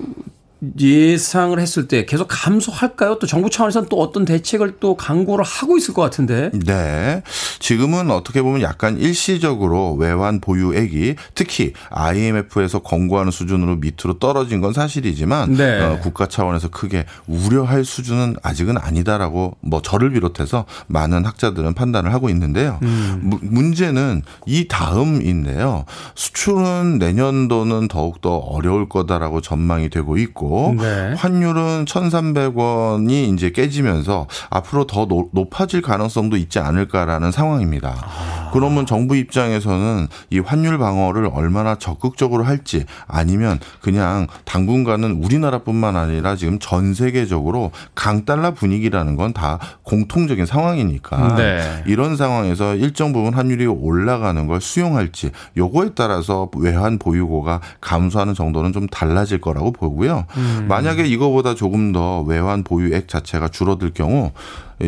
예상을 0.80 1.58
했을 1.58 1.88
때 1.88 2.06
계속 2.06 2.28
감소할까요? 2.30 3.18
또 3.20 3.28
정부 3.28 3.50
차원에서는 3.50 3.88
또 3.90 4.02
어떤 4.02 4.26
대책을 4.26 4.78
또 4.80 4.96
강구를 4.96 5.46
하고 5.46 5.78
있을 5.78 5.94
것 5.94 6.02
같은데. 6.02 6.52
네. 6.54 7.24
지금은 7.60 8.12
어떻게 8.12 8.42
보면 8.42 8.62
약간 8.62 8.98
일시적으로 8.98 9.94
외환 9.94 10.42
보유액이 10.42 11.16
특히 11.34 11.74
IMF에서 11.90 12.80
권고하는 12.80 13.32
수준으로 13.32 13.78
밑으로 13.78 14.20
떨어진 14.20 14.60
건 14.60 14.74
사실이지만 14.74 15.54
네. 15.56 15.82
어, 15.82 16.00
국가 16.02 16.28
차원에서 16.28 16.70
크게 16.70 17.06
우려할 17.28 17.86
수준은 17.86 18.36
아직은 18.44 18.78
아니다라고 18.78 19.56
뭐 19.62 19.82
저를 19.82 20.12
비롯해서 20.12 20.66
많은 20.88 21.26
학자들은 21.26 21.74
판단을 21.74 22.14
하고 22.14 22.30
있는데요. 22.30 22.80
음. 22.84 23.40
문제는 23.42 24.24
이 24.46 24.68
다음인데요. 24.68 25.86
수출은 26.16 26.98
내년도는 27.00 27.88
더욱더 27.88 28.36
어려울 28.38 28.90
거다라고 28.90 29.40
전망이 29.40 29.90
되고 29.90 30.18
있고 30.18 30.49
네. 30.78 31.14
환율은 31.18 31.86
1,300원이 31.86 33.34
이제 33.34 33.52
깨지면서 33.52 34.28
앞으로 34.50 34.86
더 34.86 35.08
높아질 35.32 35.82
가능성도 35.82 36.38
있지 36.38 36.60
않을까라는 36.60 37.32
상황입니다. 37.32 37.96
아. 38.02 38.50
그러면 38.52 38.86
정부 38.86 39.16
입장에서는 39.16 40.08
이 40.32 40.40
환율 40.40 40.78
방어를 40.78 41.30
얼마나 41.34 41.76
적극적으로 41.76 42.44
할지 42.44 42.86
아니면 43.08 43.60
그냥 43.82 44.28
당분간은 44.46 45.24
우리나라뿐만 45.24 45.96
아니라 45.96 46.36
지금 46.36 46.60
전 46.60 46.94
세계적으로 46.94 47.72
강달러 47.96 48.54
분위기라는 48.54 49.16
건 49.16 49.30
다 49.40 49.60
공통적인 49.84 50.46
상황이니까 50.46 51.36
네. 51.36 51.84
이런 51.86 52.18
상황에서 52.18 52.76
일정 52.76 53.14
부분 53.14 53.34
환율이 53.34 53.68
올라가는 53.68 54.48
걸 54.48 54.60
수용할지 54.60 55.32
요거에 55.56 55.92
따라서 55.96 56.50
외환 56.58 56.98
보유고가 56.98 57.62
감소하는 57.80 58.34
정도는 58.34 58.74
좀 58.74 58.88
달라질 58.88 59.40
거라고 59.40 59.72
보고요. 59.72 60.26
음. 60.40 60.68
만약에 60.68 61.06
이거보다 61.06 61.56
조금 61.56 61.92
더 61.92 62.22
외환 62.22 62.64
보유액 62.64 63.08
자체가 63.08 63.50
줄어들 63.50 63.92
경우 63.94 64.32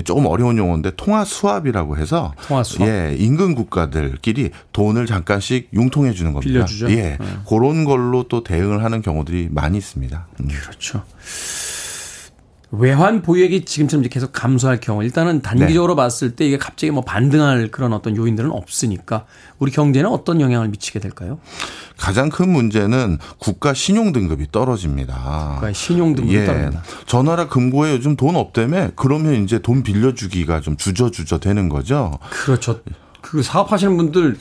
조금 0.05 0.25
어려운 0.25 0.57
용어인데 0.57 0.91
통화 0.95 1.25
수합이라고 1.25 1.97
해서 1.97 2.33
통화 2.47 2.63
수합. 2.63 2.87
예, 2.87 3.15
인근 3.17 3.55
국가들끼리 3.55 4.51
돈을 4.71 5.05
잠깐씩 5.05 5.69
융통해 5.73 6.13
주는 6.13 6.31
겁니다. 6.31 6.53
빌려주죠. 6.53 6.89
예. 6.91 6.95
네. 6.95 7.17
그런 7.47 7.83
걸로 7.83 8.23
또 8.23 8.43
대응을 8.43 8.83
하는 8.83 9.01
경우들이 9.01 9.49
많이 9.51 9.77
있습니다. 9.77 10.27
음. 10.39 10.47
그렇죠. 10.47 11.03
외환 12.71 13.21
보유액이 13.21 13.65
지금처럼 13.65 14.07
계속 14.09 14.31
감소할 14.31 14.79
경우 14.79 15.03
일단은 15.03 15.41
단기적으로 15.41 15.93
네. 15.93 15.97
봤을 15.97 16.35
때 16.35 16.47
이게 16.47 16.57
갑자기 16.57 16.91
뭐 16.91 17.03
반등할 17.03 17.67
그런 17.69 17.91
어떤 17.91 18.15
요인들은 18.15 18.49
없으니까 18.49 19.25
우리 19.59 19.71
경제는 19.71 20.09
어떤 20.09 20.39
영향을 20.39 20.69
미치게 20.69 20.99
될까요? 20.99 21.39
가장 21.97 22.29
큰 22.29 22.49
문제는 22.49 23.17
국가 23.39 23.73
신용 23.73 24.13
등급이 24.13 24.47
떨어집니다. 24.51 25.51
국가 25.55 25.73
신용 25.73 26.15
등급이 26.15 26.35
예. 26.35 26.45
떨어진다. 26.45 26.83
저 27.05 27.21
나라 27.23 27.47
금고에 27.47 27.91
요즘 27.91 28.15
돈 28.15 28.37
없다며 28.37 28.91
그러면 28.95 29.43
이제 29.43 29.59
돈 29.59 29.83
빌려주기가 29.83 30.61
좀 30.61 30.77
주저주저 30.77 31.39
되는 31.39 31.67
거죠. 31.67 32.17
그렇죠. 32.29 32.79
그 33.19 33.43
사업하시는 33.43 33.97
분들 33.97 34.37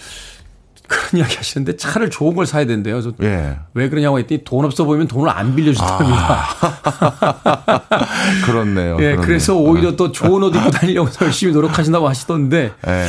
그런 0.91 1.21
이야기 1.21 1.37
하시는데 1.37 1.77
차를 1.77 2.11
좋은 2.11 2.35
걸 2.35 2.47
사야 2.47 2.67
된대요. 2.67 3.01
저 3.01 3.13
예. 3.23 3.57
왜 3.75 3.89
그러냐고 3.89 4.19
했더니 4.19 4.43
돈 4.45 4.65
없어 4.65 4.85
보이면 4.85 5.07
돈을 5.07 5.31
안 5.31 5.55
빌려준답니다. 5.55 6.47
아. 6.61 7.83
그렇네요. 8.45 8.95
예, 8.95 8.97
그렇네요. 8.97 9.21
그래서 9.21 9.57
오히려 9.57 9.95
또 9.95 10.11
좋은 10.11 10.43
옷 10.43 10.55
입고 10.55 10.71
다니려고 10.71 11.09
열심히 11.23 11.53
노력하신다고 11.53 12.09
하시던데. 12.09 12.73
예. 12.89 13.07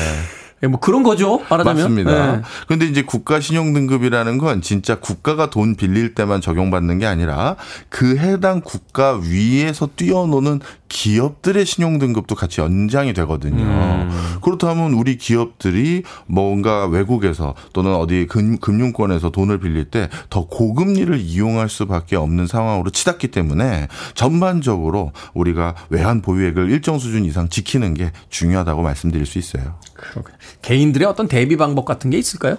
예, 0.63 0.67
뭐 0.67 0.79
그런 0.79 1.01
거죠. 1.01 1.41
말하자면. 1.49 1.75
맞습니다. 1.75 2.35
네. 2.35 2.41
근데 2.67 2.85
이제 2.85 3.01
국가 3.01 3.39
신용 3.39 3.73
등급이라는 3.73 4.37
건 4.37 4.61
진짜 4.61 4.99
국가가 4.99 5.49
돈 5.49 5.75
빌릴 5.75 6.13
때만 6.13 6.39
적용받는 6.41 6.99
게 6.99 7.07
아니라 7.07 7.55
그 7.89 8.17
해당 8.17 8.61
국가 8.61 9.19
위에서 9.23 9.89
뛰어노는 9.95 10.59
기업들의 10.91 11.65
신용 11.65 11.99
등급도 11.99 12.35
같이 12.35 12.59
연장이 12.61 13.13
되거든요. 13.13 13.63
음. 13.63 14.37
그렇다면 14.43 14.93
우리 14.93 15.17
기업들이 15.17 16.03
뭔가 16.27 16.85
외국에서 16.85 17.55
또는 17.73 17.95
어디 17.95 18.27
금, 18.27 18.57
금융권에서 18.59 19.29
돈을 19.31 19.59
빌릴 19.59 19.85
때 19.85 20.09
더 20.29 20.45
고금리를 20.45 21.19
이용할 21.19 21.69
수밖에 21.69 22.15
없는 22.15 22.47
상황으로 22.47 22.89
치닫기 22.89 23.29
때문에 23.29 23.87
전반적으로 24.13 25.11
우리가 25.33 25.75
외환 25.89 26.21
보유액을 26.21 26.69
일정 26.69 26.99
수준 26.99 27.25
이상 27.25 27.49
지키는 27.49 27.93
게 27.93 28.11
중요하다고 28.29 28.81
말씀드릴 28.81 29.25
수 29.25 29.37
있어요. 29.39 29.75
그렇군요. 29.93 30.37
개인들의 30.61 31.07
어떤 31.07 31.27
대비 31.27 31.57
방법 31.57 31.85
같은 31.85 32.09
게 32.09 32.17
있을까요? 32.17 32.57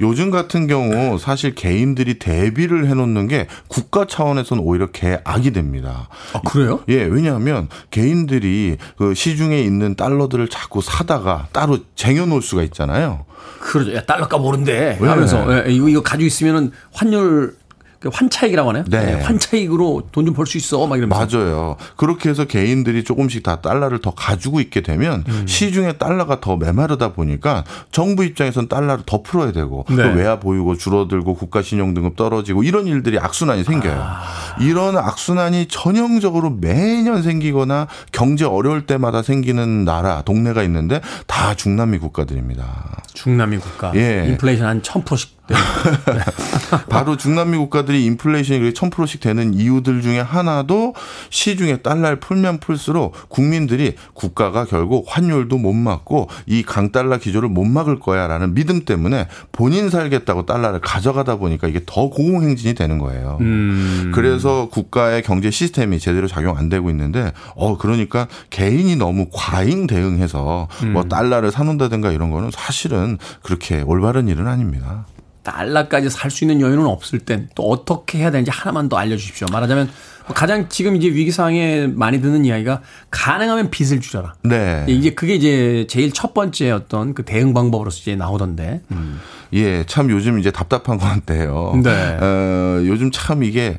요즘 0.00 0.30
같은 0.30 0.66
경우 0.66 1.18
사실 1.18 1.54
개인들이 1.54 2.18
대비를 2.18 2.88
해놓는 2.88 3.28
게 3.28 3.46
국가 3.68 4.06
차원에서는 4.06 4.62
오히려 4.62 4.90
개악이 4.90 5.52
됩니다. 5.52 6.08
아, 6.34 6.40
그래요? 6.42 6.80
예, 6.88 7.02
왜냐하면 7.04 7.47
개인들이 7.90 8.76
그 8.96 9.14
시중에 9.14 9.60
있는 9.60 9.94
달러들을 9.94 10.48
자꾸 10.48 10.80
사다가 10.80 11.48
따로 11.52 11.78
쟁여놓을 11.96 12.42
수가 12.42 12.62
있잖아요. 12.64 13.24
그러죠. 13.60 13.94
야, 13.94 14.02
달러값 14.02 14.40
오른데 14.40 14.98
하면서 15.00 15.66
예, 15.66 15.70
이거, 15.70 15.88
이거 15.88 16.02
가지고 16.02 16.26
있으면은 16.26 16.72
환율 16.92 17.56
그 17.67 17.67
환차익이라고 18.04 18.68
하나요? 18.68 18.84
네. 18.88 19.04
네. 19.16 19.22
환차익으로 19.22 20.08
돈 20.12 20.24
좀 20.24 20.34
벌 20.34 20.46
수 20.46 20.56
있어. 20.58 20.86
막 20.86 20.96
이러면서. 20.98 21.38
맞아요. 21.38 21.76
그렇게 21.96 22.28
해서 22.30 22.44
개인들이 22.44 23.02
조금씩 23.02 23.42
다 23.42 23.60
달러를 23.60 24.00
더 24.00 24.12
가지고 24.12 24.60
있게 24.60 24.82
되면 24.82 25.24
음. 25.28 25.46
시중에 25.46 25.94
달러가 25.94 26.40
더 26.40 26.56
메마르다 26.56 27.12
보니까 27.12 27.64
정부 27.90 28.24
입장에선 28.24 28.68
달러를 28.68 29.02
더 29.04 29.22
풀어야 29.22 29.50
되고 29.52 29.84
네. 29.90 29.96
또 29.96 30.02
외화 30.10 30.38
보유고 30.38 30.76
줄어들고 30.76 31.34
국가 31.34 31.60
신용 31.62 31.92
등급 31.94 32.14
떨어지고 32.14 32.62
이런 32.62 32.86
일들이 32.86 33.18
악순환이 33.18 33.64
생겨요. 33.64 33.96
아. 34.00 34.22
이런 34.60 34.96
악순환이 34.96 35.66
전형적으로 35.66 36.50
매년 36.50 37.22
생기거나 37.22 37.88
경제 38.12 38.44
어려울 38.44 38.86
때마다 38.86 39.22
생기는 39.22 39.84
나라, 39.84 40.22
동네가 40.22 40.62
있는데 40.64 41.00
다 41.26 41.54
중남미 41.54 41.98
국가들입니다. 41.98 43.02
중남미 43.14 43.58
국가. 43.58 43.92
예. 43.96 44.26
인플레이션 44.28 44.66
한 44.66 44.82
1000%씩 44.82 45.30
네. 45.30 45.37
바로 46.88 47.16
중남미 47.16 47.56
국가들이 47.56 48.04
인플레이션이 48.04 48.60
그렇게 48.60 48.74
1000%씩 48.74 49.20
되는 49.20 49.54
이유들 49.54 50.02
중에 50.02 50.20
하나도 50.20 50.94
시중에 51.30 51.78
달러를 51.78 52.20
풀면 52.20 52.60
풀수록 52.60 53.28
국민들이 53.28 53.94
국가가 54.14 54.64
결국 54.64 55.06
환율도 55.08 55.58
못 55.58 55.72
막고 55.72 56.28
이 56.46 56.62
강달러 56.62 57.18
기조를 57.18 57.48
못 57.48 57.64
막을 57.64 57.98
거야라는 57.98 58.54
믿음 58.54 58.84
때문에 58.84 59.28
본인 59.52 59.90
살겠다고 59.90 60.46
달러를 60.46 60.80
가져가다 60.80 61.36
보니까 61.36 61.68
이게 61.68 61.80
더 61.86 62.10
고공행진이 62.10 62.74
되는 62.74 62.98
거예요. 62.98 63.38
음. 63.40 64.12
그래서 64.14 64.68
국가의 64.70 65.22
경제 65.22 65.50
시스템이 65.50 65.98
제대로 65.98 66.26
작용 66.26 66.56
안 66.56 66.68
되고 66.68 66.90
있는데 66.90 67.32
어 67.54 67.78
그러니까 67.78 68.28
개인이 68.50 68.96
너무 68.96 69.26
과잉 69.32 69.86
대응해서 69.86 70.38
뭐 70.42 70.68
음. 70.82 70.92
뭐 70.92 71.04
달러를 71.04 71.50
사놓는다든가 71.50 72.10
이런 72.12 72.30
거는 72.30 72.50
사실은 72.50 73.18
그렇게 73.42 73.82
올바른 73.82 74.28
일은 74.28 74.46
아닙니다. 74.46 75.06
달러까지 75.42 76.10
살 76.10 76.30
수 76.30 76.44
있는 76.44 76.60
여유는 76.60 76.84
없을 76.86 77.18
땐 77.20 77.48
또 77.54 77.64
어떻게 77.70 78.18
해야 78.18 78.30
되는지 78.30 78.50
하나만 78.50 78.88
더 78.88 78.96
알려주십시오. 78.98 79.46
말하자면 79.50 79.88
뭐 80.26 80.34
가장 80.34 80.68
지금 80.68 80.94
이제 80.96 81.08
위기 81.08 81.30
상황에 81.30 81.86
많이 81.86 82.20
듣는 82.20 82.44
이야기가 82.44 82.82
가능하면 83.10 83.70
빚을 83.70 84.00
줄여라. 84.00 84.34
네. 84.44 84.84
이제 84.88 85.10
그게 85.10 85.34
이제 85.34 85.86
제일 85.88 86.12
첫 86.12 86.34
번째 86.34 86.70
어떤 86.70 87.14
그 87.14 87.24
대응 87.24 87.54
방법으로서 87.54 88.00
이제 88.02 88.14
나오던데. 88.14 88.82
음. 88.90 89.20
예, 89.54 89.84
참 89.86 90.10
요즘 90.10 90.38
이제 90.38 90.50
답답한 90.50 90.98
건데요. 90.98 91.80
네. 91.82 92.18
어, 92.20 92.82
요즘 92.84 93.10
참 93.10 93.42
이게 93.42 93.78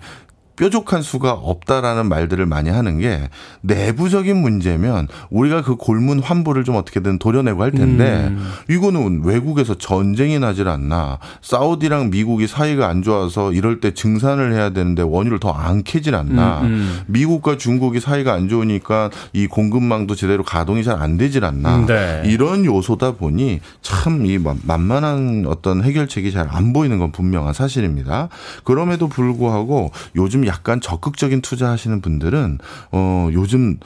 뾰족한 0.60 1.02
수가 1.02 1.32
없다라는 1.32 2.08
말들을 2.10 2.46
많이 2.46 2.70
하는 2.70 3.00
게 3.00 3.30
내부적인 3.62 4.36
문제면 4.36 5.08
우리가 5.30 5.62
그 5.62 5.76
골문 5.78 6.20
환부를 6.20 6.66
좀 6.66 6.76
어떻게든 6.76 7.18
도려내고 7.20 7.64
할 7.64 7.72
텐데 7.72 8.28
음. 8.30 8.52
이거는 8.70 9.22
외국에서 9.24 9.76
전쟁이 9.76 10.38
나질 10.38 10.68
않나 10.68 11.20
사우디랑 11.42 12.10
미국이 12.10 12.46
사이가 12.48 12.88
안 12.90 13.02
좋아서 13.04 13.54
이럴 13.54 13.80
때 13.80 13.94
증산을 13.94 14.54
해야 14.54 14.70
되는데 14.72 15.02
원유를 15.02 15.40
더 15.40 15.50
안 15.60 15.84
캐질 15.84 16.16
않나 16.16 16.62
음, 16.62 16.66
음. 16.66 17.00
미국과 17.08 17.58
중국이 17.58 18.00
사이가 18.00 18.34
안 18.34 18.48
좋으니까 18.50 19.10
이 19.34 19.48
공급망도 19.48 20.16
제대로 20.16 20.44
가동이 20.44 20.84
잘 20.84 21.00
안 21.00 21.18
되질 21.18 21.46
않나 21.46 21.86
네. 21.86 22.24
이런 22.26 22.66
요소다 22.66 23.14
보니 23.14 23.62
참 23.82 24.26
이 24.26 24.38
만만한 24.64 25.46
어떤 25.48 25.84
해결책이 25.84 26.32
잘 26.34 26.50
안 26.50 26.74
보이는 26.74 26.98
건 27.00 27.12
분명한 27.12 27.54
사실입니다. 27.54 28.28
그럼에도 28.64 29.08
불구하고 29.08 29.92
요즘 30.16 30.46
약간 30.50 30.82
적극적인 30.82 31.42
투자하시는 31.42 32.02
분들은 32.02 32.58
어 32.92 33.30
요즘 33.32 33.78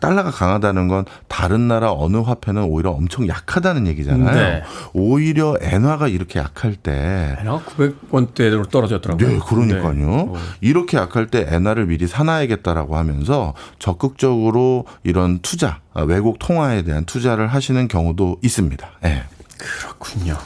달러가 0.00 0.30
강하다는 0.30 0.88
건 0.88 1.04
다른 1.28 1.68
나라 1.68 1.92
어느 1.92 2.16
화폐는 2.16 2.62
오히려 2.62 2.90
엄청 2.90 3.28
약하다는 3.28 3.86
얘기잖아요. 3.88 4.34
네. 4.34 4.62
오히려 4.92 5.56
엔화가 5.60 6.08
이렇게 6.08 6.38
약할 6.38 6.76
때 6.76 7.36
엔화가 7.40 7.64
900원대로 7.64 8.70
떨어졌더라고요. 8.70 9.28
네, 9.28 9.38
그러니까요. 9.46 9.92
네. 9.92 10.32
이렇게 10.60 10.96
약할 10.96 11.26
때 11.26 11.46
엔화를 11.50 11.86
미리 11.86 12.06
사놔야겠다라고 12.06 12.96
하면서 12.96 13.54
적극적으로 13.78 14.86
이런 15.02 15.40
투자, 15.40 15.80
외국 16.06 16.38
통화에 16.38 16.82
대한 16.82 17.04
투자를 17.04 17.48
하시는 17.48 17.86
경우도 17.88 18.38
있습니다. 18.42 18.88
네. 19.02 19.24
그렇군요. 19.58 20.36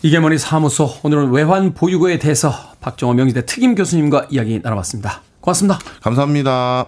이게 0.00 0.20
뭐니 0.20 0.38
사무소 0.38 0.88
오늘은 1.02 1.32
외환 1.32 1.74
보유고에 1.74 2.18
대해서 2.20 2.52
박정호 2.80 3.14
명지대 3.14 3.46
특임 3.46 3.74
교수님과 3.74 4.28
이야기 4.30 4.60
나눠봤습니다. 4.62 5.22
고맙습니다. 5.40 5.78
감사합니다. 6.02 6.86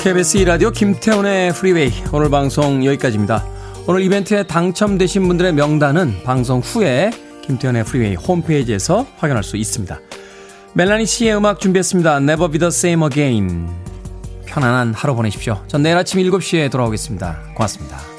KBS 0.00 0.38
2라디오 0.38 0.72
김태훈의 0.72 1.52
프리웨이 1.52 1.92
오늘 2.10 2.30
방송 2.30 2.84
여기까지입니다. 2.84 3.44
오늘 3.86 4.00
이벤트에 4.00 4.44
당첨되신 4.44 5.28
분들의 5.28 5.52
명단은 5.52 6.22
방송 6.24 6.60
후에 6.60 7.10
김태훈의 7.50 7.84
프리웨이 7.84 8.14
홈페이지에서 8.14 9.06
확인할 9.16 9.42
수 9.42 9.56
있습니다. 9.56 9.98
Melanie 10.74 11.06
C의 11.06 11.36
음악 11.36 11.58
준비했습니다. 11.58 12.18
Never 12.18 12.50
be 12.50 12.58
the 12.58 12.68
same 12.68 13.04
again. 13.04 13.68
편안한 14.46 14.94
하루 14.94 15.14
보내십시오. 15.14 15.62
전 15.66 15.82
내일 15.82 15.96
아침 15.96 16.20
7시에 16.20 16.70
돌아오겠습니다. 16.70 17.54
고맙습니다. 17.56 18.09